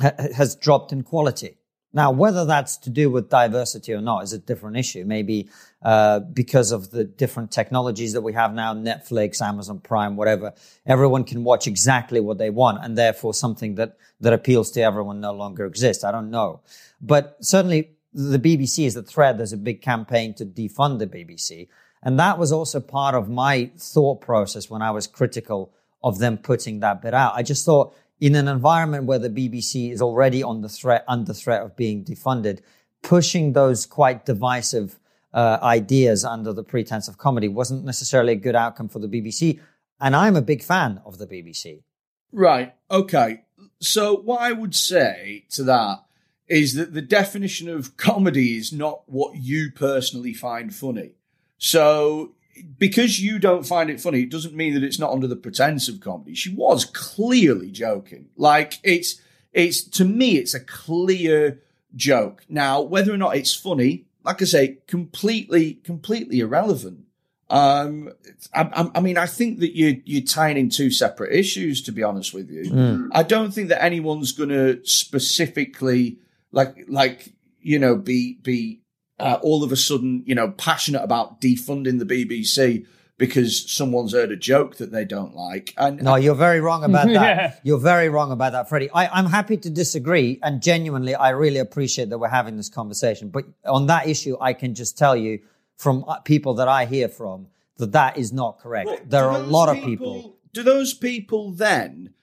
ha- 0.01 0.13
has 0.33 0.55
dropped 0.55 0.93
in 0.93 1.03
quality. 1.03 1.57
Now, 1.95 2.11
whether 2.11 2.43
that's 2.43 2.75
to 2.79 2.89
do 2.89 3.09
with 3.09 3.29
diversity 3.29 3.93
or 3.93 4.01
not 4.01 4.23
is 4.23 4.33
a 4.33 4.37
different 4.37 4.75
issue. 4.75 5.05
Maybe 5.05 5.49
uh, 5.81 6.19
because 6.19 6.73
of 6.73 6.91
the 6.91 7.05
different 7.05 7.51
technologies 7.51 8.11
that 8.11 8.21
we 8.21 8.33
have 8.33 8.53
now, 8.53 8.73
Netflix, 8.73 9.41
Amazon 9.41 9.79
Prime, 9.79 10.17
whatever, 10.17 10.53
everyone 10.85 11.23
can 11.23 11.45
watch 11.45 11.67
exactly 11.67 12.19
what 12.19 12.37
they 12.37 12.49
want, 12.49 12.83
and 12.83 12.97
therefore 12.97 13.33
something 13.33 13.75
that 13.75 13.97
that 14.19 14.33
appeals 14.33 14.71
to 14.71 14.81
everyone 14.81 15.21
no 15.21 15.31
longer 15.31 15.65
exists. 15.65 16.03
I 16.03 16.11
don't 16.11 16.29
know, 16.29 16.59
but 16.99 17.37
certainly 17.39 17.91
the 18.13 18.39
BBC 18.39 18.85
is 18.85 18.93
the 18.95 19.03
thread. 19.03 19.37
There's 19.37 19.53
a 19.53 19.57
big 19.57 19.81
campaign 19.81 20.33
to 20.35 20.45
defund 20.45 20.99
the 20.99 21.07
BBC, 21.07 21.69
and 22.03 22.19
that 22.19 22.37
was 22.37 22.51
also 22.51 22.81
part 22.81 23.15
of 23.15 23.29
my 23.29 23.71
thought 23.77 24.19
process 24.19 24.69
when 24.69 24.81
I 24.81 24.91
was 24.91 25.07
critical 25.07 25.71
of 26.03 26.19
them 26.19 26.37
putting 26.37 26.81
that 26.81 27.01
bit 27.01 27.13
out. 27.13 27.35
I 27.35 27.41
just 27.41 27.65
thought 27.65 27.95
in 28.19 28.35
an 28.35 28.47
environment 28.47 29.05
where 29.05 29.19
the 29.19 29.29
BBC 29.29 29.91
is 29.91 30.01
already 30.01 30.41
on 30.41 30.61
the 30.61 30.69
threat, 30.69 31.03
under 31.07 31.33
threat 31.33 31.61
of 31.61 31.75
being 31.75 32.03
defunded, 32.03 32.59
pushing 33.03 33.53
those 33.53 33.85
quite 33.85 34.25
divisive 34.25 34.99
uh, 35.33 35.59
ideas 35.61 36.23
under 36.23 36.53
the 36.53 36.63
pretense 36.63 37.07
of 37.07 37.17
comedy 37.17 37.47
wasn't 37.49 37.83
necessarily 37.83 38.33
a 38.33 38.37
good 38.37 38.55
outcome 38.55 38.87
for 38.87 38.99
the 38.99 39.07
BBC. 39.07 39.59
And 39.99 40.15
I'm 40.15 40.35
a 40.35 40.41
big 40.41 40.63
fan 40.63 41.01
of 41.05 41.17
the 41.17 41.27
BBC. 41.27 41.83
Right. 42.31 42.73
Okay. 42.89 43.43
So 43.81 44.15
what 44.15 44.41
I 44.41 44.53
would 44.53 44.75
say 44.75 45.45
to 45.51 45.63
that 45.63 46.05
is 46.47 46.75
that 46.75 46.93
the 46.93 47.01
definition 47.01 47.69
of 47.69 47.97
comedy 47.97 48.57
is 48.57 48.71
not 48.71 49.03
what 49.07 49.35
you 49.35 49.71
personally 49.71 50.33
find 50.33 50.73
funny. 50.73 51.15
So 51.57 52.34
because 52.77 53.19
you 53.19 53.39
don't 53.39 53.65
find 53.65 53.89
it 53.89 54.01
funny, 54.01 54.21
it 54.21 54.31
doesn't 54.31 54.55
mean 54.55 54.73
that 54.73 54.83
it's 54.83 54.99
not 54.99 55.11
under 55.11 55.27
the 55.27 55.35
pretense 55.35 55.87
of 55.87 55.99
comedy. 55.99 56.35
She 56.35 56.53
was 56.53 56.85
clearly 56.85 57.71
joking. 57.71 58.29
Like 58.37 58.79
it's 58.83 59.21
it's 59.53 59.81
to 59.81 60.05
me, 60.05 60.37
it's 60.37 60.53
a 60.53 60.59
clear 60.59 61.61
joke. 61.95 62.43
Now, 62.49 62.81
whether 62.81 63.13
or 63.13 63.17
not 63.17 63.37
it's 63.37 63.55
funny, 63.55 64.05
like 64.23 64.41
I 64.41 64.45
say, 64.45 64.77
completely, 64.87 65.75
completely 65.75 66.39
irrelevant. 66.39 67.05
Um, 67.49 68.11
I, 68.53 68.89
I, 68.95 68.99
mean, 68.99 69.17
I 69.17 69.27
think 69.27 69.59
that 69.59 69.75
you 69.75 70.01
you're 70.03 70.23
tying 70.23 70.57
in 70.57 70.69
two 70.69 70.89
separate 70.89 71.33
issues. 71.33 71.83
To 71.83 71.91
be 71.91 72.03
honest 72.03 72.33
with 72.33 72.49
you, 72.49 72.63
mm. 72.63 73.09
I 73.11 73.23
don't 73.23 73.53
think 73.53 73.69
that 73.69 73.83
anyone's 73.83 74.31
going 74.31 74.49
to 74.49 74.83
specifically 74.83 76.17
like 76.51 76.85
like 76.87 77.33
you 77.61 77.77
know 77.77 77.95
be 77.95 78.39
be 78.41 78.81
uh, 79.19 79.37
all 79.41 79.63
of 79.63 79.71
a 79.71 79.77
sudden 79.77 80.23
you 80.25 80.35
know 80.35 80.51
passionate 80.51 81.03
about 81.03 81.41
defunding 81.41 81.99
the 81.99 82.05
BBC 82.05 82.85
because 83.17 83.71
someone's 83.71 84.11
heard 84.11 84.31
a 84.31 84.35
joke 84.35 84.75
that 84.77 84.91
they 84.91 85.05
don't 85.05 85.33
like. 85.35 85.73
And 85.77 86.01
no, 86.03 86.15
you're 86.15 86.35
very 86.35 86.59
wrong 86.59 86.83
about 86.83 87.07
that. 87.07 87.13
yeah. 87.13 87.55
You're 87.63 87.79
very 87.79 88.09
wrong 88.09 88.31
about 88.31 88.51
that, 88.51 88.67
Freddy. 88.67 88.89
I, 88.91 89.17
am 89.17 89.27
happy 89.27 89.57
to 89.57 89.69
disagree, 89.69 90.39
and 90.43 90.61
genuinely, 90.61 91.15
I 91.15 91.29
really 91.29 91.59
appreciate 91.59 92.09
that 92.09 92.17
we're 92.17 92.27
having 92.27 92.57
this 92.57 92.69
conversation. 92.69 93.29
But 93.29 93.45
on 93.63 93.87
that 93.87 94.07
issue, 94.07 94.35
I 94.41 94.53
can 94.53 94.75
just 94.75 94.97
tell 94.97 95.15
you 95.15 95.39
from 95.77 96.03
uh, 96.07 96.19
people 96.19 96.55
that 96.55 96.67
I 96.67 96.85
hear 96.85 97.07
from 97.07 97.47
that 97.77 97.93
that 97.93 98.17
is 98.17 98.33
not 98.33 98.59
correct. 98.59 98.87
Well, 98.87 98.99
there 99.05 99.25
are 99.25 99.37
a 99.37 99.43
lot 99.43 99.73
people, 99.73 99.81
of 99.81 99.87
people. 99.87 100.37
Do 100.53 100.63
those 100.63 100.93
people 100.93 101.51
then? 101.51 102.13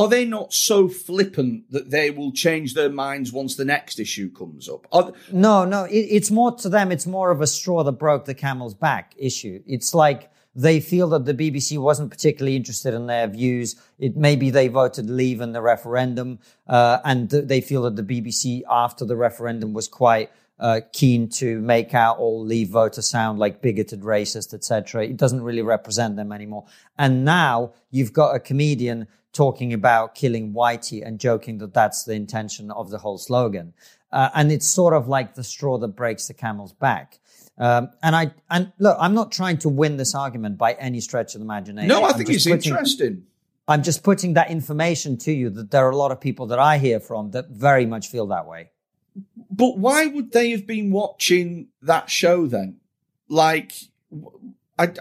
Are 0.00 0.08
they 0.08 0.24
not 0.24 0.54
so 0.54 0.88
flippant 0.88 1.70
that 1.72 1.90
they 1.90 2.10
will 2.10 2.32
change 2.32 2.72
their 2.72 2.88
minds 2.88 3.32
once 3.32 3.56
the 3.56 3.66
next 3.66 4.00
issue 4.00 4.32
comes 4.32 4.66
up? 4.66 4.86
Are, 4.92 5.12
no, 5.30 5.66
no. 5.66 5.84
It, 5.84 6.06
it's 6.08 6.30
more 6.30 6.56
to 6.56 6.70
them. 6.70 6.90
It's 6.90 7.06
more 7.06 7.30
of 7.30 7.42
a 7.42 7.46
straw 7.46 7.84
that 7.84 7.92
broke 7.92 8.24
the 8.24 8.34
camel's 8.34 8.72
back 8.72 9.14
issue. 9.18 9.62
It's 9.66 9.92
like 9.92 10.30
they 10.54 10.80
feel 10.80 11.10
that 11.10 11.26
the 11.26 11.34
BBC 11.34 11.78
wasn't 11.78 12.10
particularly 12.10 12.56
interested 12.56 12.94
in 12.94 13.08
their 13.08 13.26
views. 13.26 13.76
It 13.98 14.16
maybe 14.16 14.48
they 14.48 14.68
voted 14.68 15.10
leave 15.10 15.42
in 15.42 15.52
the 15.52 15.60
referendum, 15.60 16.38
uh, 16.66 17.00
and 17.04 17.30
th- 17.30 17.44
they 17.44 17.60
feel 17.60 17.82
that 17.82 17.96
the 17.96 18.02
BBC 18.02 18.62
after 18.70 19.04
the 19.04 19.16
referendum 19.16 19.74
was 19.74 19.86
quite 19.86 20.30
uh, 20.58 20.80
keen 20.92 21.28
to 21.28 21.60
make 21.60 21.94
out 21.94 22.18
all 22.18 22.44
leave 22.44 22.68
voters 22.68 23.06
sound 23.06 23.38
like 23.38 23.62
bigoted, 23.62 24.00
racist, 24.00 24.54
etc. 24.54 25.04
It 25.04 25.16
doesn't 25.16 25.42
really 25.42 25.62
represent 25.62 26.16
them 26.16 26.32
anymore. 26.32 26.66
And 26.98 27.24
now 27.24 27.72
you've 27.90 28.12
got 28.12 28.34
a 28.34 28.40
comedian 28.40 29.08
talking 29.32 29.72
about 29.72 30.14
killing 30.14 30.52
Whitey 30.52 31.06
and 31.06 31.18
joking 31.18 31.58
that 31.58 31.74
that's 31.74 32.04
the 32.04 32.14
intention 32.14 32.70
of 32.70 32.90
the 32.90 32.98
whole 32.98 33.18
slogan. 33.18 33.72
Uh, 34.12 34.30
and 34.34 34.50
it's 34.50 34.66
sort 34.66 34.92
of 34.92 35.08
like 35.08 35.34
the 35.34 35.44
straw 35.44 35.78
that 35.78 35.88
breaks 35.88 36.26
the 36.26 36.34
camel's 36.34 36.72
back. 36.72 37.20
Um, 37.58 37.90
and 38.02 38.16
I 38.16 38.32
and 38.48 38.72
look, 38.78 38.96
I'm 38.98 39.14
not 39.14 39.30
trying 39.32 39.58
to 39.58 39.68
win 39.68 39.98
this 39.98 40.14
argument 40.14 40.56
by 40.56 40.72
any 40.72 41.00
stretch 41.00 41.34
of 41.34 41.40
the 41.40 41.44
imagination. 41.44 41.88
No, 41.88 42.04
I 42.04 42.12
think 42.12 42.30
it's 42.30 42.44
putting, 42.44 42.72
interesting. 42.72 43.26
I'm 43.68 43.82
just 43.82 44.02
putting 44.02 44.34
that 44.34 44.50
information 44.50 45.16
to 45.18 45.32
you 45.32 45.50
that 45.50 45.70
there 45.70 45.86
are 45.86 45.90
a 45.90 45.96
lot 45.96 46.10
of 46.10 46.20
people 46.20 46.46
that 46.46 46.58
I 46.58 46.78
hear 46.78 46.98
from 46.98 47.30
that 47.32 47.50
very 47.50 47.86
much 47.86 48.08
feel 48.08 48.26
that 48.28 48.46
way. 48.46 48.70
But 49.50 49.78
why 49.78 50.06
would 50.06 50.32
they 50.32 50.50
have 50.50 50.66
been 50.66 50.90
watching 50.90 51.68
that 51.82 52.10
show 52.10 52.46
then? 52.46 52.80
Like, 53.28 53.72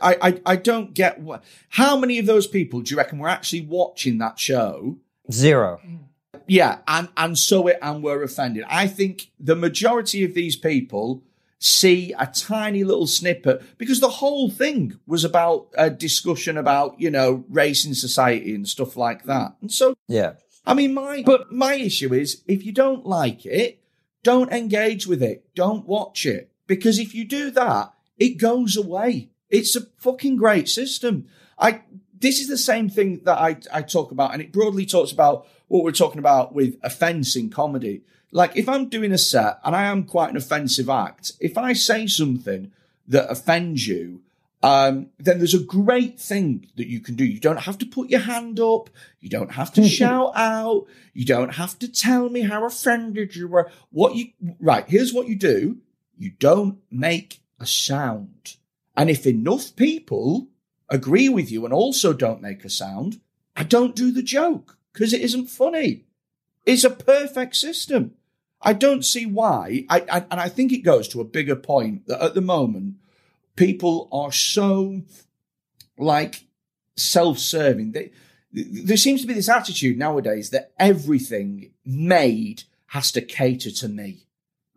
I, 0.02 0.18
I, 0.22 0.42
I 0.46 0.56
don't 0.56 0.94
get 0.94 1.20
what. 1.20 1.44
How 1.70 1.98
many 1.98 2.20
of 2.20 2.26
those 2.26 2.48
people 2.48 2.82
do 2.82 2.92
you 2.92 2.98
reckon 2.98 3.20
were 3.20 3.30
actually 3.30 3.62
watching 3.62 4.18
that 4.18 4.40
show? 4.40 4.98
Zero. 5.32 5.82
Yeah, 6.48 6.80
and 6.88 7.10
and 7.16 7.38
saw 7.38 7.68
it 7.68 7.78
and 7.82 8.04
were 8.04 8.24
offended. 8.24 8.66
I 8.68 8.88
think 8.88 9.32
the 9.40 9.56
majority 9.56 10.24
of 10.24 10.34
these 10.34 10.56
people 10.56 11.24
see 11.60 12.14
a 12.18 12.26
tiny 12.26 12.84
little 12.84 13.08
snippet 13.08 13.62
because 13.78 14.00
the 14.00 14.10
whole 14.10 14.50
thing 14.50 14.98
was 15.06 15.24
about 15.26 15.68
a 15.78 15.90
discussion 15.90 16.58
about 16.58 17.00
you 17.00 17.12
know 17.12 17.44
race 17.50 17.86
in 17.86 17.94
society 17.94 18.56
and 18.56 18.68
stuff 18.68 18.96
like 18.96 19.26
that 19.26 19.54
and 19.60 19.70
so 19.70 19.94
yeah 20.08 20.34
i 20.66 20.74
mean 20.74 20.94
my 20.94 21.22
but 21.26 21.52
my 21.52 21.74
issue 21.74 22.14
is 22.14 22.44
if 22.48 22.66
you 22.66 22.72
don't 22.72 23.06
like 23.06 23.46
it 23.46 23.84
don't 24.24 24.54
engage 24.54 25.06
with 25.06 25.22
it 25.22 25.54
don't 25.54 25.86
watch 25.86 26.26
it 26.26 26.50
because 26.66 26.98
if 26.98 27.14
you 27.14 27.26
do 27.26 27.52
that 27.52 27.94
it 28.18 28.38
goes 28.38 28.78
away 28.78 29.30
it's 29.50 29.76
a 29.76 29.86
fucking 29.98 30.36
great 30.36 30.68
system 30.68 31.28
i 31.58 31.82
this 32.20 32.40
is 32.40 32.48
the 32.48 32.58
same 32.58 32.90
thing 32.90 33.22
that 33.24 33.38
i 33.38 33.58
i 33.74 33.82
talk 33.82 34.12
about 34.12 34.34
and 34.34 34.42
it 34.42 34.52
broadly 34.52 34.86
talks 34.86 35.12
about 35.12 35.48
what 35.68 35.84
we're 35.84 35.92
talking 35.92 36.20
about 36.20 36.54
with 36.54 36.78
offense 36.84 37.36
in 37.36 37.50
comedy 37.50 38.02
like 38.32 38.56
if 38.56 38.70
I'm 38.70 38.90
doing 38.90 39.12
a 39.12 39.18
set 39.18 39.60
and 39.64 39.76
I 39.76 39.86
am 39.86 40.04
quite 40.04 40.30
an 40.30 40.38
offensive 40.38 40.90
act, 40.90 41.32
if 41.40 41.58
I 41.58 41.74
say 41.74 42.08
something 42.08 42.72
that 43.08 43.30
offends 43.30 43.88
you, 43.88 44.22
um, 44.62 45.08
then 45.18 45.38
there's 45.38 45.54
a 45.54 45.64
great 45.64 46.20
thing 46.20 46.68
that 46.76 46.88
you 46.88 47.00
can 47.00 47.16
do. 47.16 47.24
You 47.24 47.40
don't 47.40 47.62
have 47.62 47.78
to 47.80 47.86
put 47.86 48.10
your 48.10 48.20
hand 48.20 48.60
up. 48.60 48.90
You 49.20 49.30
don't 49.30 49.54
have 49.54 49.74
to 49.74 49.84
shout 49.88 50.34
out. 50.36 50.86
You 51.14 51.26
don't 51.26 51.56
have 51.56 51.80
to 51.80 51.88
tell 51.88 52.30
me 52.30 52.42
how 52.42 52.66
offended 52.66 53.36
you 53.36 53.48
were. 53.48 53.72
What 53.92 54.16
you, 54.16 54.28
right. 54.60 54.88
Here's 54.88 55.14
what 55.14 55.28
you 55.28 55.36
do. 55.36 55.78
You 56.18 56.32
don't 56.32 56.80
make 56.92 57.40
a 57.60 57.66
sound. 57.66 58.58
And 59.00 59.10
if 59.10 59.26
enough 59.26 59.78
people 59.78 60.50
agree 60.90 61.30
with 61.30 61.50
you 61.50 61.64
and 61.64 61.74
also 61.74 62.12
don't 62.12 62.42
make 62.42 62.66
a 62.66 62.70
sound, 62.70 63.22
I 63.56 63.64
don't 63.64 63.96
do 63.96 64.12
the 64.12 64.22
joke 64.22 64.78
because 64.92 65.14
it 65.14 65.22
isn't 65.22 65.48
funny. 65.48 66.04
It's 66.66 66.84
a 66.84 66.90
perfect 66.90 67.56
system. 67.56 68.16
I 68.62 68.74
don't 68.74 69.06
see 69.06 69.26
why. 69.26 69.86
I, 69.90 70.02
I, 70.12 70.26
and 70.30 70.42
I 70.42 70.50
think 70.50 70.74
it 70.74 70.80
goes 70.80 71.08
to 71.10 71.22
a 71.22 71.24
bigger 71.38 71.56
point 71.56 72.08
that 72.08 72.22
at 72.22 72.34
the 72.34 72.42
moment 72.42 72.96
people 73.56 74.10
are 74.12 74.34
so 74.34 75.04
like 75.98 76.44
self-serving. 76.98 77.96
There 78.52 78.98
seems 78.98 79.22
to 79.22 79.28
be 79.28 79.34
this 79.34 79.48
attitude 79.48 79.98
nowadays 79.98 80.50
that 80.50 80.74
everything 80.78 81.72
made 81.86 82.64
has 82.88 83.14
to 83.14 83.22
cater 83.22 83.72
to 83.72 83.88
me. 83.88 84.28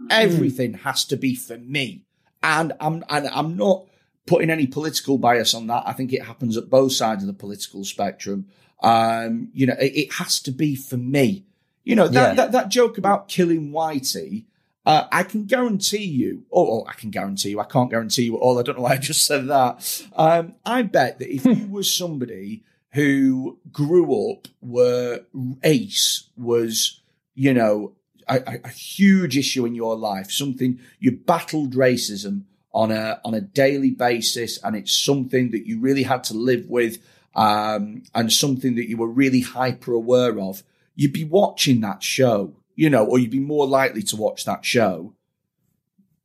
Mm. 0.01 0.07
Everything 0.11 0.75
has 0.75 1.05
to 1.07 1.17
be 1.17 1.35
for 1.35 1.59
me. 1.59 2.05
And 2.41 2.73
I'm 2.79 3.03
and 3.09 3.27
I'm 3.27 3.57
not 3.57 3.87
putting 4.27 4.51
any 4.51 4.67
political 4.67 5.19
bias 5.19 5.55
on 5.55 5.67
that. 5.67 5.85
I 5.87 5.93
think 5.93 6.13
it 6.13 6.25
happens 6.25 6.57
at 6.57 6.71
both 6.71 6.93
sides 6.93 7.23
of 7.23 7.27
the 7.27 7.33
political 7.33 7.85
spectrum. 7.85 8.47
Um, 8.83 9.49
you 9.53 9.67
know, 9.67 9.77
it, 9.81 9.93
it 9.97 10.13
has 10.15 10.41
to 10.41 10.53
be 10.53 10.75
for 10.75 10.97
me. 10.97 11.45
You 11.85 11.97
know, 11.97 12.09
that, 12.09 12.29
yeah. 12.31 12.35
that, 12.35 12.53
that 12.53 12.69
joke 12.69 12.99
about 12.99 13.29
killing 13.29 13.73
Whitey, 13.73 14.45
uh, 14.87 15.07
I 15.11 15.25
can 15.25 15.47
guarantee 15.47 16.05
you, 16.05 16.45
or, 16.51 16.67
or, 16.67 16.89
I 16.89 16.95
can 16.95 17.11
guarantee 17.11 17.51
you, 17.51 17.61
I 17.61 17.65
can't 17.65 17.91
guarantee 17.91 18.25
you 18.25 18.37
at 18.37 18.41
all. 18.41 18.59
I 18.59 18.63
don't 18.63 18.77
know 18.77 18.83
why 18.83 18.93
I 18.93 18.99
just 18.99 19.27
said 19.27 19.49
that. 19.49 20.05
Um, 20.15 20.55
I 20.65 20.83
bet 20.83 21.19
that 21.19 21.33
if 21.33 21.45
you 21.59 21.69
were 21.69 21.83
somebody 21.83 22.63
who 22.93 23.59
grew 23.71 24.31
up 24.31 24.49
where 24.61 25.21
Ace 25.63 26.29
was, 26.37 27.01
you 27.35 27.55
know, 27.55 27.95
a, 28.29 28.61
a, 28.65 28.69
huge 28.69 29.37
issue 29.37 29.65
in 29.65 29.75
your 29.75 29.97
life, 29.97 30.31
something 30.31 30.79
you 30.99 31.13
battled 31.13 31.75
racism 31.75 32.43
on 32.73 32.91
a 32.91 33.21
on 33.25 33.35
a 33.35 33.41
daily 33.41 33.91
basis, 33.91 34.59
and 34.63 34.77
it's 34.77 34.95
something 34.95 35.51
that 35.51 35.67
you 35.67 35.81
really 35.81 36.03
had 36.03 36.25
to 36.25 36.35
live 36.35 36.67
with, 36.69 36.99
um, 37.35 38.03
and 38.15 38.33
something 38.33 38.75
that 38.77 38.89
you 38.89 38.97
were 38.97 39.09
really 39.09 39.41
hyper 39.41 39.93
aware 39.93 40.39
of 40.39 40.63
you'd 40.95 41.13
be 41.13 41.25
watching 41.25 41.81
that 41.81 42.03
show, 42.03 42.55
you 42.75 42.91
know, 42.91 43.05
or 43.05 43.19
you'd 43.19 43.31
be 43.31 43.41
more 43.41 43.67
likely 43.67 44.03
to 44.03 44.17
watch 44.17 44.45
that 44.45 44.65
show. 44.65 45.15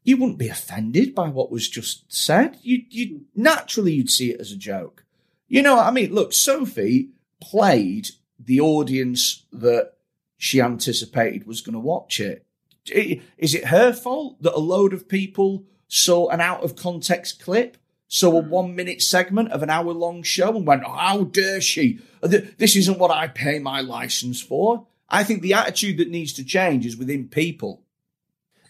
You 0.04 0.18
wouldn't 0.18 0.38
be 0.38 0.48
offended 0.48 1.14
by 1.14 1.28
what 1.30 1.52
was 1.52 1.68
just 1.68 2.12
said. 2.12 2.58
You, 2.62 2.84
you 2.90 3.26
naturally 3.36 3.94
you'd 3.94 4.10
see 4.10 4.32
it 4.32 4.40
as 4.40 4.52
a 4.52 4.58
joke. 4.58 5.04
You 5.48 5.62
know 5.62 5.78
I 5.80 5.92
mean? 5.92 6.14
Look, 6.14 6.34
Sophie 6.34 7.10
played 7.42 8.10
the 8.40 8.60
audience 8.62 9.46
that 9.52 9.94
she 10.38 10.62
anticipated 10.62 11.48
was 11.48 11.62
going 11.62 11.74
to 11.74 11.80
watch 11.80 12.20
it. 12.20 12.46
Is 12.90 13.54
it 13.54 13.66
her 13.66 13.92
fault 13.92 14.42
that 14.42 14.54
a 14.54 14.60
load 14.60 14.94
of 14.94 15.10
people 15.10 15.66
saw 15.88 16.30
an 16.30 16.42
out 16.42 16.64
of 16.64 16.76
context 16.76 17.44
clip? 17.44 17.78
saw 18.08 18.40
a 18.40 18.42
hmm. 18.42 18.50
one 18.50 18.76
minute 18.76 19.02
segment 19.02 19.52
of 19.52 19.64
an 19.64 19.70
hour 19.70 19.92
long 19.92 20.24
show 20.24 20.56
and 20.56 20.66
went, 20.66 20.86
how 20.86 21.26
dare 21.26 21.62
she? 21.62 22.00
This 22.22 22.76
isn't 22.76 23.00
what 23.00 23.12
I 23.12 23.28
pay 23.28 23.60
my 23.60 23.82
license 23.82 24.42
for. 24.42 24.88
I 25.10 25.24
think 25.24 25.42
the 25.42 25.54
attitude 25.54 25.98
that 25.98 26.10
needs 26.10 26.34
to 26.34 26.44
change 26.44 26.86
is 26.86 26.98
within 26.98 27.28
people. 27.28 27.84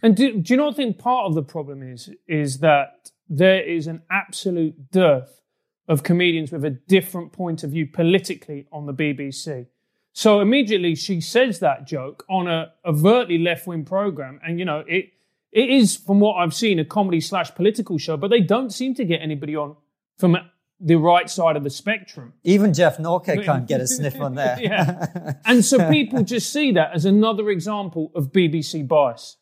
And 0.03 0.15
do, 0.15 0.39
do 0.39 0.53
you 0.53 0.57
not 0.57 0.76
think 0.76 0.99
part 0.99 1.26
of 1.26 1.34
the 1.34 1.41
problem 1.41 1.82
is 1.82 2.09
is 2.28 2.59
that 2.59 3.11
there 3.28 3.61
is 3.61 3.88
an 3.88 4.03
absolute 4.11 4.91
dearth 4.91 5.41
of 5.88 6.03
comedians 6.03 6.51
with 6.51 6.63
a 6.63 6.70
different 6.70 7.32
point 7.32 7.63
of 7.63 7.72
view 7.72 7.88
politically 7.88 8.68
on 8.72 8.86
the 8.86 8.93
BBC? 8.93 9.68
So 10.13 10.39
immediately 10.39 10.93
she 10.95 11.20
says 11.20 11.59
that 11.59 11.88
joke 11.88 12.24
on 12.30 12.47
a 12.47 12.74
overtly 12.86 13.39
left 13.39 13.65
wing 13.65 13.86
program, 13.86 14.39
and 14.45 14.59
you 14.59 14.65
know 14.65 14.84
it 14.88 15.13
it 15.58 15.72
is, 15.72 15.97
from 15.97 16.20
what 16.20 16.36
I've 16.36 16.53
seen, 16.53 16.78
a 16.78 16.86
comedy 16.86 17.20
slash 17.20 17.55
political 17.55 17.97
show, 17.97 18.16
but 18.16 18.30
they 18.30 18.41
don't 18.41 18.72
seem 18.72 18.93
to 18.93 19.03
get 19.03 19.24
anybody 19.24 19.55
on 19.55 19.76
from 20.20 20.38
the 20.80 20.97
right 20.97 21.28
side 21.28 21.55
of 21.55 21.64
the 21.64 21.72
spectrum. 21.72 22.34
Even 22.43 22.76
Geoff 22.76 22.99
Norcott 22.99 23.43
can't 23.43 23.68
get 23.68 23.82
a 23.82 23.88
sniff 23.88 24.22
on 24.22 24.36
there. 24.36 24.58
yeah. 24.62 25.34
And 25.45 25.66
so 25.66 25.89
people 25.89 26.22
just 26.36 26.53
see 26.53 26.74
that 26.74 26.91
as 26.93 27.05
another 27.05 27.49
example 27.49 28.12
of 28.14 28.32
BBC 28.32 28.88
bias. 28.88 29.38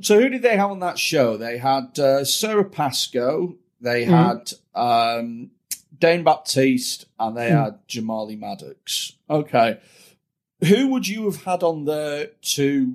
So 0.00 0.20
who 0.20 0.28
did 0.28 0.42
they 0.42 0.56
have 0.56 0.70
on 0.70 0.78
that 0.78 0.96
show? 0.96 1.36
They 1.36 1.58
had 1.58 1.98
uh, 1.98 2.24
Sara 2.24 2.64
Pascoe, 2.64 3.56
they 3.80 4.04
had 4.04 4.52
um, 4.76 5.50
Dane 5.98 6.22
Baptiste, 6.22 7.06
and 7.18 7.36
they 7.36 7.50
had 7.50 7.80
Jamali 7.88 8.38
Maddix. 8.38 9.14
Okay. 9.28 9.80
Who 10.68 10.86
would 10.90 11.08
you 11.08 11.24
have 11.24 11.42
had 11.42 11.64
on 11.64 11.84
there 11.84 12.28
to 12.54 12.94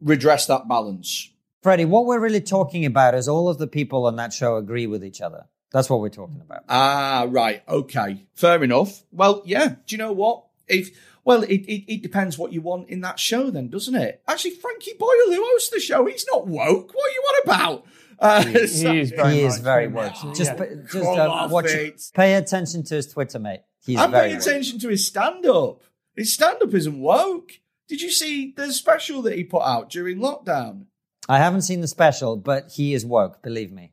redress 0.00 0.46
that 0.46 0.68
balance? 0.68 1.30
Freddy, 1.62 1.84
what 1.84 2.06
we're 2.06 2.20
really 2.20 2.40
talking 2.40 2.84
about 2.86 3.14
is 3.14 3.28
all 3.28 3.48
of 3.48 3.58
the 3.58 3.66
people 3.66 4.06
on 4.06 4.16
that 4.16 4.32
show 4.32 4.56
agree 4.56 4.86
with 4.86 5.04
each 5.04 5.20
other. 5.20 5.46
That's 5.72 5.90
what 5.90 6.00
we're 6.00 6.08
talking 6.08 6.40
about. 6.40 6.64
Ah, 6.68 7.26
right. 7.28 7.62
Okay. 7.68 8.24
Fair 8.34 8.62
enough. 8.62 9.02
Well, 9.12 9.42
yeah. 9.44 9.68
Do 9.68 9.76
you 9.88 9.98
know 9.98 10.12
what? 10.12 10.44
If 10.66 10.90
well, 11.24 11.42
it, 11.42 11.50
it, 11.66 11.92
it 11.92 12.02
depends 12.02 12.38
what 12.38 12.52
you 12.52 12.62
want 12.62 12.88
in 12.88 13.00
that 13.02 13.18
show, 13.18 13.50
then, 13.50 13.68
doesn't 13.68 13.94
it? 13.94 14.22
Actually, 14.26 14.52
Frankie 14.52 14.94
Boyle, 14.98 15.08
who 15.34 15.44
hosts 15.52 15.68
the 15.70 15.80
show, 15.80 16.06
he's 16.06 16.24
not 16.32 16.46
woke. 16.46 16.94
What 16.94 17.06
are 17.10 17.12
you 17.12 17.22
on 17.28 17.42
about? 17.44 17.86
Uh, 18.18 18.44
He, 18.44 18.66
so- 18.66 18.92
he 18.92 19.00
is 19.00 19.10
very, 19.10 19.32
he 19.34 19.40
is 19.42 19.58
very 19.58 19.88
woke. 19.88 20.24
woke. 20.24 20.34
Just, 20.34 20.52
Yeah. 20.58 20.64
just 20.82 20.92
Come 20.92 21.30
uh, 21.30 21.48
watch 21.48 21.66
it. 21.66 22.00
Pay 22.14 22.34
attention 22.34 22.82
to 22.84 22.94
his 22.94 23.12
Twitter, 23.12 23.38
mate. 23.38 23.60
He's 23.84 23.98
I'm 23.98 24.10
very 24.10 24.28
paying 24.28 24.38
woke. 24.38 24.46
attention 24.46 24.78
to 24.80 24.88
his 24.88 25.06
stand 25.06 25.44
up. 25.44 25.82
His 26.16 26.32
stand 26.32 26.62
up 26.62 26.72
isn't 26.72 26.98
woke. 26.98 27.52
Did 27.88 28.02
you 28.02 28.10
see 28.10 28.52
the 28.56 28.72
special 28.72 29.22
that 29.22 29.36
he 29.36 29.44
put 29.44 29.62
out 29.62 29.88
during 29.90 30.18
lockdown? 30.18 30.84
I 31.28 31.38
haven't 31.38 31.62
seen 31.62 31.80
the 31.80 31.88
special, 31.88 32.36
but 32.36 32.72
he 32.72 32.94
is 32.94 33.04
woke. 33.04 33.42
Believe 33.42 33.72
me. 33.72 33.92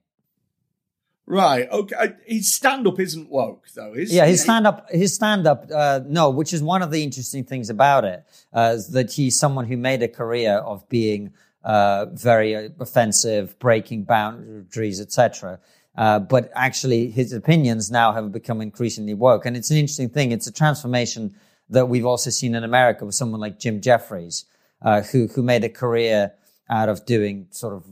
Right. 1.28 1.68
Okay. 1.72 2.14
His 2.26 2.54
stand 2.54 2.86
up 2.86 3.00
isn't 3.00 3.30
woke, 3.30 3.66
though, 3.76 3.94
is 3.94 4.12
it? 4.12 4.16
Yeah, 4.16 4.26
his 4.26 4.44
stand 4.44 4.68
up, 4.68 4.90
his 4.92 5.16
stand 5.16 5.48
up, 5.48 5.66
uh, 5.74 6.02
no, 6.06 6.30
which 6.30 6.54
is 6.54 6.62
one 6.62 6.84
of 6.84 6.92
the 6.92 7.04
interesting 7.04 7.44
things 7.44 7.70
about 7.70 8.06
it, 8.06 8.24
uh, 8.54 8.74
is 8.76 8.90
that 8.90 9.12
he's 9.12 9.40
someone 9.40 9.66
who 9.66 9.76
made 9.76 10.04
a 10.04 10.08
career 10.08 10.58
of 10.58 10.88
being 10.88 11.34
uh, 11.64 12.06
very 12.14 12.70
offensive, 12.80 13.58
breaking 13.58 14.04
boundaries, 14.04 15.02
etc. 15.02 15.60
Uh, 15.98 16.20
but 16.20 16.52
actually, 16.54 17.10
his 17.10 17.34
opinions 17.34 17.90
now 17.90 18.12
have 18.12 18.32
become 18.32 18.62
increasingly 18.62 19.16
woke, 19.16 19.46
and 19.46 19.58
it's 19.58 19.72
an 19.72 19.78
interesting 19.78 20.10
thing. 20.10 20.32
It's 20.32 20.46
a 20.46 20.54
transformation 20.54 21.36
that 21.70 21.88
we've 21.88 22.06
also 22.06 22.30
seen 22.30 22.56
in 22.56 22.64
America 22.64 23.06
with 23.06 23.16
someone 23.16 23.40
like 23.42 23.60
Jim 23.60 23.82
Jeffries, 23.82 24.46
uh, 24.82 25.02
who 25.02 25.28
who 25.28 25.42
made 25.44 25.64
a 25.64 25.70
career 25.70 26.34
out 26.70 26.90
of 26.90 27.06
doing 27.06 27.48
sort 27.52 27.74
of 27.74 27.86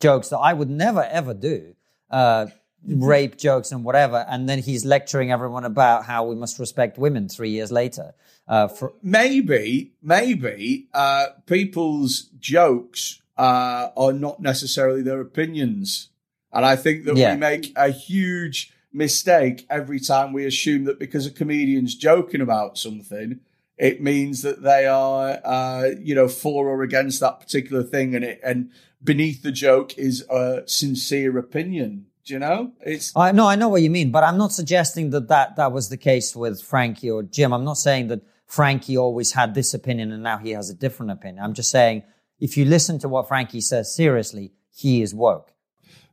jokes 0.00 0.28
that 0.30 0.38
I 0.38 0.52
would 0.52 0.70
never 0.70 1.02
ever 1.04 1.34
do. 1.34 1.74
Uh, 2.10 2.46
rape 2.86 3.38
jokes 3.38 3.72
and 3.72 3.82
whatever, 3.82 4.26
and 4.28 4.46
then 4.46 4.58
he's 4.58 4.84
lecturing 4.84 5.32
everyone 5.32 5.64
about 5.64 6.04
how 6.04 6.22
we 6.26 6.34
must 6.34 6.58
respect 6.58 6.98
women 6.98 7.28
three 7.30 7.48
years 7.48 7.72
later. 7.72 8.12
Uh, 8.46 8.68
for, 8.68 8.92
maybe, 9.02 9.94
maybe 10.02 10.86
uh, 10.92 11.28
people's 11.46 12.24
jokes 12.38 13.22
uh, 13.38 13.88
are 13.96 14.12
not 14.12 14.40
necessarily 14.40 15.00
their 15.00 15.20
opinions, 15.22 16.10
and 16.52 16.66
I 16.66 16.76
think 16.76 17.04
that 17.06 17.16
Yeah. 17.16 17.32
we 17.34 17.40
make 17.40 17.72
a 17.74 17.88
huge 17.88 18.70
mistake 18.94 19.66
every 19.68 20.00
time 20.00 20.32
we 20.32 20.46
assume 20.46 20.84
that 20.84 20.98
because 20.98 21.26
a 21.26 21.30
comedian's 21.30 21.94
joking 21.94 22.40
about 22.40 22.78
something, 22.78 23.40
it 23.76 24.00
means 24.00 24.42
that 24.42 24.62
they 24.62 24.86
are, 24.86 25.40
uh, 25.44 25.90
you 26.00 26.14
know, 26.14 26.28
for 26.28 26.68
or 26.68 26.82
against 26.82 27.20
that 27.20 27.40
particular 27.40 27.82
thing, 27.82 28.14
and 28.14 28.24
it 28.24 28.40
and 28.44 28.70
beneath 29.02 29.42
the 29.42 29.52
joke 29.52 29.98
is 29.98 30.24
a 30.30 30.62
sincere 30.66 31.36
opinion. 31.36 32.06
Do 32.24 32.32
you 32.32 32.38
know? 32.38 32.72
It's 32.80 33.12
I 33.14 33.32
no, 33.32 33.46
I 33.46 33.56
know 33.56 33.68
what 33.68 33.82
you 33.82 33.90
mean, 33.90 34.10
but 34.10 34.24
I'm 34.24 34.38
not 34.38 34.52
suggesting 34.52 35.10
that, 35.10 35.28
that 35.28 35.56
that 35.56 35.72
was 35.72 35.88
the 35.88 35.96
case 35.96 36.34
with 36.34 36.62
Frankie 36.62 37.10
or 37.10 37.22
Jim. 37.22 37.52
I'm 37.52 37.64
not 37.64 37.76
saying 37.76 38.08
that 38.08 38.22
Frankie 38.46 38.96
always 38.96 39.32
had 39.32 39.54
this 39.54 39.74
opinion 39.74 40.12
and 40.12 40.22
now 40.22 40.38
he 40.38 40.50
has 40.52 40.70
a 40.70 40.74
different 40.74 41.12
opinion. 41.12 41.44
I'm 41.44 41.52
just 41.52 41.70
saying 41.70 42.04
if 42.38 42.56
you 42.56 42.64
listen 42.64 42.98
to 43.00 43.08
what 43.08 43.28
Frankie 43.28 43.60
says 43.60 43.94
seriously, 43.94 44.52
he 44.70 45.02
is 45.02 45.14
woke. 45.14 45.53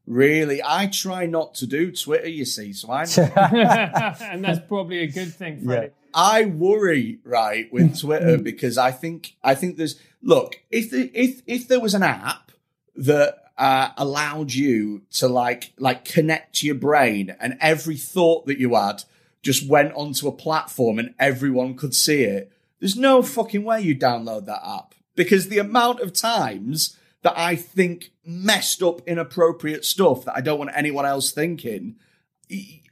Really. 0.07 0.61
I 0.63 0.87
try 0.87 1.25
not 1.25 1.55
to 1.55 1.67
do 1.67 1.91
Twitter. 1.91 2.27
You 2.27 2.45
see, 2.45 2.73
so 2.73 2.91
I'm. 2.91 3.07
and 3.17 4.43
that's 4.43 4.65
probably 4.67 4.99
a 4.99 5.07
good 5.07 5.33
thing, 5.33 5.63
Freddy. 5.63 5.91
I 6.13 6.45
worry, 6.45 7.19
right, 7.23 7.71
with 7.71 7.99
Twitter 7.99 8.37
because 8.37 8.77
I 8.77 8.91
think 8.91 9.35
I 9.43 9.55
think 9.55 9.77
there's 9.77 9.99
look 10.21 10.61
if 10.69 10.91
the, 10.91 11.09
if 11.13 11.41
if 11.47 11.67
there 11.67 11.79
was 11.79 11.93
an 11.93 12.03
app 12.03 12.51
that 12.95 13.41
uh, 13.57 13.89
allowed 13.97 14.53
you 14.53 15.03
to 15.11 15.27
like 15.27 15.71
like 15.77 16.05
connect 16.05 16.63
your 16.63 16.75
brain 16.75 17.35
and 17.39 17.57
every 17.61 17.97
thought 17.97 18.45
that 18.47 18.59
you 18.59 18.75
had 18.75 19.03
just 19.41 19.67
went 19.67 19.93
onto 19.93 20.27
a 20.27 20.31
platform 20.31 20.99
and 20.99 21.13
everyone 21.19 21.75
could 21.75 21.95
see 21.95 22.23
it. 22.23 22.51
There's 22.79 22.95
no 22.95 23.21
fucking 23.21 23.63
way 23.63 23.81
you 23.81 23.95
download 23.95 24.45
that 24.45 24.67
app 24.67 24.95
because 25.15 25.49
the 25.49 25.59
amount 25.59 25.99
of 25.99 26.13
times 26.13 26.97
that 27.23 27.37
I 27.37 27.55
think 27.55 28.11
messed 28.25 28.81
up, 28.81 29.01
inappropriate 29.07 29.85
stuff 29.85 30.25
that 30.25 30.35
I 30.35 30.41
don't 30.41 30.59
want 30.59 30.71
anyone 30.75 31.05
else 31.05 31.31
thinking 31.31 31.97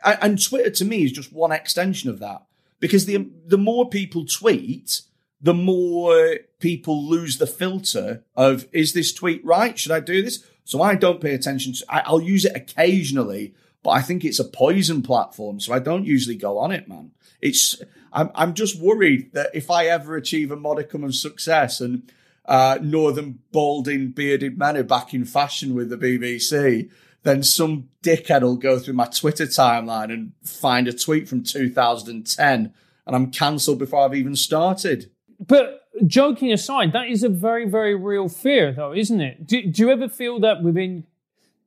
and 0.03 0.41
Twitter 0.41 0.69
to 0.69 0.86
me 0.86 1.03
is 1.03 1.11
just 1.11 1.34
one 1.34 1.51
extension 1.51 2.09
of 2.09 2.19
that 2.19 2.43
because 2.80 3.05
the 3.05 3.30
the 3.45 3.57
more 3.57 3.89
people 3.89 4.25
tweet, 4.25 5.01
the 5.41 5.53
more 5.53 6.38
people 6.59 7.03
lose 7.03 7.38
the 7.38 7.47
filter 7.47 8.23
of 8.36 8.67
is 8.71 8.93
this 8.93 9.13
tweet 9.13 9.43
right? 9.45 9.77
Should 9.77 9.91
I 9.91 9.99
do 9.99 10.21
this? 10.21 10.45
So 10.63 10.82
I 10.82 10.95
don't 10.95 11.21
pay 11.21 11.34
attention 11.34 11.73
to. 11.73 11.86
I, 11.89 12.03
I'll 12.05 12.21
use 12.21 12.45
it 12.45 12.55
occasionally, 12.55 13.53
but 13.84 13.91
I 13.91 14.01
think 14.01 14.23
it's 14.23 14.39
a 14.39 14.45
poison 14.45 15.01
platform, 15.01 15.59
so 15.59 15.73
I 15.73 15.80
don't 15.80 16.05
usually 16.05 16.36
go 16.36 16.57
on 16.57 16.71
it, 16.71 16.88
man. 16.88 17.11
It's 17.41 17.82
I'm 18.13 18.32
I'm 18.36 18.53
just 18.53 18.80
worried 18.80 19.34
that 19.34 19.49
if 19.53 19.69
I 19.69 19.88
ever 19.88 20.15
achieve 20.15 20.51
a 20.51 20.55
modicum 20.55 21.03
of 21.03 21.15
success 21.15 21.82
and 21.82 22.11
uh, 22.49 22.79
northern 22.81 23.39
balding 23.51 24.09
bearded 24.09 24.61
are 24.61 24.83
back 24.83 25.13
in 25.13 25.23
fashion 25.23 25.75
with 25.75 25.89
the 25.89 25.97
BBC, 25.97 26.89
then 27.23 27.43
some 27.43 27.89
dickhead 28.01 28.41
will 28.41 28.57
go 28.57 28.79
through 28.79 28.95
my 28.95 29.05
Twitter 29.05 29.45
timeline 29.45 30.11
and 30.11 30.33
find 30.43 30.87
a 30.87 30.93
tweet 30.93 31.29
from 31.29 31.43
2010 31.43 32.73
and 33.05 33.15
I'm 33.15 33.31
cancelled 33.31 33.79
before 33.79 34.05
I've 34.05 34.15
even 34.15 34.35
started. 34.35 35.11
But 35.39 35.81
joking 36.05 36.51
aside, 36.51 36.93
that 36.93 37.07
is 37.07 37.23
a 37.23 37.29
very, 37.29 37.69
very 37.69 37.95
real 37.95 38.29
fear, 38.29 38.71
though, 38.71 38.93
isn't 38.93 39.21
it? 39.21 39.47
Do, 39.47 39.61
do 39.63 39.83
you 39.83 39.91
ever 39.91 40.09
feel 40.09 40.39
that 40.41 40.63
within 40.63 41.05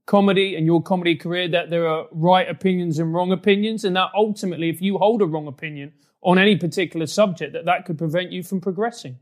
comedy 0.07 0.57
and 0.57 0.67
your 0.67 0.83
comedy 0.83 1.17
career 1.17 1.49
that 1.49 1.71
there 1.71 1.89
are 1.89 2.07
right 2.11 2.49
opinions 2.49 2.99
and 2.99 3.15
wrong 3.15 3.33
opinions, 3.33 3.85
and 3.85 3.97
that 3.97 4.11
ultimately, 4.15 4.69
if 4.69 4.81
you 4.81 4.99
hold 4.99 5.23
a 5.23 5.27
wrong 5.27 5.47
opinion 5.47 5.93
on 6.23 6.39
any 6.39 6.57
particular 6.57 7.07
subject, 7.07 7.53
that 7.53 7.65
that 7.65 7.87
could 7.87 7.99
prevent 7.99 8.33
you 8.33 8.43
from 8.43 8.61
progressing? 8.61 9.19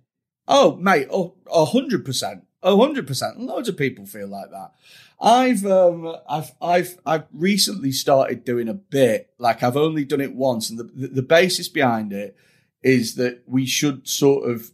Oh, 0.53 0.75
mate, 0.75 1.07
oh, 1.13 1.35
a 1.51 1.65
hundred 1.65 2.05
percent, 2.05 2.45
a 2.61 2.77
hundred 2.77 3.07
percent. 3.07 3.39
Loads 3.39 3.69
of 3.69 3.77
people 3.77 4.05
feel 4.05 4.27
like 4.27 4.51
that. 4.51 4.73
I've, 5.21 5.65
um, 5.65 6.17
I've, 6.29 6.51
I've, 6.61 6.99
I've 7.07 7.27
recently 7.33 7.93
started 7.93 8.45
doing 8.45 8.69
a 8.69 8.75
bit. 8.75 9.31
Like 9.39 9.63
I've 9.63 9.77
only 9.77 10.05
done 10.05 10.21
it 10.21 10.35
once, 10.35 10.69
and 10.69 10.77
the, 10.77 10.85
the, 10.85 11.07
the 11.07 11.23
basis 11.23 11.69
behind 11.69 12.13
it 12.13 12.37
is 12.83 13.15
that 13.15 13.45
we 13.47 13.65
should 13.65 14.09
sort 14.09 14.51
of, 14.51 14.73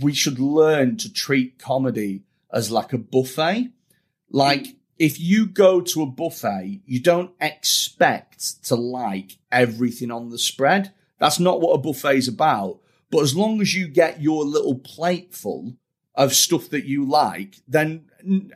we 0.00 0.14
should 0.14 0.38
learn 0.38 0.96
to 0.98 1.12
treat 1.12 1.58
comedy 1.58 2.22
as 2.52 2.70
like 2.70 2.92
a 2.92 2.98
buffet. 2.98 3.72
Like 4.30 4.76
if 4.98 5.18
you 5.18 5.46
go 5.46 5.80
to 5.80 6.02
a 6.02 6.06
buffet, 6.06 6.82
you 6.86 7.00
don't 7.00 7.32
expect 7.40 8.64
to 8.66 8.76
like 8.76 9.38
everything 9.50 10.12
on 10.12 10.30
the 10.30 10.38
spread. 10.38 10.92
That's 11.18 11.40
not 11.40 11.60
what 11.60 11.72
a 11.72 11.78
buffet 11.78 12.18
is 12.18 12.28
about. 12.28 12.78
But 13.10 13.22
as 13.22 13.36
long 13.36 13.60
as 13.60 13.74
you 13.74 13.88
get 13.88 14.20
your 14.20 14.44
little 14.44 14.78
plate 14.78 15.34
full 15.34 15.76
of 16.14 16.34
stuff 16.34 16.68
that 16.70 16.84
you 16.84 17.04
like, 17.04 17.56
then 17.66 18.04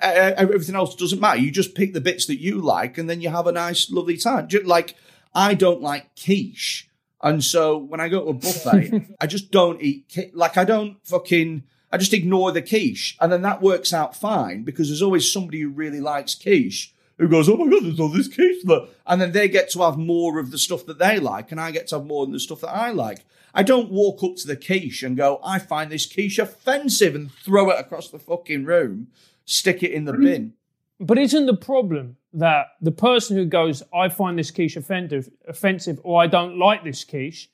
everything 0.01 0.75
else 0.75 0.95
doesn't 0.95 1.21
matter. 1.21 1.39
You 1.39 1.51
just 1.51 1.75
pick 1.75 1.93
the 1.93 2.01
bits 2.01 2.27
that 2.27 2.41
you 2.41 2.61
like 2.61 2.99
and 2.99 3.09
then 3.09 3.21
you 3.21 3.31
have 3.31 3.47
a 3.47 3.53
nice, 3.53 3.91
lovely 3.91 4.17
time. 4.17 4.49
Like, 4.65 4.97
I 5.35 5.55
don't 5.55 5.81
like 5.81 6.17
quiche. 6.17 6.89
And 7.23 7.43
so 7.43 7.79
when 7.79 8.01
I 8.01 8.09
go 8.09 8.25
to 8.25 8.31
a 8.31 8.35
buffet, 8.35 9.15
I 9.21 9.27
just 9.27 9.53
don't 9.53 9.81
eat, 9.81 10.33
like, 10.35 10.57
I 10.57 10.65
don't 10.65 10.97
fucking, 11.07 11.63
I 11.93 11.99
just 11.99 12.13
ignore 12.13 12.51
the 12.51 12.63
quiche. 12.63 13.17
And 13.21 13.33
then 13.33 13.43
that 13.43 13.63
works 13.63 13.93
out 13.93 14.17
fine 14.17 14.65
because 14.65 14.89
there's 14.89 15.03
always 15.03 15.33
somebody 15.33 15.61
who 15.61 15.69
really 15.71 16.01
likes 16.01 16.35
quiche 16.35 16.93
who 17.19 17.29
goes, 17.29 17.49
oh 17.49 17.57
my 17.57 17.71
God, 17.71 17.85
there's 17.85 18.01
all 18.01 18.09
this 18.09 18.27
quiche 18.27 18.65
there. 18.65 18.81
And 19.07 19.21
then 19.21 19.31
they 19.31 19.49
get 19.49 19.71
to 19.71 19.83
have 19.83 19.97
more 19.97 20.41
of 20.41 20.51
the 20.51 20.59
stuff 20.59 20.85
that 20.87 20.99
they 20.99 21.21
like 21.21 21.53
and 21.53 21.61
I 21.61 21.71
get 21.71 21.87
to 21.89 21.99
have 21.99 22.07
more 22.07 22.25
of 22.25 22.33
the 22.33 22.41
stuff 22.41 22.63
that 22.63 22.75
I 22.75 22.91
like. 22.91 23.25
I 23.55 23.63
don't 23.63 23.91
walk 23.91 24.23
up 24.23 24.37
to 24.37 24.47
the 24.47 24.57
quiche 24.57 25.03
and 25.03 25.17
go, 25.17 25.41
I 25.45 25.59
find 25.59 25.91
this 25.91 26.07
quiche 26.07 26.39
offensive 26.39 27.15
and 27.15 27.31
throw 27.33 27.71
it 27.71 27.79
across 27.79 28.09
the 28.09 28.19
fucking 28.19 28.65
room, 28.65 29.09
stick 29.45 29.83
it 29.83 29.93
in 29.93 30.05
the 30.05 30.13
mm-hmm. 30.13 30.25
bin. 30.25 30.53
But 30.99 31.19
isn't 31.19 31.47
the 31.47 31.57
problem 31.57 32.17
that 32.33 32.67
the 32.81 32.93
person 32.93 33.37
who 33.37 33.45
goes, 33.45 33.83
I 33.93 34.09
find 34.09 34.39
this 34.39 34.51
quiche 34.51 34.77
offensive, 34.77 35.29
offensive 35.47 36.01
or 36.03 36.23
I 36.23 36.27
don't 36.27 36.59
like 36.59 36.85
this 36.85 37.05
quiche, 37.05 37.51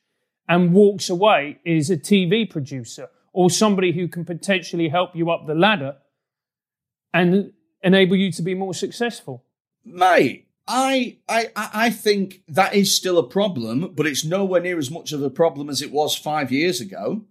and 0.48 0.72
walks 0.72 1.10
away 1.10 1.58
is 1.64 1.90
a 1.90 1.96
TV 1.96 2.48
producer 2.48 3.08
or 3.32 3.50
somebody 3.50 3.92
who 3.92 4.08
can 4.08 4.24
potentially 4.24 4.88
help 4.88 5.14
you 5.14 5.30
up 5.30 5.46
the 5.46 5.54
ladder 5.54 5.96
and 7.12 7.52
enable 7.82 8.16
you 8.16 8.32
to 8.32 8.42
be 8.42 8.54
more 8.54 8.74
successful? 8.74 9.44
Mate, 9.84 10.47
I, 10.68 11.16
I, 11.28 11.48
I 11.56 11.90
think 11.90 12.42
that 12.46 12.74
is 12.74 12.94
still 12.94 13.16
a 13.18 13.26
problem, 13.26 13.92
but 13.96 14.06
it's 14.06 14.24
nowhere 14.24 14.60
near 14.60 14.78
as 14.78 14.90
much 14.90 15.12
of 15.12 15.22
a 15.22 15.30
problem 15.30 15.70
as 15.70 15.80
it 15.80 15.90
was 15.90 16.14
five 16.14 16.52
years 16.52 16.80
ago. 16.80 17.22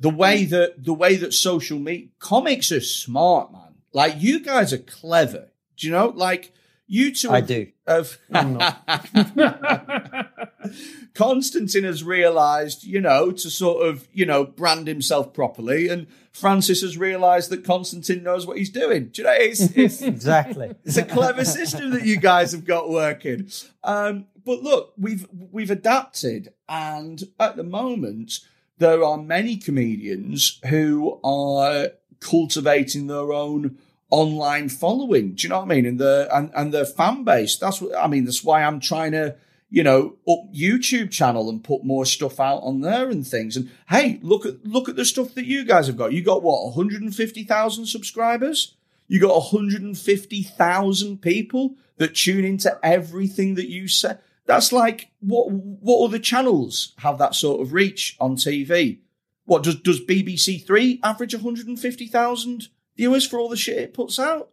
The 0.00 0.10
way 0.10 0.44
Hmm. 0.44 0.50
that 0.50 0.84
the 0.84 0.94
way 0.94 1.16
that 1.16 1.32
social 1.34 1.78
media 1.78 2.08
comics 2.18 2.72
are 2.72 2.80
smart, 2.80 3.52
man. 3.52 3.74
Like 3.92 4.14
you 4.18 4.40
guys 4.40 4.72
are 4.72 4.78
clever. 4.78 5.50
Do 5.76 5.86
you 5.86 5.92
know? 5.92 6.08
Like 6.08 6.52
you 6.86 7.14
two. 7.14 7.30
I 7.30 7.36
have- 7.36 7.46
do. 7.46 7.66
Have, 7.86 8.18
Konstantin 11.14 11.84
has 11.84 12.02
realised, 12.04 12.84
you 12.84 13.00
know, 13.00 13.30
to 13.32 13.50
sort 13.50 13.86
of, 13.86 14.06
you 14.12 14.26
know, 14.26 14.44
brand 14.44 14.86
himself 14.88 15.32
properly, 15.32 15.88
and 15.88 16.06
Francis 16.32 16.82
has 16.82 16.98
realised 16.98 17.50
that 17.50 17.64
Konstantin 17.64 18.22
knows 18.22 18.46
what 18.46 18.58
he's 18.58 18.70
doing. 18.70 19.06
Do 19.08 19.22
you 19.22 19.28
know? 19.28 19.34
It's, 19.34 19.60
it's, 19.76 20.02
Exactly. 20.02 20.74
it's 20.84 20.96
a 20.96 21.04
clever 21.04 21.44
system 21.44 21.90
that 21.90 22.04
you 22.04 22.16
guys 22.18 22.52
have 22.52 22.64
got 22.64 22.90
working. 22.90 23.48
Um, 23.84 24.26
but 24.44 24.62
look, 24.62 24.92
we've 24.98 25.26
we've 25.50 25.70
adapted, 25.70 26.52
and 26.68 27.22
at 27.40 27.56
the 27.56 27.64
moment, 27.64 28.40
there 28.78 29.02
are 29.02 29.16
many 29.18 29.56
comedians 29.56 30.60
who 30.68 31.18
are 31.24 31.88
cultivating 32.20 33.06
their 33.06 33.32
own 33.32 33.78
online 34.10 34.68
following. 34.68 35.34
Do 35.34 35.42
you 35.42 35.48
know 35.48 35.58
what 35.58 35.70
I 35.70 35.74
mean? 35.74 35.86
And 35.86 35.98
the 35.98 36.28
and, 36.32 36.50
and 36.54 36.72
their 36.72 36.84
fan 36.84 37.24
base. 37.24 37.56
That's 37.56 37.80
what 37.80 37.96
I 37.96 38.06
mean. 38.06 38.24
That's 38.24 38.44
why 38.44 38.62
I'm 38.62 38.80
trying 38.80 39.12
to, 39.12 39.36
you 39.68 39.82
know, 39.82 40.16
up 40.28 40.52
YouTube 40.54 41.10
channel 41.10 41.48
and 41.48 41.64
put 41.64 41.84
more 41.84 42.06
stuff 42.06 42.38
out 42.38 42.62
on 42.62 42.80
there 42.80 43.08
and 43.10 43.26
things. 43.26 43.56
And 43.56 43.70
hey, 43.88 44.20
look 44.22 44.46
at 44.46 44.64
look 44.64 44.88
at 44.88 44.96
the 44.96 45.04
stuff 45.04 45.34
that 45.34 45.46
you 45.46 45.64
guys 45.64 45.86
have 45.86 45.96
got. 45.96 46.12
You 46.12 46.22
got 46.22 46.42
what, 46.42 46.64
150,000 46.64 47.86
subscribers? 47.86 48.74
You 49.08 49.20
got 49.20 49.36
150,000 49.36 51.22
people 51.22 51.76
that 51.98 52.14
tune 52.14 52.44
into 52.44 52.78
everything 52.82 53.54
that 53.54 53.68
you 53.68 53.88
say. 53.88 54.16
That's 54.46 54.72
like 54.72 55.10
what 55.20 55.50
what 55.50 56.04
other 56.04 56.18
channels 56.18 56.94
have 56.98 57.18
that 57.18 57.34
sort 57.34 57.60
of 57.60 57.72
reach 57.72 58.16
on 58.20 58.36
TV? 58.36 59.00
What 59.44 59.64
does 59.64 59.80
does 59.80 60.04
BBC 60.04 60.64
Three 60.64 61.00
average 61.02 61.34
150,000 61.34 62.68
viewers 62.96 63.26
for 63.26 63.38
all 63.38 63.48
the 63.48 63.56
shit 63.56 63.78
it 63.78 63.94
puts 63.94 64.18
out? 64.18 64.50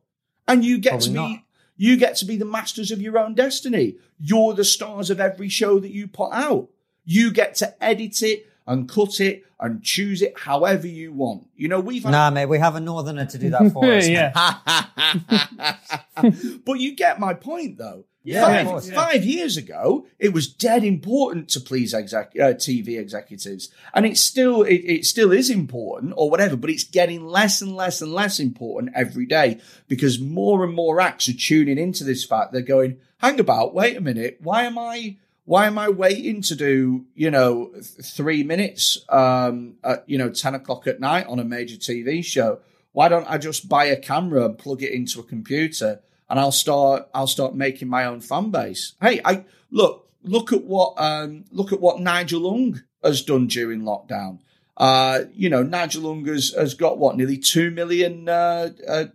And 0.48 0.64
you 0.66 0.78
get 0.78 0.92
Probably 0.92 1.08
to 1.08 1.12
be 1.14 1.16
not. 1.16 1.40
you 1.78 1.98
get 1.98 2.16
to 2.18 2.26
be 2.26 2.36
the 2.38 2.46
masters 2.46 2.92
of 2.92 3.02
your 3.02 3.18
own 3.18 3.34
destiny. 3.34 3.96
You're 4.20 4.54
the 4.54 4.66
stars 4.66 5.10
of 5.10 5.20
every 5.20 5.50
show 5.50 5.80
that 5.80 5.92
you 5.92 6.08
put 6.08 6.32
out. 6.34 6.70
You 7.06 7.32
get 7.32 7.56
to 7.56 7.84
edit 7.84 8.22
it 8.22 8.48
and 8.68 8.88
cut 8.88 9.20
it 9.20 9.44
and 9.60 9.82
choose 9.84 10.22
it 10.22 10.38
however 10.40 10.88
you 10.88 11.12
want. 11.14 11.48
You 11.56 11.68
know, 11.70 11.80
we've 11.80 12.04
had 12.04 12.12
Nah, 12.12 12.30
mate, 12.30 12.46
we 12.48 12.60
have 12.60 12.76
a 12.76 12.80
northerner 12.80 13.26
to 13.26 13.38
do 13.38 13.50
that 13.52 13.72
for 13.72 13.86
us. 13.92 14.08
yeah. 14.08 14.32
but 16.66 16.80
you 16.80 16.96
get 16.96 17.20
my 17.20 17.34
point, 17.34 17.78
though. 17.78 18.06
Yeah, 18.24 18.46
five, 18.46 18.68
course. 18.68 18.90
five 18.90 19.26
years 19.26 19.58
ago, 19.58 20.06
it 20.18 20.32
was 20.32 20.48
dead 20.48 20.86
important 20.86 21.50
to 21.50 21.60
please 21.60 21.94
exec- 21.94 22.40
uh, 22.40 22.54
TV 22.54 22.98
executives, 22.98 23.70
and 23.94 24.06
it's 24.06 24.22
still 24.22 24.64
it, 24.64 24.76
it 24.76 25.06
still 25.06 25.34
is 25.34 25.50
important 25.50 26.14
or 26.16 26.30
whatever. 26.30 26.56
But 26.56 26.70
it's 26.70 26.86
getting 26.86 27.28
less 27.28 27.62
and 27.62 27.76
less 27.76 28.02
and 28.02 28.14
less 28.14 28.40
important 28.40 28.94
every 28.96 29.26
day 29.26 29.60
because 29.90 30.22
more 30.22 30.64
and 30.64 30.74
more 30.74 31.02
acts 31.02 31.28
are 31.28 31.34
tuning 31.34 31.78
into 31.78 32.06
this 32.06 32.24
fact. 32.24 32.54
They're 32.54 32.62
going, 32.62 32.98
"Hang 33.18 33.42
about, 33.42 33.74
wait 33.74 33.98
a 33.98 34.02
minute, 34.02 34.40
why 34.42 34.64
am 34.64 34.78
I?" 34.78 35.18
Why 35.46 35.68
am 35.68 35.78
I 35.78 35.90
waiting 35.90 36.42
to 36.44 36.56
do, 36.56 37.06
you 37.16 37.30
know, 37.30 37.72
th- 37.74 37.86
three 37.86 38.44
minutes, 38.44 39.04
um, 39.10 39.74
at, 39.84 40.08
you 40.08 40.18
know, 40.18 40.30
10 40.30 40.56
o'clock 40.56 40.88
at 40.88 41.02
night 41.02 41.28
on 41.28 41.38
a 41.38 41.44
major 41.44 41.76
TV 41.76 42.24
show? 42.24 42.60
Why 42.94 43.10
don't 43.10 43.30
I 43.30 43.38
just 43.40 43.68
buy 43.68 43.88
a 43.88 43.98
camera 43.98 44.46
and 44.46 44.58
plug 44.58 44.82
it 44.84 44.94
into 44.94 45.20
a 45.20 45.24
computer 45.24 46.00
and 46.30 46.40
I'll 46.40 46.52
start, 46.52 47.10
I'll 47.14 47.28
start 47.28 47.56
making 47.56 47.88
my 47.88 48.06
own 48.06 48.22
fan 48.22 48.52
base. 48.52 48.94
Hey, 49.02 49.22
I 49.24 49.46
look, 49.72 50.10
look 50.24 50.54
at 50.54 50.64
what, 50.64 50.96
um, 50.98 51.46
look 51.52 51.72
at 51.74 51.80
what 51.80 52.00
Nigel 52.00 52.54
Ng 52.54 52.82
has 53.04 53.22
done 53.22 53.48
during 53.48 53.82
lockdown. 53.82 54.40
Uh, 54.76 55.26
you 55.34 55.50
know, 55.50 55.62
Nigel 55.62 56.12
Ng 56.12 56.26
has, 56.26 56.54
has 56.58 56.74
got 56.74 56.98
what, 56.98 57.16
nearly 57.16 57.38
2 57.38 57.72
million, 57.72 58.28
uh, 58.28 58.70
uh 58.88 59.06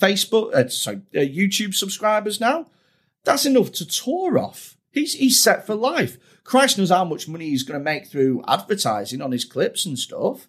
Facebook, 0.00 0.54
uh, 0.54 0.68
sorry, 0.68 1.02
uh, 1.14 1.18
YouTube 1.18 1.74
subscribers 1.74 2.40
now. 2.40 2.66
That's 3.24 3.46
enough 3.46 3.72
to 3.72 3.86
tour 3.86 4.38
off. 4.38 4.76
He's 4.90 5.14
he's 5.14 5.42
set 5.42 5.66
for 5.66 5.74
life. 5.74 6.18
Christ 6.44 6.78
knows 6.78 6.90
how 6.90 7.04
much 7.04 7.28
money 7.28 7.50
he's 7.50 7.62
going 7.62 7.78
to 7.78 7.84
make 7.84 8.06
through 8.06 8.42
advertising 8.48 9.20
on 9.20 9.32
his 9.32 9.44
clips 9.44 9.84
and 9.84 9.98
stuff. 9.98 10.48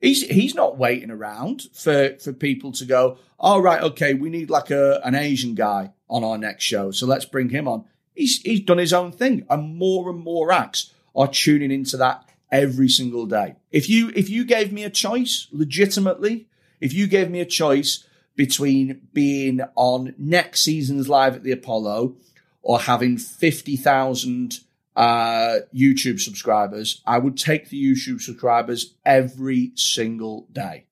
He's 0.00 0.22
he's 0.22 0.54
not 0.54 0.78
waiting 0.78 1.10
around 1.10 1.68
for 1.72 2.16
for 2.22 2.32
people 2.32 2.72
to 2.72 2.84
go. 2.84 3.18
All 3.38 3.60
right, 3.60 3.82
okay, 3.82 4.14
we 4.14 4.30
need 4.30 4.50
like 4.50 4.70
a 4.70 5.00
an 5.04 5.14
Asian 5.14 5.54
guy 5.54 5.92
on 6.08 6.24
our 6.24 6.38
next 6.38 6.64
show, 6.64 6.90
so 6.90 7.06
let's 7.06 7.24
bring 7.24 7.50
him 7.50 7.66
on. 7.66 7.84
He's 8.14 8.40
he's 8.42 8.60
done 8.60 8.78
his 8.78 8.92
own 8.92 9.12
thing, 9.12 9.44
and 9.50 9.76
more 9.76 10.08
and 10.10 10.20
more 10.20 10.52
acts 10.52 10.92
are 11.16 11.28
tuning 11.28 11.72
into 11.72 11.96
that 11.96 12.28
every 12.50 12.88
single 12.88 13.26
day. 13.26 13.56
If 13.70 13.88
you 13.88 14.12
if 14.14 14.30
you 14.30 14.44
gave 14.44 14.72
me 14.72 14.84
a 14.84 14.90
choice, 14.90 15.48
legitimately, 15.50 16.48
if 16.80 16.92
you 16.92 17.06
gave 17.06 17.30
me 17.30 17.40
a 17.40 17.46
choice 17.46 18.04
between 18.36 19.08
being 19.12 19.60
on 19.74 20.14
next 20.16 20.60
season's 20.60 21.08
live 21.08 21.34
at 21.34 21.42
the 21.42 21.50
Apollo 21.50 22.14
or 22.62 22.78
having 22.78 23.18
50,000 23.18 24.60
uh, 24.98 25.60
YouTube 25.72 26.18
subscribers, 26.18 27.02
I 27.06 27.18
would 27.18 27.36
take 27.36 27.68
the 27.68 27.80
YouTube 27.80 28.20
subscribers 28.20 28.96
every 29.06 29.70
single 29.76 30.48
day. 30.50 30.86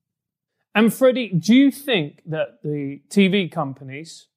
And 0.76 0.94
Freddy, 0.94 1.28
do 1.30 1.52
you 1.54 1.72
think 1.72 2.22
that 2.26 2.62
the 2.62 3.00
TV 3.10 3.50
companies, 3.50 4.28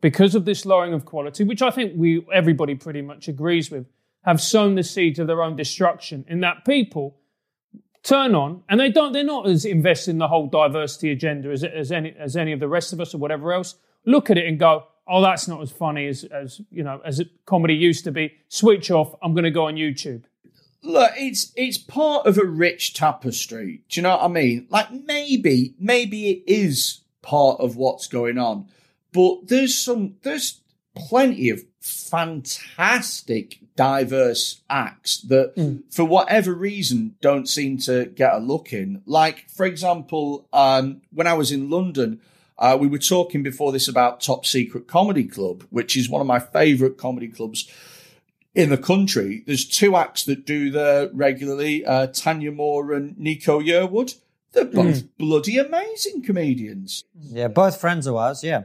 because 0.00 0.34
of 0.34 0.46
this 0.46 0.64
lowering 0.64 0.94
of 0.94 1.04
quality, 1.04 1.44
which 1.44 1.60
I 1.60 1.70
think 1.70 1.92
we 1.94 2.26
everybody 2.32 2.74
pretty 2.74 3.02
much 3.02 3.28
agrees 3.28 3.70
with, 3.70 3.86
have 4.24 4.40
sown 4.40 4.76
the 4.76 4.82
seeds 4.82 5.18
of 5.18 5.26
their 5.26 5.42
own 5.42 5.56
destruction 5.56 6.24
in 6.26 6.40
that 6.40 6.64
people 6.64 7.18
turn 8.02 8.34
on 8.34 8.62
and 8.68 8.80
they 8.80 8.90
don't 8.90 9.12
they're 9.12 9.24
not 9.24 9.46
as 9.46 9.64
invested 9.64 10.12
in 10.12 10.18
the 10.18 10.26
whole 10.28 10.48
diversity 10.48 11.10
agenda 11.12 11.50
as, 11.50 11.62
as 11.62 11.92
any 11.92 12.14
as 12.18 12.36
any 12.36 12.52
of 12.52 12.60
the 12.60 12.68
rest 12.68 12.92
of 12.92 13.00
us 13.00 13.14
or 13.14 13.18
whatever 13.18 13.52
else. 13.52 13.74
Look 14.06 14.30
at 14.30 14.38
it 14.38 14.46
and 14.46 14.58
go, 14.58 14.86
oh, 15.06 15.22
that's 15.22 15.48
not 15.48 15.60
as 15.62 15.70
funny 15.70 16.06
as 16.06 16.24
as 16.24 16.60
you 16.70 16.82
know 16.82 17.00
as 17.04 17.22
comedy 17.46 17.74
used 17.74 18.04
to 18.04 18.12
be. 18.12 18.32
Switch 18.48 18.90
off. 18.90 19.14
I'm 19.22 19.34
going 19.34 19.44
to 19.44 19.50
go 19.50 19.66
on 19.66 19.76
YouTube. 19.76 20.24
Look, 20.82 21.12
it's 21.16 21.52
it's 21.54 21.78
part 21.78 22.26
of 22.26 22.38
a 22.38 22.44
rich 22.44 22.94
tapestry. 22.94 23.82
Do 23.88 24.00
you 24.00 24.02
know 24.02 24.16
what 24.16 24.24
I 24.24 24.28
mean? 24.28 24.66
Like 24.68 24.90
maybe 24.90 25.74
maybe 25.78 26.30
it 26.30 26.42
is 26.46 27.00
part 27.22 27.60
of 27.60 27.76
what's 27.76 28.08
going 28.08 28.38
on, 28.38 28.66
but 29.12 29.46
there's 29.48 29.76
some 29.76 30.16
there's 30.22 30.60
plenty 30.94 31.48
of 31.50 31.62
fantastic 31.80 33.58
diverse 33.74 34.60
acts 34.68 35.22
that 35.22 35.82
for 35.90 36.04
whatever 36.04 36.52
reason 36.52 37.14
don't 37.20 37.48
seem 37.48 37.78
to 37.78 38.06
get 38.06 38.34
a 38.34 38.38
look 38.38 38.72
in. 38.72 39.02
Like 39.06 39.48
for 39.50 39.64
example, 39.66 40.48
um, 40.52 41.02
when 41.12 41.26
I 41.26 41.34
was 41.34 41.52
in 41.52 41.70
London. 41.70 42.20
Uh, 42.62 42.76
we 42.76 42.86
were 42.86 42.96
talking 42.96 43.42
before 43.42 43.72
this 43.72 43.88
about 43.88 44.20
Top 44.20 44.46
Secret 44.46 44.86
Comedy 44.86 45.24
Club, 45.24 45.66
which 45.70 45.96
is 45.96 46.08
one 46.08 46.20
of 46.20 46.28
my 46.28 46.38
favourite 46.38 46.96
comedy 46.96 47.26
clubs 47.26 47.68
in 48.54 48.70
the 48.70 48.78
country. 48.78 49.42
There's 49.44 49.68
two 49.68 49.96
acts 49.96 50.22
that 50.26 50.46
do 50.46 50.70
there 50.70 51.10
regularly 51.12 51.84
uh, 51.84 52.06
Tanya 52.06 52.52
Moore 52.52 52.92
and 52.92 53.18
Nico 53.18 53.60
Yearwood. 53.60 54.16
They're 54.52 54.64
both 54.64 55.16
bloody 55.18 55.58
amazing 55.58 56.22
comedians. 56.22 57.02
Yeah, 57.18 57.48
both 57.48 57.80
friends 57.80 58.06
of 58.06 58.14
ours, 58.14 58.44
yeah. 58.44 58.64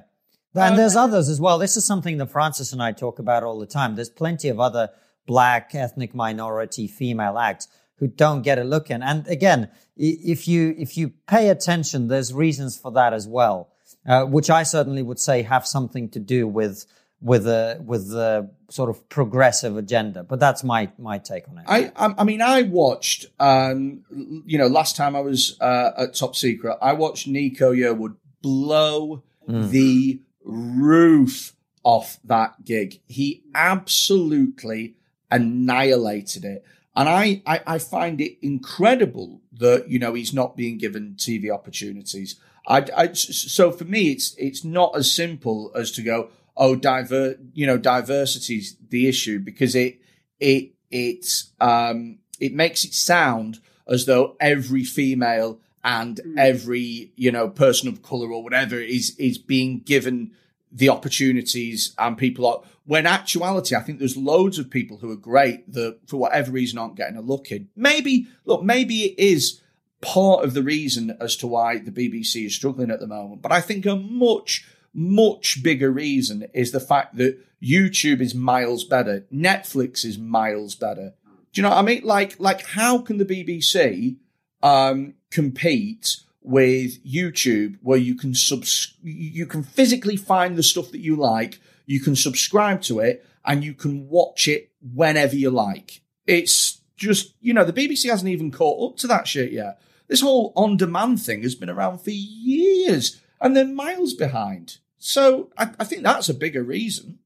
And 0.54 0.78
there's 0.78 0.96
others 0.96 1.28
as 1.28 1.42
well. 1.42 1.58
This 1.58 1.76
is 1.76 1.84
something 1.84 2.18
that 2.18 2.30
Francis 2.30 2.74
and 2.74 2.84
I 2.84 2.92
talk 2.92 3.18
about 3.18 3.44
all 3.44 3.58
the 3.58 3.66
time. 3.66 3.96
There's 3.96 4.10
plenty 4.12 4.50
of 4.50 4.60
other 4.60 4.92
black, 5.26 5.74
ethnic 5.74 6.14
minority 6.14 6.88
female 6.88 7.40
acts 7.40 7.68
who 7.96 8.08
don't 8.08 8.44
get 8.44 8.60
a 8.60 8.64
look 8.64 8.92
in. 8.92 9.02
And 9.02 9.28
again, 9.28 9.70
if 9.96 10.48
you 10.48 10.76
if 10.78 10.98
you 10.98 11.14
pay 11.26 11.50
attention, 11.50 12.10
there's 12.10 12.32
reasons 12.32 12.78
for 12.78 12.92
that 12.92 13.14
as 13.14 13.28
well, 13.28 13.70
uh, 14.08 14.26
which 14.26 14.50
I 14.50 14.64
certainly 14.64 15.04
would 15.04 15.20
say 15.20 15.42
have 15.44 15.68
something 15.68 16.10
to 16.10 16.20
do 16.20 16.48
with 16.48 16.86
with 17.22 17.46
the 17.46 17.82
with 17.84 18.10
the 18.10 18.52
sort 18.70 18.90
of 18.90 19.08
progressive 19.10 19.78
agenda. 19.78 20.24
But 20.24 20.40
that's 20.40 20.64
my 20.64 20.92
my 20.98 21.18
take 21.18 21.48
on 21.50 21.58
it. 21.58 21.66
I, 21.68 21.92
I, 21.96 22.24
mean, 22.24 22.42
I 22.42 22.64
watched, 22.64 23.26
um, 23.40 24.04
you 24.46 24.58
know, 24.58 24.68
last 24.68 24.96
time 24.96 25.16
I 25.16 25.22
was 25.22 25.60
uh, 25.60 25.92
at 25.98 26.16
Top 26.16 26.36
Secret, 26.36 26.78
I 26.82 26.94
watched 26.94 27.28
Nico 27.28 27.74
Yearwood 27.74 28.16
blow 28.42 29.24
the 29.48 30.22
roof 30.44 31.54
off 31.84 32.20
that 32.24 32.66
gig. 32.66 33.00
He 33.08 33.44
absolutely 33.56 34.96
annihilated 35.32 36.46
it. 36.46 36.66
And 36.96 37.08
I, 37.08 37.42
I, 37.46 37.62
I 37.66 37.80
find 37.80 38.20
it 38.20 38.38
incredible 38.42 39.42
that, 39.54 39.90
you 39.90 40.00
know, 40.00 40.14
he's 40.14 40.34
not 40.34 40.58
being 40.58 40.78
given 40.78 41.16
TV 41.18 41.50
opportunities. 41.52 42.40
I, 42.68 42.86
I, 42.96 43.14
so 43.14 43.72
for 43.72 43.86
me, 43.86 44.12
it's, 44.12 44.36
it's 44.38 44.64
not 44.64 44.96
as 44.96 45.12
simple 45.12 45.72
as 45.74 45.92
to 45.94 46.02
go, 46.02 46.30
oh, 46.56 46.76
diver, 46.76 47.36
you 47.54 47.66
know, 47.66 47.78
diversity's 47.78 48.76
the 48.90 49.08
issue 49.08 49.40
because 49.40 49.74
it, 49.74 50.02
it, 50.40 50.72
it's, 50.92 51.52
um, 51.62 52.20
it 52.40 52.54
makes 52.54 52.84
it 52.84 52.94
sound 52.94 53.60
as 53.88 54.06
though 54.06 54.36
every 54.40 54.84
female 54.84 55.60
and 55.84 56.20
every, 56.38 57.14
you 57.16 57.32
know, 57.32 57.48
person 57.48 57.88
of 57.88 58.04
color 58.04 58.32
or 58.32 58.44
whatever 58.44 58.80
is, 58.80 59.16
is 59.18 59.38
being 59.38 59.80
given 59.80 60.32
the 60.70 60.90
opportunities 60.90 61.96
and 61.98 62.18
people 62.18 62.46
are, 62.46 62.62
When 62.86 63.06
actuality, 63.06 63.76
I 63.76 63.80
think 63.80 64.00
there's 64.00 64.18
loads 64.18 64.60
of 64.60 64.70
people 64.70 64.98
who 64.98 65.10
are 65.12 65.16
great 65.16 65.72
that 65.72 66.00
for 66.08 66.18
whatever 66.18 66.52
reason 66.52 66.78
aren't 66.78 66.98
getting 66.98 67.16
a 67.16 67.22
look 67.22 67.52
in. 67.52 67.70
Maybe, 67.76 68.28
look, 68.44 68.64
maybe 68.64 69.06
it 69.06 69.18
is 69.18 69.62
part 70.02 70.44
of 70.44 70.54
the 70.54 70.64
reason 70.64 71.16
as 71.20 71.36
to 71.38 71.48
why 71.48 71.80
the 71.80 71.92
BBC 71.92 72.46
is 72.46 72.56
struggling 72.56 72.92
at 72.92 73.00
the 73.00 73.08
moment. 73.08 73.42
But 73.42 73.52
I 73.52 73.62
think 73.62 73.86
a 73.86 73.96
much, 73.96 74.68
much 74.94 75.64
bigger 75.64 75.92
reason 75.92 76.48
is 76.54 76.72
the 76.72 76.80
fact 76.80 77.18
that 77.18 77.40
YouTube 77.62 78.22
is 78.22 78.36
miles 78.36 78.84
better. 78.84 79.26
Netflix 79.34 80.06
is 80.06 80.18
miles 80.18 80.76
better. 80.76 81.14
Do 81.52 81.62
you 81.62 81.64
know 81.64 81.70
what 81.70 81.80
I 81.80 81.82
mean? 81.82 82.02
Like, 82.04 82.40
like 82.40 82.66
how 82.66 83.00
can 83.00 83.18
the 83.18 83.26
BBC 83.26 84.18
um, 84.62 85.16
compete 85.32 86.18
with 86.42 87.04
YouTube 87.04 87.78
where 87.82 87.98
you 87.98 88.16
can 88.16 88.34
subs- 88.34 88.96
you 89.04 89.46
can 89.46 89.64
physically 89.64 90.16
find 90.16 90.56
the 90.56 90.64
stuff 90.64 90.92
that 90.92 91.02
you 91.02 91.16
like, 91.16 91.60
you 91.86 92.00
can 92.00 92.16
subscribe 92.16 92.82
to 92.84 93.00
it, 93.00 93.26
and 93.44 93.64
you 93.64 93.74
can 93.74 94.08
watch 94.08 94.48
it 94.48 94.72
whenever 94.94 95.36
you 95.36 95.50
like. 95.50 96.02
It's 96.26 96.82
just, 96.96 97.34
you 97.42 97.54
know, 97.54 97.66
the 97.66 97.74
BBC 97.74 98.10
hasn't 98.10 98.30
even 98.30 98.52
caught 98.52 98.92
up 98.92 98.98
to 98.98 99.08
that 99.08 99.28
shit 99.28 99.52
yet. 99.52 99.80
This 100.08 100.22
whole 100.22 100.54
on 100.56 100.78
demand 100.78 101.22
thing 101.22 101.44
has 101.44 101.56
been 101.56 101.70
around 101.70 102.00
for 102.00 102.12
years 102.12 103.22
and 103.42 103.56
they're 103.56 103.66
miles 103.66 104.14
behind. 104.14 104.78
So 104.98 105.50
I, 105.58 105.72
I 105.80 105.84
think 105.84 106.04
that's 106.04 106.30
a 106.30 106.34
bigger 106.34 106.64
reason. 106.64 107.20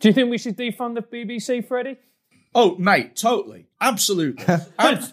Do 0.00 0.08
you 0.08 0.14
think 0.14 0.30
we 0.30 0.38
should 0.38 0.56
defund 0.56 0.94
the 0.94 1.02
BBC, 1.02 1.66
Freddy? 1.66 1.96
Oh, 2.54 2.76
mate, 2.76 3.16
totally. 3.16 3.66
Absolutely. 3.80 4.44
I 4.78 5.08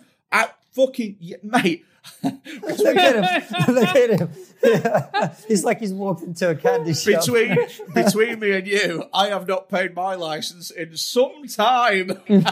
fucking, 0.72 1.18
yeah, 1.20 1.38
mate. 1.44 1.86
Look 2.24 2.98
at 2.98 3.16
him. 3.16 3.66
Look 3.76 3.96
at 3.96 4.20
him. 4.20 4.30
Yeah. 4.64 5.36
He's 5.48 5.64
like 5.64 5.80
he's 5.80 5.94
walked 5.94 6.24
into 6.24 6.50
a 6.50 6.56
candy 6.56 6.94
shop. 6.96 7.22
between 7.22 7.56
between 7.94 8.40
me 8.40 8.52
and 8.54 8.68
you, 8.68 9.04
I 9.14 9.28
have 9.28 9.48
not 9.48 9.70
paid 9.70 9.94
my 9.96 10.16
license 10.16 10.72
in 10.72 10.98
some 10.98 11.46
time. 11.48 12.12
And, 12.28 12.44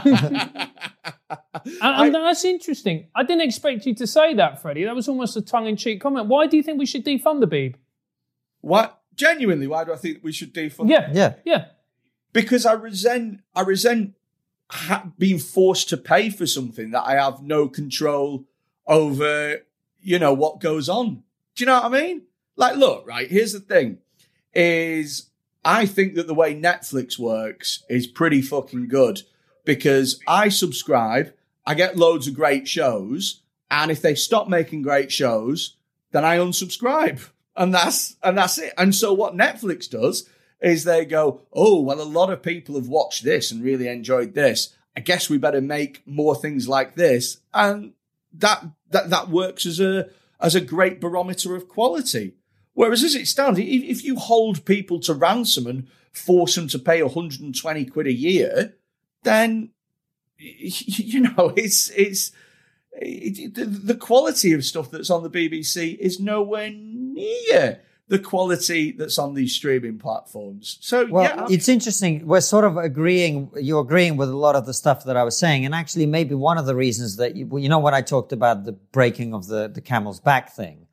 and 1.82 2.16
that's 2.16 2.46
interesting. 2.46 3.08
I 3.16 3.24
didn't 3.24 3.42
expect 3.42 3.86
you 3.86 3.96
to 3.96 4.08
say 4.08 4.34
that, 4.36 4.62
Freddy. 4.62 4.86
That 4.86 4.96
was 4.96 5.08
almost 5.08 5.36
a 5.36 5.42
tongue 5.42 5.68
in 5.68 5.76
cheek 5.78 6.02
comment. 6.02 6.28
Why 6.28 6.48
do 6.48 6.56
you 6.58 6.64
think 6.64 6.80
we 6.80 6.86
should 6.86 7.06
defund 7.06 7.40
the 7.42 7.48
Beeb? 7.48 7.76
what? 8.62 9.02
Genuinely, 9.16 9.68
why 9.68 9.84
do 9.84 9.92
I 9.92 9.98
think 9.98 10.20
we 10.24 10.32
should 10.32 10.54
defund? 10.54 10.90
Yeah. 10.90 11.10
Yeah. 11.12 11.34
Yeah. 11.44 11.66
because 12.34 12.66
I 12.66 12.74
resent 12.74 13.42
I 13.54 13.62
resent 13.62 14.14
ha- 14.70 15.10
being 15.18 15.40
forced 15.40 15.90
to 15.90 15.98
pay 15.98 16.30
for 16.30 16.46
something 16.46 16.92
that 16.92 17.06
I 17.06 17.14
have 17.14 17.42
no 17.42 17.68
control 17.68 18.46
over. 18.88 19.66
You 20.02 20.20
know 20.20 20.34
what 20.34 20.60
goes 20.60 20.90
on. 20.90 21.24
Do 21.56 21.64
you 21.64 21.66
know 21.66 21.82
what 21.82 21.94
I 21.94 22.02
mean? 22.02 22.24
Like, 22.56 22.78
look, 22.78 23.08
right. 23.08 23.30
Here's 23.30 23.54
the 23.54 23.60
thing: 23.60 24.00
is 24.54 25.30
I 25.64 25.86
think 25.86 26.16
that 26.16 26.28
the 26.28 26.34
way 26.34 26.56
Netflix 26.56 27.20
works 27.20 27.84
is 27.90 28.08
pretty 28.08 28.42
fucking 28.42 28.88
good 28.88 29.22
because 29.66 30.20
I 30.28 30.50
subscribe, 30.50 31.34
I 31.66 31.74
get 31.76 31.98
loads 31.98 32.28
of 32.28 32.34
great 32.34 32.68
shows, 32.68 33.42
and 33.70 33.92
if 33.92 34.02
they 34.02 34.16
stop 34.16 34.48
making 34.48 34.82
great 34.82 35.12
shows, 35.12 35.76
then 36.12 36.26
I 36.26 36.38
unsubscribe. 36.38 37.30
And 37.56 37.74
that's 37.74 38.16
and 38.24 38.38
that's 38.38 38.58
it. 38.58 38.74
And 38.78 38.96
so 38.96 39.14
what 39.14 39.36
Netflix 39.36 39.90
does 39.90 40.30
is 40.62 40.84
they 40.84 41.06
go, 41.06 41.42
"Oh, 41.54 41.82
well 41.82 42.02
a 42.02 42.04
lot 42.04 42.32
of 42.32 42.44
people 42.44 42.76
have 42.76 42.88
watched 42.88 43.24
this 43.24 43.52
and 43.52 43.64
really 43.64 43.88
enjoyed 43.88 44.34
this. 44.34 44.76
I 44.96 45.02
guess 45.02 45.30
we 45.30 45.38
better 45.38 45.62
make 45.62 46.06
more 46.06 46.36
things 46.36 46.68
like 46.68 46.96
this." 46.96 47.38
And 47.54 47.94
that 48.34 48.66
that 48.92 49.10
that 49.10 49.30
works 49.30 49.66
as 49.66 49.80
a 49.80 50.10
as 50.40 50.56
a 50.56 50.62
great 50.62 51.02
barometer 51.02 51.56
of 51.56 51.68
quality. 51.68 52.36
Whereas 52.74 53.04
as 53.04 53.16
it 53.16 53.28
stands, 53.28 53.60
if 53.60 54.04
you 54.04 54.16
hold 54.16 54.64
people 54.64 55.00
to 55.02 55.14
ransom 55.14 55.68
and 55.68 55.88
force 56.14 56.56
them 56.56 56.68
to 56.70 56.80
pay 56.80 57.02
120 57.04 57.86
quid 57.86 58.08
a 58.08 58.14
year, 58.14 58.76
then 59.24 59.72
you 60.38 61.22
know 61.22 61.54
it's 61.56 61.90
it's 61.92 62.32
it, 62.94 63.54
the 63.56 63.96
quality 63.96 64.54
of 64.54 64.66
stuff 64.66 64.92
that's 64.92 65.10
on 65.10 65.24
the 65.24 65.30
BBC 65.30 65.98
is 65.98 66.20
nowhere 66.20 66.72
near 66.72 67.82
the 68.10 68.20
quality 68.20 68.92
that's 68.92 69.18
on 69.18 69.36
these 69.36 69.54
streaming 69.54 70.00
platforms. 70.00 70.80
So 70.82 71.06
Well, 71.10 71.24
yeah, 71.24 71.48
it's 71.50 71.70
interesting. 71.70 72.26
We're 72.26 72.42
sort 72.42 72.66
of 72.66 72.76
agreeing. 72.76 73.52
You're 73.56 73.82
agreeing 73.82 74.18
with 74.18 74.30
a 74.30 74.36
lot 74.36 74.56
of 74.56 74.66
the 74.66 74.74
stuff 74.74 75.06
that 75.06 75.16
I 75.16 75.24
was 75.24 75.38
saying, 75.38 75.64
and 75.64 75.74
actually, 75.74 76.08
maybe 76.08 76.36
one 76.36 76.58
of 76.58 76.66
the 76.66 76.76
reasons 76.76 77.16
that 77.18 77.36
you, 77.36 77.48
you 77.58 77.70
know 77.70 77.80
when 77.80 77.94
I 77.94 78.02
talked 78.02 78.34
about 78.34 78.66
the 78.66 78.74
breaking 78.74 79.34
of 79.34 79.48
the 79.48 79.70
the 79.70 79.80
camel's 79.80 80.20
back 80.20 80.52
thing, 80.52 80.88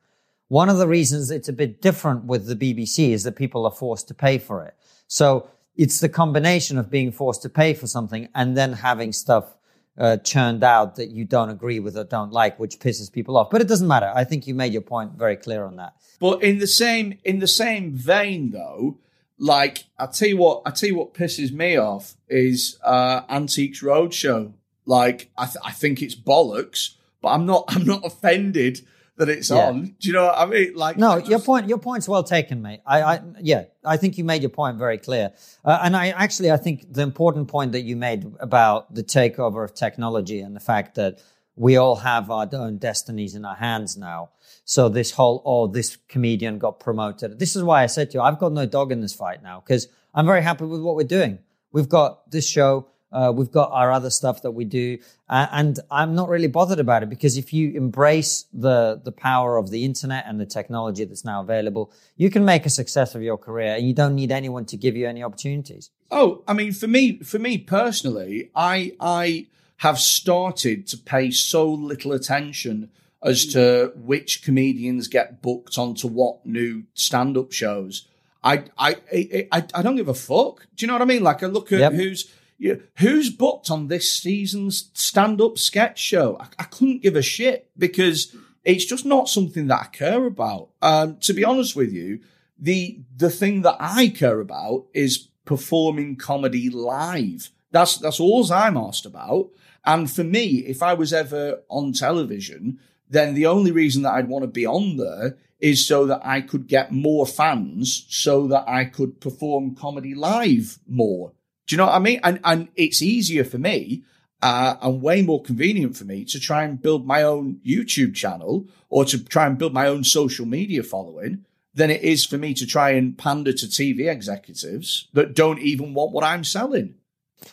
one 0.47 0.69
of 0.69 0.77
the 0.77 0.87
reasons 0.87 1.31
it's 1.31 1.49
a 1.49 1.53
bit 1.53 1.81
different 1.81 2.25
with 2.25 2.45
the 2.45 2.55
BBC 2.55 3.09
is 3.09 3.23
that 3.23 3.35
people 3.35 3.65
are 3.65 3.71
forced 3.71 4.07
to 4.09 4.13
pay 4.13 4.37
for 4.37 4.63
it. 4.63 4.75
So 5.07 5.49
it's 5.75 5.99
the 5.99 6.09
combination 6.09 6.77
of 6.77 6.91
being 6.91 7.11
forced 7.11 7.41
to 7.41 7.49
pay 7.49 7.73
for 7.73 7.87
something 7.87 8.29
and 8.35 8.55
then 8.55 8.73
having 8.73 9.11
stuff 9.11 9.56
uh, 9.97 10.17
churned 10.17 10.63
out 10.63 10.95
that 10.95 11.09
you 11.09 11.25
don't 11.25 11.49
agree 11.49 11.79
with 11.79 11.97
or 11.97 12.03
don't 12.03 12.31
like, 12.31 12.59
which 12.59 12.79
pisses 12.79 13.11
people 13.11 13.37
off. 13.37 13.49
But 13.49 13.61
it 13.61 13.67
doesn't 13.67 13.87
matter. 13.87 14.11
I 14.13 14.23
think 14.23 14.47
you 14.47 14.53
made 14.53 14.73
your 14.73 14.81
point 14.81 15.13
very 15.13 15.35
clear 15.35 15.65
on 15.65 15.77
that. 15.77 15.95
But 16.19 16.43
in 16.43 16.59
the 16.59 16.67
same 16.67 17.17
in 17.23 17.39
the 17.39 17.47
same 17.47 17.93
vein, 17.93 18.51
though, 18.51 18.99
like 19.39 19.85
I 19.97 20.07
tell 20.07 20.27
you 20.27 20.37
what, 20.37 20.61
I 20.65 20.71
tell 20.71 20.89
you 20.89 20.95
what 20.95 21.13
pisses 21.13 21.51
me 21.51 21.77
off 21.77 22.15
is 22.27 22.77
uh, 22.83 23.21
Antiques 23.29 23.81
Roadshow. 23.81 24.53
Like 24.85 25.31
I, 25.37 25.45
th- 25.45 25.57
I 25.63 25.71
think 25.71 26.01
it's 26.01 26.15
bollocks, 26.15 26.95
but 27.21 27.29
I'm 27.29 27.45
not 27.45 27.65
I'm 27.69 27.85
not 27.85 28.05
offended 28.05 28.85
that 29.17 29.29
it's 29.29 29.49
Yeah. 29.49 29.67
on. 29.67 29.95
Do 29.99 30.07
you 30.07 30.13
know 30.13 30.25
what 30.25 30.37
I 30.37 30.45
mean? 30.45 30.73
Like 30.75 30.97
No, 30.97 31.11
I 31.11 31.17
your 31.19 31.39
point. 31.39 31.67
Your 31.67 31.79
point's 31.79 32.07
well 32.07 32.23
taken, 32.23 32.61
mate. 32.61 32.81
I, 32.85 33.01
I, 33.01 33.21
yeah, 33.41 33.65
I 33.83 33.97
think 33.97 34.17
you 34.17 34.23
made 34.23 34.41
your 34.41 34.49
point 34.49 34.77
very 34.77 34.97
clear. 34.97 35.33
Uh, 35.65 35.79
and 35.81 35.95
I 35.95 36.09
actually, 36.09 36.51
I 36.51 36.57
think 36.57 36.93
the 36.93 37.01
important 37.01 37.47
point 37.47 37.71
that 37.73 37.81
you 37.81 37.95
made 37.95 38.31
about 38.39 38.93
the 38.93 39.03
takeover 39.03 39.63
of 39.63 39.73
technology 39.73 40.39
and 40.39 40.55
the 40.55 40.59
fact 40.59 40.95
that 40.95 41.19
we 41.55 41.75
all 41.75 41.95
have 41.97 42.29
our 42.29 42.47
own 42.53 42.77
destinies 42.77 43.33
in 43.33 43.43
our 43.43 43.55
hands 43.55 43.97
now. 43.97 44.29
So 44.63 44.89
this 44.89 45.11
whole, 45.11 45.41
oh, 45.43 45.65
this 45.65 45.97
comedian 46.07 46.59
got 46.59 46.79
promoted. 46.79 47.39
This 47.39 47.55
is 47.55 47.63
why 47.63 47.81
I 47.83 47.87
said 47.87 48.11
to 48.11 48.19
you, 48.19 48.21
I've 48.21 48.37
got 48.37 48.51
no 48.51 48.67
dog 48.67 48.91
in 48.91 49.01
this 49.01 49.13
fight 49.13 49.41
now 49.41 49.63
because 49.65 49.87
I'm 50.13 50.27
very 50.27 50.43
happy 50.43 50.65
with 50.65 50.81
what 50.81 50.95
we're 50.95 51.03
doing. 51.03 51.39
We've 51.71 51.89
got 51.89 52.29
this 52.29 52.47
show. 52.47 52.87
Uh, 53.11 53.31
we've 53.33 53.51
got 53.51 53.71
our 53.71 53.91
other 53.91 54.09
stuff 54.09 54.41
that 54.41 54.51
we 54.51 54.65
do, 54.65 54.97
uh, 55.29 55.47
and 55.51 55.79
I'm 55.89 56.13
not 56.13 56.27
really 56.27 56.47
bothered 56.47 56.79
about 56.79 57.03
it 57.03 57.09
because 57.09 57.37
if 57.37 57.53
you 57.53 57.71
embrace 57.71 58.45
the 58.51 58.99
the 59.01 59.13
power 59.13 59.55
of 59.57 59.69
the 59.69 59.85
internet 59.85 60.25
and 60.27 60.39
the 60.39 60.45
technology 60.45 61.05
that's 61.05 61.23
now 61.23 61.41
available, 61.41 61.91
you 62.17 62.29
can 62.29 62.43
make 62.43 62.65
a 62.65 62.69
success 62.69 63.15
of 63.15 63.21
your 63.21 63.37
career, 63.37 63.75
and 63.75 63.87
you 63.87 63.93
don't 63.93 64.13
need 64.15 64.31
anyone 64.31 64.65
to 64.65 64.77
give 64.77 64.97
you 64.97 65.07
any 65.07 65.23
opportunities. 65.23 65.89
Oh, 66.11 66.43
I 66.47 66.53
mean, 66.53 66.73
for 66.73 66.87
me, 66.87 67.19
for 67.19 67.39
me 67.39 67.57
personally, 67.57 68.51
I 68.55 68.91
I 68.99 69.47
have 69.77 69.99
started 69.99 70.87
to 70.87 70.97
pay 70.97 71.31
so 71.31 71.71
little 71.71 72.11
attention 72.11 72.89
as 73.23 73.45
to 73.45 73.93
which 73.95 74.43
comedians 74.43 75.07
get 75.07 75.41
booked 75.41 75.77
onto 75.77 76.07
what 76.07 76.45
new 76.45 76.83
stand-up 76.93 77.51
shows. 77.51 78.07
I 78.43 78.65
I 78.77 78.95
I, 79.13 79.47
I, 79.51 79.65
I 79.75 79.81
don't 79.81 79.95
give 79.95 80.07
a 80.07 80.13
fuck. 80.13 80.67
Do 80.75 80.83
you 80.83 80.87
know 80.87 80.93
what 80.93 81.01
I 81.01 81.05
mean? 81.05 81.23
Like 81.23 81.41
I 81.41 81.47
look 81.47 81.71
at 81.71 81.79
Yep. 81.79 81.93
who's 81.93 82.31
yeah, 82.57 82.75
who's 82.97 83.29
booked 83.29 83.69
on 83.69 83.87
this 83.87 84.11
season's 84.11 84.89
stand-up 84.93 85.57
sketch 85.57 85.99
show. 85.99 86.37
I, 86.39 86.47
I 86.59 86.63
couldn't 86.63 87.03
give 87.03 87.15
a 87.15 87.21
shit 87.21 87.69
because 87.77 88.35
it's 88.63 88.85
just 88.85 89.05
not 89.05 89.29
something 89.29 89.67
that 89.67 89.81
I 89.81 89.85
care 89.85 90.25
about. 90.25 90.69
Um, 90.81 91.17
to 91.21 91.33
be 91.33 91.43
honest 91.43 91.75
with 91.75 91.91
you, 91.91 92.19
the 92.59 92.99
the 93.15 93.29
thing 93.29 93.61
that 93.61 93.77
I 93.79 94.09
care 94.09 94.39
about 94.39 94.87
is 94.93 95.29
performing 95.45 96.15
comedy 96.15 96.69
live. 96.69 97.51
That's 97.71 97.97
that's 97.97 98.19
all 98.19 98.51
I'm 98.51 98.77
asked 98.77 99.05
about. 99.05 99.49
And 99.85 100.11
for 100.11 100.23
me, 100.23 100.65
if 100.65 100.83
I 100.83 100.95
was 100.95 101.13
ever 101.13 101.61
on 101.69 101.93
television, 101.93 102.79
then 103.09 103.35
the 103.35 103.45
only 103.45 103.71
reason 103.71 104.01
that 104.01 104.15
I'd 104.15 104.27
want 104.27 104.43
to 104.43 104.47
be 104.47 104.65
on 104.65 104.97
there 104.97 105.37
is 105.59 105.87
so 105.87 106.05
that 106.07 106.21
I 106.25 106.41
could 106.41 106.67
get 106.67 106.91
more 106.91 107.25
fans, 107.25 108.05
so 108.09 108.47
that 108.47 108.67
I 108.67 108.85
could 108.85 109.21
perform 109.21 109.75
comedy 109.75 110.13
live 110.13 110.79
more. 110.87 111.31
Do 111.67 111.75
you 111.75 111.77
know 111.77 111.85
what 111.85 111.95
I 111.95 111.99
mean? 111.99 112.19
And 112.23 112.39
and 112.43 112.69
it's 112.75 113.01
easier 113.01 113.43
for 113.43 113.57
me 113.57 114.03
uh, 114.41 114.75
and 114.81 115.01
way 115.01 115.21
more 115.21 115.41
convenient 115.41 115.97
for 115.97 116.05
me 116.05 116.23
to 116.25 116.39
try 116.39 116.63
and 116.63 116.81
build 116.81 117.05
my 117.05 117.23
own 117.23 117.59
YouTube 117.65 118.15
channel 118.15 118.67
or 118.89 119.05
to 119.05 119.23
try 119.23 119.45
and 119.45 119.57
build 119.57 119.73
my 119.73 119.87
own 119.87 120.03
social 120.03 120.45
media 120.45 120.83
following 120.83 121.45
than 121.73 121.91
it 121.91 122.01
is 122.01 122.25
for 122.25 122.37
me 122.37 122.53
to 122.55 122.65
try 122.65 122.91
and 122.91 123.17
pander 123.17 123.53
to 123.53 123.67
TV 123.67 124.09
executives 124.09 125.07
that 125.13 125.35
don't 125.35 125.59
even 125.59 125.93
want 125.93 126.11
what 126.11 126.23
I'm 126.23 126.43
selling. 126.43 126.95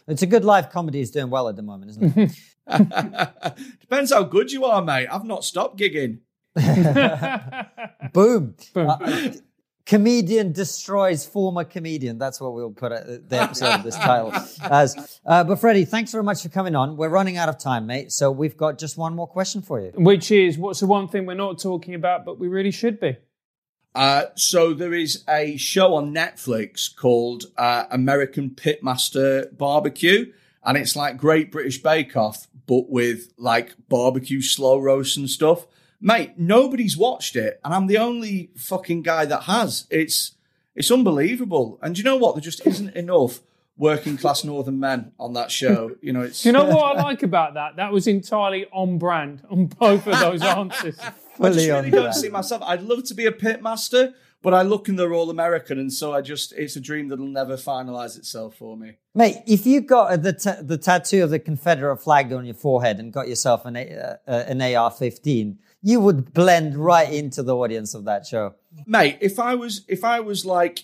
It's 0.09 0.23
a 0.23 0.27
good 0.27 0.45
live 0.45 0.71
comedy 0.71 1.01
is 1.01 1.11
doing 1.11 1.29
well 1.29 1.49
at 1.49 1.57
the 1.57 1.62
moment, 1.62 1.91
isn't 1.91 2.17
it? 2.17 2.33
Depends 3.81 4.12
how 4.12 4.23
good 4.23 4.51
you 4.51 4.65
are, 4.65 4.83
mate. 4.83 5.09
I've 5.11 5.25
not 5.25 5.45
stopped 5.45 5.79
gigging. 5.79 6.21
Boom. 8.15 8.55
Boom. 8.73 8.89
Uh, 8.89 9.33
comedian 9.87 10.53
destroys 10.53 11.26
former 11.26 11.64
comedian. 11.64 12.18
That's 12.18 12.41
what 12.41 12.55
we'll 12.55 12.70
put 12.70 12.93
at 12.93 13.28
the 13.28 13.43
episode 13.43 13.74
of 13.74 13.82
this 13.82 13.97
title 13.97 14.32
as. 14.62 15.20
Uh, 15.24 15.45
but 15.45 15.59
Freddy, 15.59 15.85
thanks 15.85 16.12
very 16.12 16.24
much 16.24 16.43
for 16.43 16.49
coming 16.49 16.74
on. 16.74 16.97
We're 16.97 17.09
running 17.09 17.37
out 17.37 17.49
of 17.49 17.59
time, 17.59 17.87
mate. 17.87 18.12
So 18.12 18.30
we've 18.30 18.57
got 18.57 18.78
just 18.78 18.97
one 18.97 19.14
more 19.14 19.26
question 19.26 19.62
for 19.62 19.80
you. 19.80 19.93
Which 19.95 20.30
is, 20.30 20.57
what's 20.57 20.80
the 20.80 20.87
one 20.87 21.09
thing 21.09 21.26
we're 21.26 21.35
not 21.35 21.59
talking 21.59 21.95
about, 21.95 22.24
but 22.24 22.39
we 22.39 22.49
really 22.49 22.70
should 22.70 22.99
be? 23.01 23.16
Uh, 23.95 24.24
so 24.35 24.74
there 24.74 24.93
is 24.93 25.22
a 25.28 25.57
show 25.57 25.95
on 25.95 26.12
Netflix 26.12 26.95
called 26.95 27.45
uh, 27.57 27.85
American 27.91 28.51
Pitmaster 28.51 29.57
Barbecue, 29.57 30.32
and 30.64 30.76
it's 30.76 30.97
like 30.97 31.16
Great 31.16 31.53
British 31.53 31.80
Bake 31.80 32.16
Off, 32.16 32.49
but 32.66 32.91
with 32.91 33.32
like 33.39 33.74
barbecue 33.89 34.41
slow 34.43 34.78
roast 34.78 35.16
and 35.16 35.30
stuff. 35.30 35.66
Mate, 36.01 36.32
nobody's 36.38 36.97
watched 36.97 37.36
it, 37.36 37.61
and 37.64 37.72
I'm 37.74 37.86
the 37.86 37.99
only 37.99 38.51
fucking 38.57 39.03
guy 39.03 39.24
that 39.26 39.45
has. 39.45 39.86
It's 39.90 40.32
it's 40.74 40.90
unbelievable. 40.90 41.78
And 41.82 41.97
you 41.97 42.05
know 42.05 42.16
what? 42.16 42.34
There 42.34 42.42
just 42.42 42.66
isn't 42.66 42.95
enough 42.97 43.40
working 43.76 44.16
class 44.16 44.45
northern 44.45 44.78
men 44.78 45.12
on 45.18 45.32
that 45.34 45.51
show. 45.51 45.97
You 46.01 46.12
know, 46.12 46.22
it's 46.22 46.45
you 46.45 46.53
know 46.53 46.64
what 46.64 46.97
I 46.99 47.03
like 47.03 47.22
about 47.22 47.55
that? 47.55 47.76
That 47.76 47.92
was 47.92 48.07
entirely 48.07 48.66
on 48.72 48.99
brand 48.99 49.42
on 49.51 49.66
both 49.66 50.07
of 50.07 50.18
those 50.20 50.42
answers. 50.42 50.99
I 51.01 51.05
just 51.09 51.16
Fully 51.36 51.70
on 51.70 51.78
really 51.78 51.90
don't 51.90 52.03
brand. 52.03 52.14
see 52.16 52.28
myself. 52.28 52.62
I'd 52.64 52.82
love 52.82 53.03
to 53.05 53.14
be 53.14 53.26
a 53.26 53.32
pitmaster, 53.32 54.14
but 54.40 54.55
I 54.55 54.62
look 54.62 54.88
and 54.88 54.97
they're 54.97 55.12
all 55.12 55.30
American, 55.30 55.80
and 55.80 55.92
so 55.92 56.12
I 56.12 56.20
just 56.20 56.53
it's 56.53 56.76
a 56.76 56.80
dream 56.80 57.09
that'll 57.09 57.26
never 57.26 57.57
finalize 57.57 58.16
itself 58.16 58.57
for 58.57 58.76
me. 58.76 58.92
Mate, 59.16 59.38
if 59.47 59.66
you 59.66 59.80
got 59.80 60.22
the 60.22 60.32
ta- 60.32 60.59
the 60.61 60.78
tattoo 60.78 61.24
of 61.24 61.30
the 61.30 61.38
Confederate 61.40 61.97
flag 61.99 62.32
on 62.32 62.45
your 62.45 62.55
forehead 62.55 63.01
and 63.01 63.12
got 63.12 63.26
yourself 63.28 63.64
an 63.64 63.74
A- 63.76 63.95
uh, 64.28 64.30
uh, 64.30 64.45
an 64.47 64.61
AR-15, 64.62 65.57
you 65.85 66.01
would 66.01 66.32
blend 66.32 66.76
right 66.76 67.12
into 67.12 67.43
the 67.43 67.55
audience 67.55 67.93
of 67.93 68.07
that 68.07 68.26
show. 68.26 68.55
Mate, 68.87 69.18
if 69.20 69.39
I 69.39 69.55
was 69.55 69.85
if 69.87 70.03
I 70.03 70.20
was 70.20 70.47
like 70.47 70.82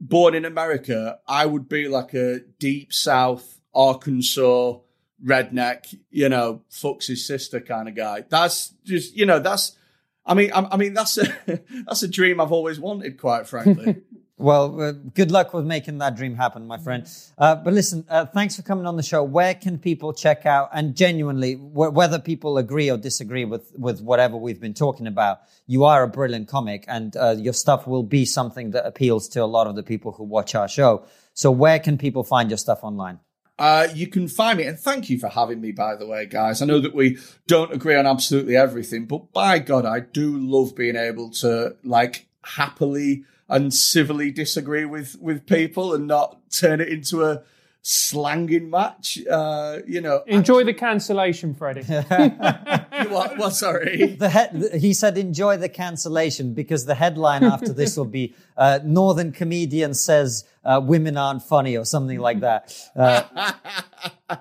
born 0.00 0.34
in 0.34 0.46
America, 0.46 1.18
I 1.28 1.44
would 1.44 1.68
be 1.68 1.86
like 1.86 2.14
a 2.14 2.40
deep 2.58 2.90
South 2.90 3.60
Arkansas 3.74 4.78
redneck, 5.22 5.94
you 6.10 6.30
know, 6.30 6.62
fucks 6.70 7.08
his 7.08 7.26
sister 7.26 7.60
kind 7.60 7.88
of 7.88 7.94
guy. 7.94 8.24
That's 8.26 8.70
just 8.84 9.14
you 9.14 9.26
know 9.26 9.38
that's. 9.38 9.76
I 10.24 10.32
mean, 10.32 10.50
I, 10.52 10.66
I 10.72 10.76
mean 10.78 10.94
that's 10.94 11.18
a 11.18 11.28
that's 11.86 12.02
a 12.02 12.08
dream 12.08 12.40
I've 12.40 12.52
always 12.52 12.80
wanted, 12.80 13.20
quite 13.20 13.46
frankly. 13.46 13.96
Well, 14.38 14.80
uh, 14.80 14.92
good 14.92 15.32
luck 15.32 15.52
with 15.52 15.66
making 15.66 15.98
that 15.98 16.16
dream 16.16 16.36
happen, 16.36 16.66
my 16.68 16.78
friend. 16.78 17.08
Uh, 17.36 17.56
but 17.56 17.74
listen, 17.74 18.04
uh, 18.08 18.24
thanks 18.24 18.54
for 18.54 18.62
coming 18.62 18.86
on 18.86 18.96
the 18.96 19.02
show. 19.02 19.24
Where 19.24 19.52
can 19.54 19.78
people 19.78 20.12
check 20.12 20.46
out 20.46 20.70
and 20.72 20.94
genuinely, 20.94 21.54
wh- 21.54 21.92
whether 21.92 22.20
people 22.20 22.56
agree 22.56 22.88
or 22.88 22.96
disagree 22.96 23.44
with 23.44 23.72
with 23.76 24.00
whatever 24.00 24.36
we've 24.36 24.60
been 24.60 24.74
talking 24.74 25.08
about, 25.08 25.40
you 25.66 25.84
are 25.84 26.04
a 26.04 26.08
brilliant 26.08 26.46
comic, 26.46 26.84
and 26.86 27.16
uh, 27.16 27.34
your 27.36 27.52
stuff 27.52 27.88
will 27.88 28.04
be 28.04 28.24
something 28.24 28.70
that 28.70 28.86
appeals 28.86 29.28
to 29.30 29.42
a 29.42 29.46
lot 29.46 29.66
of 29.66 29.74
the 29.74 29.82
people 29.82 30.12
who 30.12 30.22
watch 30.22 30.54
our 30.54 30.68
show. 30.68 31.04
So, 31.34 31.50
where 31.50 31.80
can 31.80 31.98
people 31.98 32.22
find 32.22 32.48
your 32.48 32.58
stuff 32.58 32.80
online? 32.82 33.18
Uh, 33.58 33.88
you 33.92 34.06
can 34.06 34.28
find 34.28 34.58
me, 34.58 34.64
and 34.64 34.78
thank 34.78 35.10
you 35.10 35.18
for 35.18 35.28
having 35.28 35.60
me, 35.60 35.72
by 35.72 35.96
the 35.96 36.06
way, 36.06 36.26
guys. 36.26 36.62
I 36.62 36.66
know 36.66 36.78
that 36.78 36.94
we 36.94 37.18
don't 37.48 37.72
agree 37.72 37.96
on 37.96 38.06
absolutely 38.06 38.56
everything, 38.56 39.06
but 39.06 39.32
by 39.32 39.58
God, 39.58 39.84
I 39.84 39.98
do 39.98 40.38
love 40.38 40.76
being 40.76 40.94
able 40.94 41.30
to 41.30 41.76
like 41.82 42.28
happily 42.44 43.24
and 43.48 43.72
civilly 43.72 44.30
disagree 44.30 44.84
with 44.84 45.16
with 45.20 45.46
people 45.46 45.94
and 45.94 46.06
not 46.06 46.38
turn 46.50 46.80
it 46.80 46.88
into 46.88 47.24
a 47.24 47.42
slanging 47.80 48.68
match. 48.68 49.18
Uh, 49.30 49.78
you 49.86 50.00
know, 50.00 50.22
Enjoy 50.26 50.64
the 50.64 50.74
cancellation, 50.74 51.54
Freddy. 51.54 51.82
what, 53.08 53.38
what? 53.38 53.54
Sorry. 53.54 54.16
The 54.18 54.28
he- 54.72 54.78
he 54.78 54.92
said, 54.94 55.16
"Enjoy 55.16 55.56
the 55.56 55.68
cancellation," 55.68 56.54
because 56.54 56.84
the 56.84 56.94
headline 56.94 57.44
after 57.44 57.72
this 57.72 57.96
will 57.96 58.04
be 58.04 58.34
uh, 58.56 58.80
"Northern 58.84 59.32
comedian 59.32 59.94
says 59.94 60.44
uh, 60.64 60.80
women 60.84 61.16
aren't 61.16 61.42
funny" 61.42 61.76
or 61.78 61.84
something 61.84 62.18
like 62.18 62.40
that. 62.40 62.74
Uh, 62.94 63.22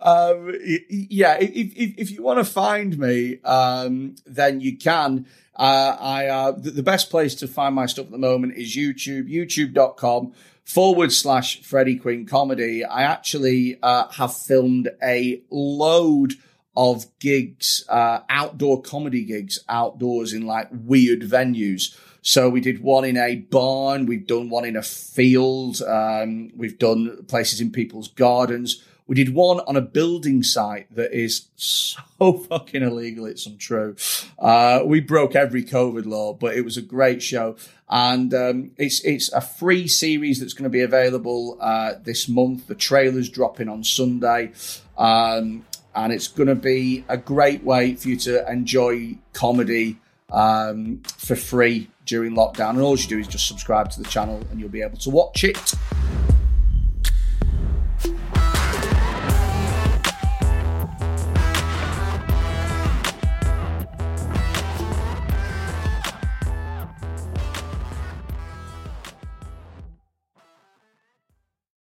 um, 0.00 0.46
y- 0.46 0.84
y- 0.90 1.06
yeah, 1.10 1.36
if, 1.40 1.50
if, 1.76 1.94
if 1.98 2.10
you 2.10 2.22
want 2.22 2.38
to 2.38 2.44
find 2.44 2.96
me, 2.98 3.40
um, 3.42 4.14
then 4.26 4.60
you 4.60 4.76
can. 4.76 5.26
Uh, 5.56 5.96
I, 6.00 6.26
uh, 6.26 6.52
the, 6.52 6.70
the 6.70 6.82
best 6.82 7.10
place 7.10 7.34
to 7.36 7.48
find 7.48 7.74
my 7.74 7.86
stuff 7.86 8.06
at 8.06 8.12
the 8.12 8.18
moment 8.18 8.54
is 8.56 8.76
YouTube, 8.76 9.28
youtube.com 9.30 10.32
forward 10.64 11.12
slash 11.12 11.62
Freddy 11.62 11.96
Quinne 11.96 12.26
comedy. 12.26 12.84
I 12.84 13.02
actually, 13.02 13.78
uh, 13.82 14.08
have 14.12 14.36
filmed 14.36 14.88
a 15.02 15.42
load 15.50 16.34
of 16.76 17.06
gigs, 17.18 17.84
uh, 17.88 18.20
outdoor 18.28 18.82
comedy 18.82 19.24
gigs 19.24 19.60
outdoors 19.68 20.32
in 20.32 20.46
like 20.46 20.68
weird 20.72 21.20
venues. 21.20 21.96
So 22.22 22.48
we 22.48 22.60
did 22.60 22.82
one 22.82 23.04
in 23.04 23.16
a 23.16 23.36
barn. 23.36 24.06
We've 24.06 24.26
done 24.26 24.48
one 24.48 24.64
in 24.64 24.76
a 24.76 24.82
field. 24.82 25.82
Um, 25.82 26.50
we've 26.56 26.78
done 26.78 27.24
places 27.26 27.60
in 27.60 27.70
people's 27.70 28.08
gardens. 28.08 28.82
We 29.06 29.14
did 29.14 29.34
one 29.34 29.60
on 29.60 29.76
a 29.76 29.82
building 29.82 30.42
site 30.42 30.94
that 30.94 31.12
is 31.12 31.48
so 31.56 32.32
fucking 32.48 32.82
illegal. 32.82 33.26
It's 33.26 33.46
untrue. 33.46 33.96
Uh, 34.38 34.80
we 34.84 35.00
broke 35.00 35.34
every 35.34 35.64
COVID 35.64 36.06
law, 36.06 36.32
but 36.32 36.56
it 36.56 36.64
was 36.64 36.76
a 36.76 36.82
great 36.82 37.22
show. 37.22 37.56
And 37.88 38.32
um, 38.32 38.70
it's 38.78 39.04
it's 39.04 39.30
a 39.32 39.42
free 39.42 39.88
series 39.88 40.40
that's 40.40 40.54
going 40.54 40.64
to 40.64 40.70
be 40.70 40.80
available 40.80 41.58
uh, 41.60 41.94
this 42.02 42.28
month. 42.28 42.66
The 42.66 42.74
trailer's 42.74 43.28
dropping 43.28 43.68
on 43.68 43.84
Sunday. 43.84 44.52
Um, 44.96 45.66
and 45.94 46.12
it's 46.12 46.28
going 46.28 46.48
to 46.48 46.54
be 46.54 47.04
a 47.08 47.16
great 47.16 47.62
way 47.62 47.94
for 47.94 48.08
you 48.08 48.16
to 48.16 48.50
enjoy 48.50 49.16
comedy 49.32 49.98
um, 50.32 51.02
for 51.18 51.36
free 51.36 51.88
during 52.06 52.34
lockdown. 52.34 52.70
And 52.70 52.80
all 52.80 52.98
you 52.98 53.06
do 53.06 53.18
is 53.18 53.28
just 53.28 53.46
subscribe 53.46 53.90
to 53.90 54.02
the 54.02 54.08
channel 54.08 54.42
and 54.50 54.58
you'll 54.60 54.68
be 54.68 54.82
able 54.82 54.98
to 54.98 55.10
watch 55.10 55.44
it. 55.44 55.74